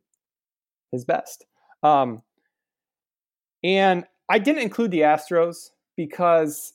his 0.92 1.06
best. 1.06 1.46
Um, 1.84 2.22
and 3.64 4.06
I 4.30 4.40
didn't 4.40 4.62
include 4.62 4.92
the 4.92 5.02
Astros 5.02 5.70
because, 5.96 6.74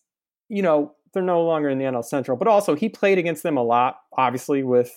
you 0.49 0.63
know, 0.63 0.95
they're 1.13 1.23
no 1.23 1.43
longer 1.43 1.69
in 1.69 1.79
the 1.79 1.85
NL 1.85 2.05
Central, 2.05 2.37
but 2.37 2.49
also 2.49 2.75
he 2.75 2.89
played 2.89 3.19
against 3.19 3.43
them 3.43 3.57
a 3.57 3.63
lot, 3.63 3.97
obviously, 4.17 4.63
with 4.63 4.93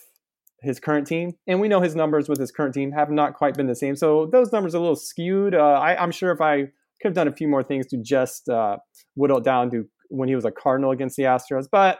his 0.61 0.79
current 0.79 1.07
team. 1.07 1.33
And 1.47 1.59
we 1.59 1.67
know 1.67 1.81
his 1.81 1.95
numbers 1.95 2.29
with 2.29 2.39
his 2.39 2.51
current 2.51 2.73
team 2.73 2.91
have 2.91 3.09
not 3.09 3.33
quite 3.33 3.55
been 3.55 3.67
the 3.67 3.75
same. 3.75 3.95
So 3.95 4.27
those 4.31 4.51
numbers 4.51 4.75
are 4.75 4.77
a 4.77 4.81
little 4.81 4.95
skewed. 4.95 5.55
Uh, 5.55 5.73
I, 5.73 6.01
am 6.01 6.11
sure 6.11 6.31
if 6.31 6.39
I 6.39 6.67
could 7.01 7.09
have 7.09 7.13
done 7.13 7.27
a 7.27 7.33
few 7.33 7.47
more 7.47 7.63
things 7.63 7.87
to 7.87 7.97
just 7.97 8.47
uh, 8.47 8.77
whittle 9.15 9.39
it 9.39 9.43
down 9.43 9.71
to 9.71 9.85
when 10.09 10.29
he 10.29 10.35
was 10.35 10.45
a 10.45 10.51
Cardinal 10.51 10.91
against 10.91 11.17
the 11.17 11.23
Astros, 11.23 11.67
but 11.71 11.99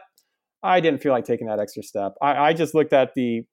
I 0.62 0.80
didn't 0.80 1.02
feel 1.02 1.12
like 1.12 1.24
taking 1.24 1.48
that 1.48 1.60
extra 1.60 1.82
step. 1.82 2.14
I, 2.22 2.36
I 2.36 2.52
just 2.52 2.74
looked 2.74 2.92
at 2.92 3.12
the 3.14 3.44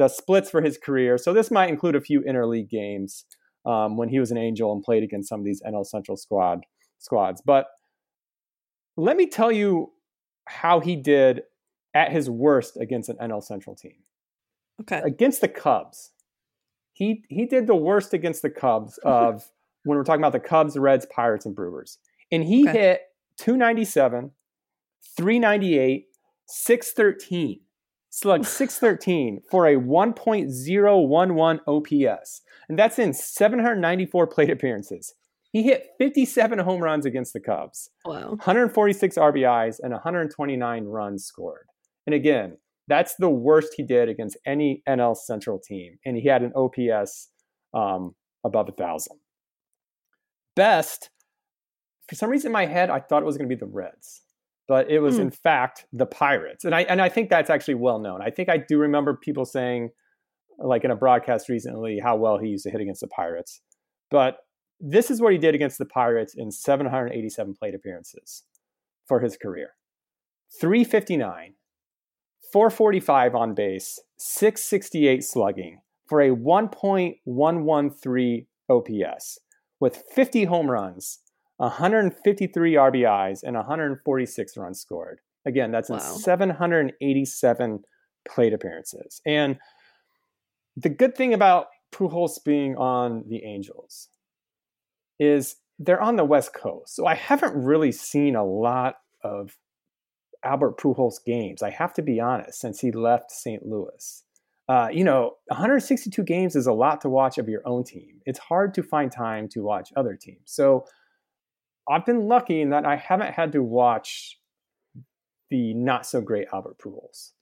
the 0.00 0.08
splits 0.08 0.48
for 0.48 0.62
his 0.62 0.78
career. 0.78 1.18
So 1.18 1.34
this 1.34 1.50
might 1.50 1.68
include 1.68 1.94
a 1.94 2.00
few 2.00 2.22
interleague 2.22 2.70
games 2.70 3.26
um, 3.66 3.98
when 3.98 4.08
he 4.08 4.18
was 4.18 4.30
an 4.30 4.38
Angel 4.38 4.72
and 4.72 4.82
played 4.82 5.02
against 5.02 5.28
some 5.28 5.40
of 5.40 5.44
these 5.44 5.60
NL 5.62 5.84
Central 5.84 6.16
squad 6.16 6.60
squads. 6.98 7.42
But 7.44 7.66
let 8.96 9.18
me 9.18 9.26
tell 9.26 9.52
you 9.52 9.92
how 10.46 10.80
he 10.80 10.96
did 10.96 11.42
at 11.92 12.12
his 12.12 12.30
worst 12.30 12.78
against 12.80 13.10
an 13.10 13.18
NL 13.20 13.44
Central 13.44 13.76
team. 13.76 13.96
Okay. 14.80 15.02
Against 15.04 15.42
the 15.42 15.48
Cubs. 15.48 16.12
He 16.94 17.22
he 17.28 17.44
did 17.44 17.66
the 17.66 17.76
worst 17.76 18.14
against 18.14 18.40
the 18.40 18.48
Cubs 18.48 18.98
of 19.04 19.50
when 19.84 19.98
we're 19.98 20.04
talking 20.04 20.22
about 20.22 20.32
the 20.32 20.40
Cubs, 20.40 20.78
Reds, 20.78 21.06
Pirates, 21.14 21.44
and 21.44 21.54
Brewers. 21.54 21.98
And 22.32 22.42
he 22.42 22.66
okay. 22.66 22.78
hit 22.78 23.00
297, 23.36 24.30
398, 25.18 26.06
613. 26.46 27.60
Slugged 28.10 28.46
613 28.46 29.42
for 29.48 29.66
a 29.66 29.76
1.011 29.76 31.60
OPS. 31.66 32.42
And 32.68 32.78
that's 32.78 32.98
in 32.98 33.14
794 33.14 34.26
plate 34.26 34.50
appearances. 34.50 35.14
He 35.52 35.62
hit 35.62 35.88
57 35.98 36.58
home 36.60 36.80
runs 36.80 37.06
against 37.06 37.32
the 37.32 37.40
Cubs. 37.40 37.90
Wow. 38.04 38.30
146 38.30 39.16
RBIs 39.16 39.80
and 39.80 39.92
129 39.92 40.84
runs 40.84 41.24
scored. 41.24 41.66
And 42.06 42.14
again, 42.14 42.58
that's 42.88 43.14
the 43.16 43.30
worst 43.30 43.74
he 43.76 43.84
did 43.84 44.08
against 44.08 44.36
any 44.46 44.82
NL 44.88 45.16
Central 45.16 45.58
team. 45.58 45.98
And 46.04 46.16
he 46.16 46.28
had 46.28 46.42
an 46.42 46.52
OPS 46.54 47.28
um, 47.72 48.14
above 48.44 48.68
a 48.68 48.72
thousand. 48.72 49.18
Best, 50.56 51.10
for 52.08 52.16
some 52.16 52.30
reason 52.30 52.48
in 52.48 52.52
my 52.52 52.66
head, 52.66 52.90
I 52.90 52.98
thought 53.00 53.22
it 53.22 53.26
was 53.26 53.36
going 53.36 53.48
to 53.48 53.54
be 53.54 53.58
the 53.58 53.70
Reds, 53.70 54.22
but 54.70 54.88
it 54.88 55.00
was 55.00 55.16
mm. 55.16 55.22
in 55.22 55.30
fact 55.32 55.84
the 55.92 56.06
Pirates. 56.06 56.64
And 56.64 56.76
I 56.76 56.82
and 56.82 57.02
I 57.02 57.08
think 57.08 57.28
that's 57.28 57.50
actually 57.50 57.74
well 57.74 57.98
known. 57.98 58.22
I 58.22 58.30
think 58.30 58.48
I 58.48 58.56
do 58.56 58.78
remember 58.78 59.16
people 59.16 59.44
saying, 59.44 59.90
like 60.58 60.84
in 60.84 60.92
a 60.92 60.96
broadcast 60.96 61.48
recently, 61.48 61.98
how 61.98 62.14
well 62.14 62.38
he 62.38 62.50
used 62.50 62.62
to 62.66 62.70
hit 62.70 62.80
against 62.80 63.00
the 63.00 63.08
Pirates. 63.08 63.62
But 64.12 64.36
this 64.78 65.10
is 65.10 65.20
what 65.20 65.32
he 65.32 65.38
did 65.38 65.56
against 65.56 65.78
the 65.78 65.86
Pirates 65.86 66.36
in 66.36 66.52
787 66.52 67.56
plate 67.58 67.74
appearances 67.74 68.44
for 69.08 69.18
his 69.18 69.36
career 69.36 69.70
359, 70.60 71.54
445 72.52 73.34
on 73.34 73.54
base, 73.54 73.98
668 74.18 75.24
slugging 75.24 75.80
for 76.08 76.20
a 76.20 76.30
1.113 76.30 78.46
OPS 78.70 79.40
with 79.80 80.04
50 80.14 80.44
home 80.44 80.70
runs, 80.70 81.18
153 81.60 82.74
RBIs, 82.74 83.42
and 83.42 83.54
146 83.54 84.56
runs 84.56 84.80
scored. 84.80 85.20
Again, 85.46 85.70
that's 85.70 85.90
wow. 85.90 85.96
in 85.96 86.00
787 86.00 87.84
plate 88.26 88.52
appearances. 88.54 89.20
And 89.26 89.58
the 90.76 90.88
good 90.88 91.14
thing 91.14 91.34
about 91.34 91.66
Pujols 91.92 92.42
being 92.44 92.76
on 92.76 93.24
the 93.28 93.44
Angels 93.44 94.08
is 95.18 95.56
they're 95.78 96.00
on 96.00 96.16
the 96.16 96.24
West 96.24 96.54
Coast. 96.54 96.96
So 96.96 97.06
I 97.06 97.14
haven't 97.14 97.54
really 97.54 97.92
seen 97.92 98.36
a 98.36 98.44
lot 98.44 98.96
of 99.22 99.58
Albert 100.42 100.78
Pujols 100.78 101.22
games. 101.24 101.62
I 101.62 101.70
have 101.70 101.92
to 101.94 102.02
be 102.02 102.20
honest, 102.20 102.58
since 102.58 102.80
he 102.80 102.90
left 102.90 103.30
St. 103.30 103.66
Louis. 103.66 104.24
Uh, 104.66 104.88
you 104.90 105.04
know, 105.04 105.32
162 105.48 106.22
games 106.22 106.56
is 106.56 106.66
a 106.66 106.72
lot 106.72 107.02
to 107.02 107.10
watch 107.10 107.36
of 107.36 107.50
your 107.50 107.60
own 107.66 107.84
team. 107.84 108.20
It's 108.24 108.38
hard 108.38 108.72
to 108.74 108.82
find 108.82 109.12
time 109.12 109.48
to 109.48 109.62
watch 109.62 109.92
other 109.96 110.14
teams. 110.14 110.40
So 110.46 110.86
I've 111.88 112.06
been 112.06 112.28
lucky 112.28 112.60
in 112.60 112.70
that 112.70 112.84
I 112.84 112.96
haven't 112.96 113.34
had 113.34 113.52
to 113.52 113.62
watch 113.62 114.38
the 115.50 115.74
not 115.74 116.06
so 116.06 116.20
great 116.20 116.48
Albert 116.52 116.78
Pujols 116.78 117.32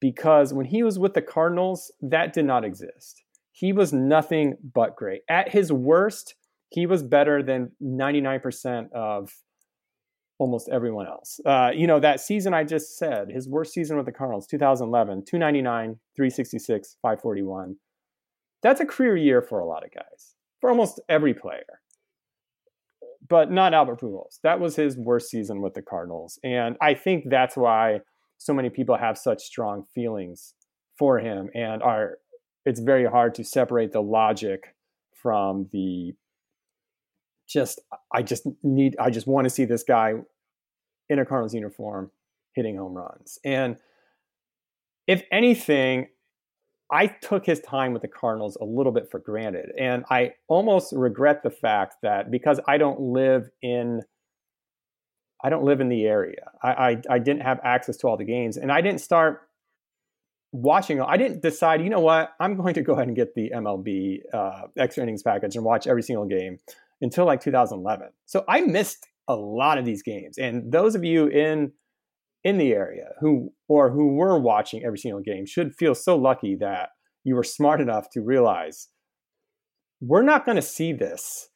because 0.00 0.54
when 0.54 0.66
he 0.66 0.82
was 0.82 0.98
with 0.98 1.14
the 1.14 1.22
Cardinals, 1.22 1.90
that 2.00 2.32
did 2.32 2.44
not 2.44 2.64
exist. 2.64 3.22
He 3.52 3.72
was 3.72 3.92
nothing 3.92 4.56
but 4.74 4.96
great. 4.96 5.22
At 5.28 5.48
his 5.50 5.72
worst, 5.72 6.34
he 6.68 6.86
was 6.86 7.02
better 7.02 7.42
than 7.42 7.72
99% 7.82 8.92
of 8.92 9.32
almost 10.38 10.68
everyone 10.68 11.06
else. 11.06 11.40
Uh, 11.44 11.70
you 11.74 11.86
know, 11.86 11.98
that 11.98 12.20
season 12.20 12.52
I 12.52 12.64
just 12.64 12.98
said, 12.98 13.30
his 13.30 13.48
worst 13.48 13.72
season 13.72 13.96
with 13.96 14.06
the 14.06 14.12
Cardinals, 14.12 14.46
2011, 14.46 15.24
299, 15.24 15.98
366, 16.14 16.96
541. 17.00 17.76
That's 18.62 18.80
a 18.80 18.86
career 18.86 19.16
year 19.16 19.40
for 19.40 19.58
a 19.58 19.66
lot 19.66 19.84
of 19.84 19.92
guys, 19.92 20.34
for 20.60 20.68
almost 20.68 21.00
every 21.08 21.32
player. 21.32 21.80
But 23.28 23.50
not 23.50 23.74
Albert 23.74 24.00
Pujols. 24.00 24.38
That 24.42 24.60
was 24.60 24.76
his 24.76 24.96
worst 24.96 25.30
season 25.30 25.62
with 25.62 25.74
the 25.74 25.82
Cardinals. 25.82 26.38
And 26.44 26.76
I 26.80 26.94
think 26.94 27.24
that's 27.28 27.56
why 27.56 28.00
so 28.38 28.52
many 28.52 28.70
people 28.70 28.96
have 28.96 29.16
such 29.16 29.42
strong 29.42 29.84
feelings 29.94 30.54
for 30.98 31.18
him 31.18 31.50
and 31.54 31.82
are 31.82 32.18
it's 32.64 32.80
very 32.80 33.06
hard 33.06 33.34
to 33.36 33.44
separate 33.44 33.92
the 33.92 34.02
logic 34.02 34.74
from 35.14 35.68
the 35.72 36.12
just 37.48 37.80
I 38.12 38.22
just 38.22 38.46
need 38.62 38.96
I 38.98 39.10
just 39.10 39.26
want 39.26 39.44
to 39.44 39.50
see 39.50 39.64
this 39.64 39.84
guy 39.84 40.14
in 41.08 41.18
a 41.18 41.24
Cardinals 41.24 41.54
uniform 41.54 42.10
hitting 42.54 42.76
home 42.76 42.94
runs. 42.94 43.38
And 43.44 43.76
if 45.06 45.22
anything, 45.30 46.08
I 46.90 47.08
took 47.08 47.44
his 47.44 47.60
time 47.60 47.92
with 47.92 48.02
the 48.02 48.08
Cardinals 48.08 48.56
a 48.60 48.64
little 48.64 48.92
bit 48.92 49.10
for 49.10 49.18
granted. 49.18 49.70
And 49.78 50.04
I 50.10 50.34
almost 50.46 50.92
regret 50.92 51.42
the 51.42 51.50
fact 51.50 51.96
that 52.02 52.30
because 52.30 52.60
I 52.68 52.78
don't 52.78 53.00
live 53.00 53.48
in 53.62 54.02
I 55.44 55.50
don't 55.50 55.64
live 55.64 55.80
in 55.80 55.88
the 55.88 56.06
area. 56.06 56.50
I, 56.62 56.70
I, 56.70 57.02
I 57.10 57.18
didn't 57.18 57.42
have 57.42 57.60
access 57.62 57.98
to 57.98 58.08
all 58.08 58.16
the 58.16 58.24
games, 58.24 58.56
and 58.56 58.72
I 58.72 58.80
didn't 58.80 59.02
start 59.02 59.42
watching. 60.50 61.00
I 61.00 61.16
didn't 61.18 61.42
decide. 61.42 61.82
You 61.82 61.90
know 61.90 62.00
what? 62.00 62.32
I'm 62.40 62.56
going 62.56 62.74
to 62.74 62.82
go 62.82 62.94
ahead 62.94 63.06
and 63.06 63.14
get 63.14 63.34
the 63.34 63.50
MLB 63.54 64.20
uh, 64.32 64.62
extra 64.78 65.02
innings 65.02 65.22
package 65.22 65.54
and 65.54 65.64
watch 65.64 65.86
every 65.86 66.02
single 66.02 66.24
game 66.24 66.58
until 67.00 67.26
like 67.26 67.42
2011. 67.42 68.08
So 68.24 68.44
I 68.48 68.62
missed 68.62 69.06
a 69.28 69.36
lot 69.36 69.78
of 69.78 69.84
these 69.84 70.02
games. 70.02 70.38
And 70.38 70.72
those 70.72 70.94
of 70.94 71.04
you 71.04 71.26
in 71.26 71.72
in 72.46 72.58
the 72.58 72.72
area 72.72 73.08
who 73.18 73.52
or 73.66 73.90
who 73.90 74.14
were 74.14 74.38
watching 74.38 74.84
every 74.84 74.98
single 74.98 75.20
game 75.20 75.44
should 75.44 75.74
feel 75.74 75.96
so 75.96 76.16
lucky 76.16 76.54
that 76.54 76.90
you 77.24 77.34
were 77.34 77.42
smart 77.42 77.80
enough 77.80 78.08
to 78.08 78.20
realize 78.20 78.86
we're 80.00 80.22
not 80.22 80.46
going 80.46 80.54
to 80.54 80.62
see 80.62 80.92
this 80.92 81.48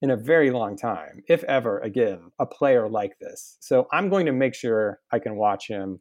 in 0.00 0.10
a 0.10 0.16
very 0.16 0.50
long 0.50 0.76
time, 0.76 1.22
if 1.28 1.44
ever 1.44 1.78
again, 1.78 2.32
a 2.40 2.44
player 2.44 2.88
like 2.88 3.12
this. 3.20 3.56
So 3.60 3.86
I'm 3.92 4.08
going 4.08 4.26
to 4.26 4.32
make 4.32 4.52
sure 4.52 4.98
I 5.12 5.20
can 5.20 5.36
watch 5.36 5.68
him 5.68 6.00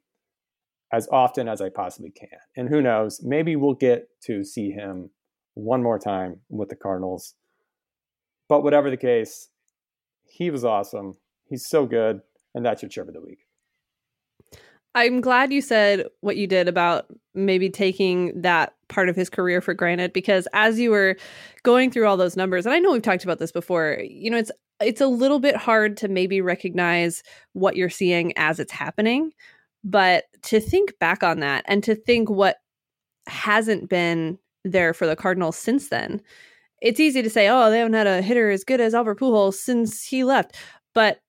as 0.92 1.08
often 1.12 1.48
as 1.48 1.62
I 1.62 1.70
possibly 1.70 2.10
can. 2.10 2.39
And 2.58 2.68
who 2.68 2.82
knows, 2.82 3.22
maybe 3.24 3.56
we'll 3.56 3.76
get 3.76 4.08
to 4.24 4.44
see 4.44 4.72
him 4.72 5.12
one 5.54 5.84
more 5.84 6.00
time 6.00 6.39
with 6.50 6.70
the 6.70 6.76
Cardinals. 6.76 7.36
But 8.50 8.64
whatever 8.64 8.89
the 8.89 8.98
case, 8.98 9.50
he 10.26 10.50
was 10.50 10.66
awesome. 10.66 11.18
He's 11.48 11.68
so 11.68 11.86
good. 11.86 12.22
And 12.56 12.66
that's 12.66 12.82
your 12.82 12.89
chip 12.89 13.08
of 13.08 13.14
the 13.14 13.22
week. 13.22 13.46
I'm 14.94 15.22
glad 15.22 15.54
you 15.54 15.62
said 15.62 16.06
what 16.20 16.36
you 16.38 16.48
did 16.48 16.68
about 16.68 17.06
maybe 17.34 17.70
taking 17.70 18.39
that 18.42 18.74
part 18.89 19.08
of 19.08 19.16
his 19.16 19.30
career 19.30 19.62
for 19.62 19.74
granted 19.74 20.12
because 20.12 20.48
as 20.54 20.78
you 20.80 20.92
were 20.92 21.16
going 21.64 21.89
through 21.89 22.08
all 22.08 22.18
those 22.18 22.36
numbers 22.36 22.66
and 22.66 22.76
I 22.76 22.80
know 22.80 22.92
we've 22.92 23.02
talked 23.02 23.24
about 23.24 23.39
this 23.39 23.54
before, 23.54 24.00
you 24.04 24.30
know, 24.30 24.38
it's 24.38 24.52
it's 24.82 25.02
a 25.02 25.08
little 25.08 25.39
bit 25.39 25.56
hard 25.56 25.96
to 25.98 26.08
maybe 26.08 26.42
recognize 26.42 27.24
what 27.54 27.76
you're 27.76 27.89
seeing 27.89 28.34
as 28.36 28.60
it's 28.60 28.72
happening, 28.72 29.32
but 29.84 30.26
to 30.44 30.60
think 30.60 30.98
back 31.00 31.24
on 31.24 31.39
that 31.39 31.64
and 31.68 31.84
to 31.84 31.96
think 31.96 32.30
what 32.30 32.58
hasn't 33.28 33.89
been 33.89 34.38
there 34.66 34.94
for 34.94 35.08
the 35.08 35.16
Cardinals 35.16 35.58
since 35.58 35.89
then. 35.89 36.22
It's 36.82 37.00
easy 37.00 37.22
to 37.22 37.30
say, 37.30 37.48
"Oh, 37.50 37.70
they 37.70 37.80
haven't 37.80 37.94
had 37.94 38.08
a 38.08 38.22
hitter 38.22 38.50
as 38.52 38.64
good 38.64 38.82
as 38.82 38.94
Albert 38.96 39.20
Pujols 39.20 39.56
since 39.56 40.04
he 40.04 40.24
left." 40.24 40.56
But 40.96 41.22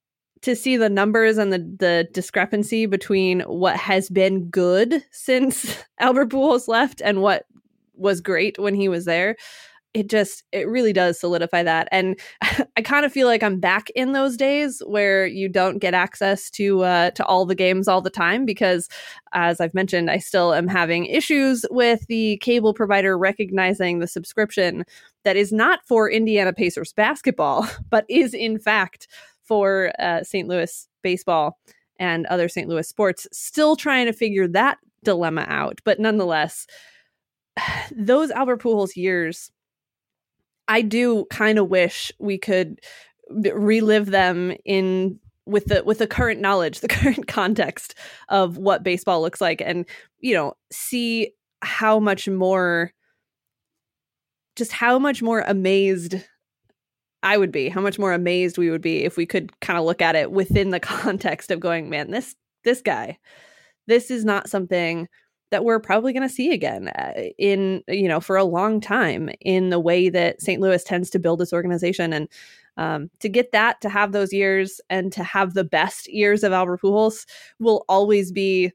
to 0.42 0.56
see 0.56 0.76
the 0.76 0.88
numbers 0.88 1.38
and 1.38 1.52
the 1.52 1.58
the 1.58 2.08
discrepancy 2.12 2.86
between 2.86 3.40
what 3.42 3.76
has 3.76 4.10
been 4.10 4.48
good 4.50 5.02
since 5.10 5.76
Albert 5.98 6.30
Pujols 6.30 6.68
left 6.68 7.00
and 7.02 7.22
what 7.22 7.46
was 7.94 8.20
great 8.20 8.58
when 8.58 8.74
he 8.74 8.88
was 8.88 9.04
there. 9.04 9.36
It 9.94 10.08
just 10.08 10.44
it 10.52 10.66
really 10.68 10.92
does 10.92 11.20
solidify 11.20 11.62
that. 11.64 11.88
And 11.92 12.18
i 12.76 12.82
kind 12.82 13.04
of 13.04 13.12
feel 13.12 13.26
like 13.26 13.42
i'm 13.42 13.60
back 13.60 13.90
in 13.90 14.12
those 14.12 14.36
days 14.36 14.82
where 14.86 15.26
you 15.26 15.48
don't 15.48 15.78
get 15.78 15.94
access 15.94 16.50
to 16.50 16.82
uh, 16.82 17.10
to 17.12 17.24
all 17.26 17.44
the 17.46 17.54
games 17.54 17.88
all 17.88 18.00
the 18.00 18.10
time 18.10 18.44
because 18.44 18.88
as 19.32 19.60
i've 19.60 19.74
mentioned 19.74 20.10
i 20.10 20.18
still 20.18 20.54
am 20.54 20.68
having 20.68 21.06
issues 21.06 21.64
with 21.70 22.06
the 22.08 22.38
cable 22.38 22.74
provider 22.74 23.16
recognizing 23.16 23.98
the 23.98 24.06
subscription 24.06 24.84
that 25.24 25.36
is 25.36 25.52
not 25.52 25.80
for 25.86 26.10
indiana 26.10 26.52
pacers 26.52 26.92
basketball 26.92 27.68
but 27.90 28.04
is 28.08 28.34
in 28.34 28.58
fact 28.58 29.06
for 29.44 29.92
uh, 29.98 30.22
St. 30.22 30.48
Louis 30.48 30.88
baseball 31.02 31.58
and 31.98 32.26
other 32.26 32.48
St. 32.48 32.68
Louis 32.68 32.88
sports, 32.88 33.26
still 33.32 33.76
trying 33.76 34.06
to 34.06 34.12
figure 34.12 34.48
that 34.48 34.78
dilemma 35.04 35.44
out. 35.48 35.80
But 35.84 36.00
nonetheless, 36.00 36.66
those 37.96 38.30
Albert 38.30 38.62
Pujols 38.62 38.96
years, 38.96 39.50
I 40.68 40.82
do 40.82 41.26
kind 41.30 41.58
of 41.58 41.68
wish 41.68 42.12
we 42.18 42.38
could 42.38 42.80
relive 43.30 44.06
them 44.06 44.54
in 44.64 45.18
with 45.44 45.66
the 45.66 45.82
with 45.84 45.98
the 45.98 46.06
current 46.06 46.40
knowledge, 46.40 46.80
the 46.80 46.88
current 47.00 47.26
context 47.26 47.94
of 48.28 48.56
what 48.58 48.82
baseball 48.82 49.20
looks 49.20 49.40
like, 49.40 49.60
and 49.60 49.86
you 50.20 50.34
know, 50.34 50.54
see 50.70 51.32
how 51.62 51.98
much 51.98 52.28
more, 52.28 52.92
just 54.56 54.72
how 54.72 54.98
much 54.98 55.22
more 55.22 55.40
amazed 55.46 56.16
I 57.22 57.36
would 57.36 57.52
be, 57.52 57.68
how 57.68 57.80
much 57.80 57.98
more 57.98 58.12
amazed 58.12 58.58
we 58.58 58.70
would 58.70 58.82
be 58.82 59.04
if 59.04 59.16
we 59.16 59.26
could 59.26 59.58
kind 59.60 59.78
of 59.78 59.84
look 59.84 60.02
at 60.02 60.16
it 60.16 60.32
within 60.32 60.70
the 60.70 60.80
context 60.80 61.50
of 61.50 61.60
going, 61.60 61.90
man, 61.90 62.10
this 62.10 62.34
this 62.64 62.80
guy, 62.80 63.18
this 63.86 64.10
is 64.10 64.24
not 64.24 64.48
something 64.48 65.08
that 65.50 65.64
we're 65.64 65.80
probably 65.80 66.12
going 66.12 66.26
to 66.26 66.34
see 66.34 66.50
again 66.52 66.88
uh, 66.88 67.12
in 67.38 67.82
you 67.86 68.08
know 68.08 68.20
for 68.20 68.36
a 68.36 68.44
long 68.44 68.80
time 68.80 69.30
in 69.40 69.70
the 69.70 69.78
way 69.78 70.08
that 70.08 70.40
St. 70.40 70.60
Louis 70.60 70.82
tends 70.82 71.10
to 71.10 71.18
build 71.18 71.40
its 71.42 71.52
organization 71.52 72.12
and 72.12 72.28
um, 72.78 73.10
to 73.20 73.28
get 73.28 73.52
that 73.52 73.80
to 73.82 73.90
have 73.90 74.12
those 74.12 74.32
years 74.32 74.80
and 74.88 75.12
to 75.12 75.22
have 75.22 75.52
the 75.52 75.64
best 75.64 76.10
years 76.10 76.42
of 76.42 76.52
Albert 76.52 76.80
Pujols 76.80 77.26
will 77.60 77.84
always 77.88 78.32
be 78.32 78.72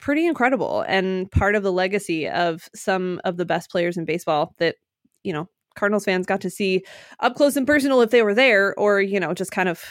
pretty 0.00 0.26
incredible 0.26 0.82
and 0.88 1.30
part 1.30 1.54
of 1.54 1.62
the 1.62 1.72
legacy 1.72 2.28
of 2.28 2.68
some 2.74 3.20
of 3.24 3.36
the 3.36 3.44
best 3.44 3.70
players 3.70 3.96
in 3.96 4.04
baseball 4.04 4.54
that 4.58 4.76
you 5.22 5.32
know 5.32 5.48
Cardinals 5.78 6.04
fans 6.04 6.26
got 6.26 6.40
to 6.42 6.50
see 6.50 6.84
up 7.20 7.36
close 7.36 7.56
and 7.56 7.66
personal 7.66 8.00
if 8.00 8.10
they 8.10 8.22
were 8.22 8.34
there, 8.34 8.74
or, 8.78 9.00
you 9.00 9.20
know, 9.20 9.32
just 9.34 9.52
kind 9.52 9.68
of 9.68 9.82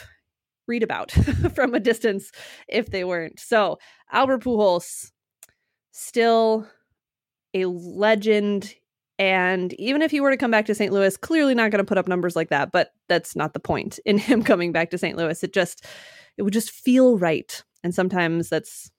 read 0.66 0.82
about 0.82 1.10
from 1.54 1.74
a 1.74 1.80
distance 1.80 2.30
if 2.68 2.90
they 2.90 3.04
weren't. 3.04 3.40
So, 3.40 3.78
Albert 4.12 4.44
Pujols, 4.44 5.10
still 5.92 6.66
a 7.54 7.64
legend. 7.64 8.74
And 9.18 9.72
even 9.74 10.02
if 10.02 10.10
he 10.10 10.20
were 10.20 10.30
to 10.30 10.36
come 10.36 10.50
back 10.50 10.66
to 10.66 10.74
St. 10.74 10.92
Louis, 10.92 11.16
clearly 11.16 11.54
not 11.54 11.70
going 11.70 11.84
to 11.84 11.88
put 11.88 11.98
up 11.98 12.06
numbers 12.06 12.36
like 12.36 12.50
that. 12.50 12.70
But 12.70 12.90
that's 13.08 13.34
not 13.34 13.52
the 13.54 13.60
point 13.60 13.98
in 14.04 14.18
him 14.18 14.42
coming 14.42 14.70
back 14.72 14.90
to 14.90 14.98
St. 14.98 15.16
Louis. 15.16 15.42
It 15.42 15.52
just, 15.52 15.84
it 16.36 16.42
would 16.42 16.52
just 16.52 16.70
feel 16.70 17.18
right. 17.18 17.62
And 17.82 17.94
sometimes 17.94 18.48
that's, 18.48 18.90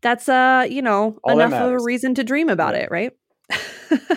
that's, 0.00 0.28
uh, 0.28 0.66
you 0.70 0.80
know, 0.80 1.18
All 1.24 1.40
enough 1.40 1.52
of 1.52 1.72
a 1.72 1.82
reason 1.82 2.14
to 2.14 2.24
dream 2.24 2.48
about 2.48 2.74
it, 2.74 2.90
right? 2.90 3.12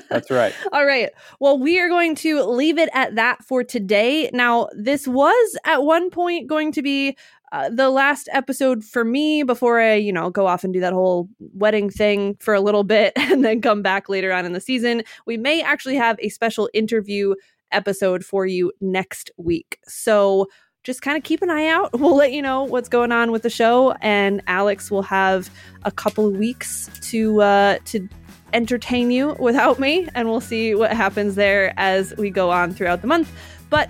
That's 0.10 0.30
right. 0.30 0.54
All 0.72 0.86
right. 0.86 1.10
Well, 1.40 1.58
we 1.58 1.80
are 1.80 1.90
going 1.90 2.16
to 2.16 2.44
leave 2.44 2.78
it 2.78 2.90
at 2.94 3.16
that 3.16 3.44
for 3.44 3.64
today. 3.64 4.30
Now, 4.34 4.70
this 4.74 5.08
was 5.08 5.58
at 5.66 5.84
one 5.84 6.10
point 6.10 6.48
going 6.48 6.72
to 6.74 6.82
be 6.82 7.18
uh, 7.52 7.70
the 7.70 7.90
last 7.90 8.30
episode 8.32 8.84
for 8.84 9.04
me 9.04 9.44
before 9.44 9.80
I, 9.80 9.96
you 9.96 10.14
know, 10.14 10.30
go 10.30 10.48
off 10.48 10.64
and 10.64 10.74
do 10.74 10.80
that 10.80 10.94
whole 10.94 11.28
wedding 11.54 11.90
thing 11.90 12.36
for 12.40 12.54
a 12.54 12.62
little 12.62 12.84
bit 12.84 13.14
and 13.18 13.44
then 13.44 13.62
come 13.62 13.82
back 13.82 14.08
later 14.10 14.32
on 14.32 14.46
in 14.46 14.54
the 14.54 14.62
season. 14.62 15.04
We 15.26 15.38
may 15.38 15.62
actually 15.62 15.96
have 15.96 16.18
a 16.20 16.30
special 16.30 16.70
interview 16.74 17.36
episode 17.72 18.24
for 18.24 18.46
you 18.46 18.72
next 18.80 19.32
week. 19.38 19.80
So, 19.88 20.48
just 20.84 21.04
kind 21.04 21.16
of 21.16 21.24
keep 21.24 21.44
an 21.44 21.52
eye 21.52 21.68
out. 21.68 21.92
We'll 22.00 22.16
let 22.16 22.32
you 22.32 22.42
know 22.42 22.64
what's 22.64 22.90
going 22.90 23.12
on 23.12 23.32
with 23.32 23.44
the 23.44 23.50
show, 23.52 23.92
and 24.02 24.42
Alex 24.48 24.90
will 24.90 25.04
have 25.04 25.52
a 25.84 25.92
couple 25.92 26.28
of 26.28 26.38
weeks 26.38 26.90
to 27.02 27.42
uh, 27.42 27.78
to 27.86 28.10
entertain 28.54 29.12
you 29.12 29.36
without 29.40 29.80
me, 29.80 30.08
and 30.16 30.30
we'll 30.30 30.42
see 30.42 30.76
what 30.76 30.92
happens 30.92 31.36
there 31.36 31.74
as 31.78 32.14
we 32.18 32.30
go 32.30 32.50
on 32.50 32.74
throughout 32.74 33.02
the 33.02 33.08
month. 33.08 33.32
But 33.70 33.90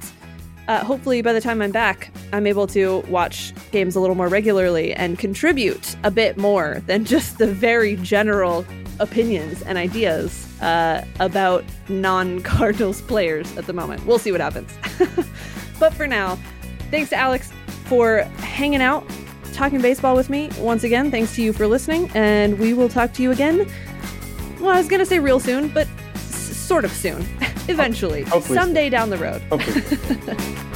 uh, 0.67 0.83
hopefully, 0.83 1.21
by 1.21 1.33
the 1.33 1.41
time 1.41 1.61
I'm 1.61 1.71
back, 1.71 2.11
I'm 2.31 2.47
able 2.47 2.67
to 2.67 2.99
watch 3.09 3.53
games 3.71 3.95
a 3.95 3.99
little 3.99 4.15
more 4.15 4.27
regularly 4.27 4.93
and 4.93 5.17
contribute 5.17 5.95
a 6.03 6.11
bit 6.11 6.37
more 6.37 6.81
than 6.85 7.03
just 7.03 7.39
the 7.39 7.47
very 7.47 7.95
general 7.97 8.65
opinions 8.99 9.61
and 9.63 9.77
ideas 9.77 10.47
uh, 10.61 11.03
about 11.19 11.65
non 11.89 12.41
Cardinals 12.43 13.01
players 13.07 13.55
at 13.57 13.65
the 13.65 13.73
moment. 13.73 14.05
We'll 14.05 14.19
see 14.19 14.31
what 14.31 14.41
happens. 14.41 14.71
but 15.79 15.93
for 15.93 16.07
now, 16.07 16.37
thanks 16.91 17.09
to 17.09 17.15
Alex 17.15 17.51
for 17.85 18.19
hanging 18.37 18.81
out, 18.81 19.03
talking 19.53 19.81
baseball 19.81 20.15
with 20.15 20.29
me. 20.29 20.49
Once 20.59 20.83
again, 20.83 21.11
thanks 21.11 21.35
to 21.35 21.41
you 21.41 21.51
for 21.51 21.67
listening, 21.67 22.09
and 22.13 22.57
we 22.59 22.73
will 22.73 22.87
talk 22.87 23.11
to 23.13 23.23
you 23.23 23.31
again 23.31 23.69
well, 24.61 24.69
I 24.75 24.77
was 24.77 24.87
going 24.87 24.99
to 24.99 25.05
say 25.05 25.19
real 25.19 25.39
soon, 25.39 25.67
but 25.69 25.87
s- 26.15 26.55
sort 26.57 26.85
of 26.85 26.91
soon. 26.91 27.21
Eventually. 27.67 28.23
Hopefully 28.23 28.57
someday 28.57 28.85
soon. 28.85 28.91
down 28.91 29.09
the 29.09 29.17
road. 29.17 29.41
Hopefully. 29.43 30.57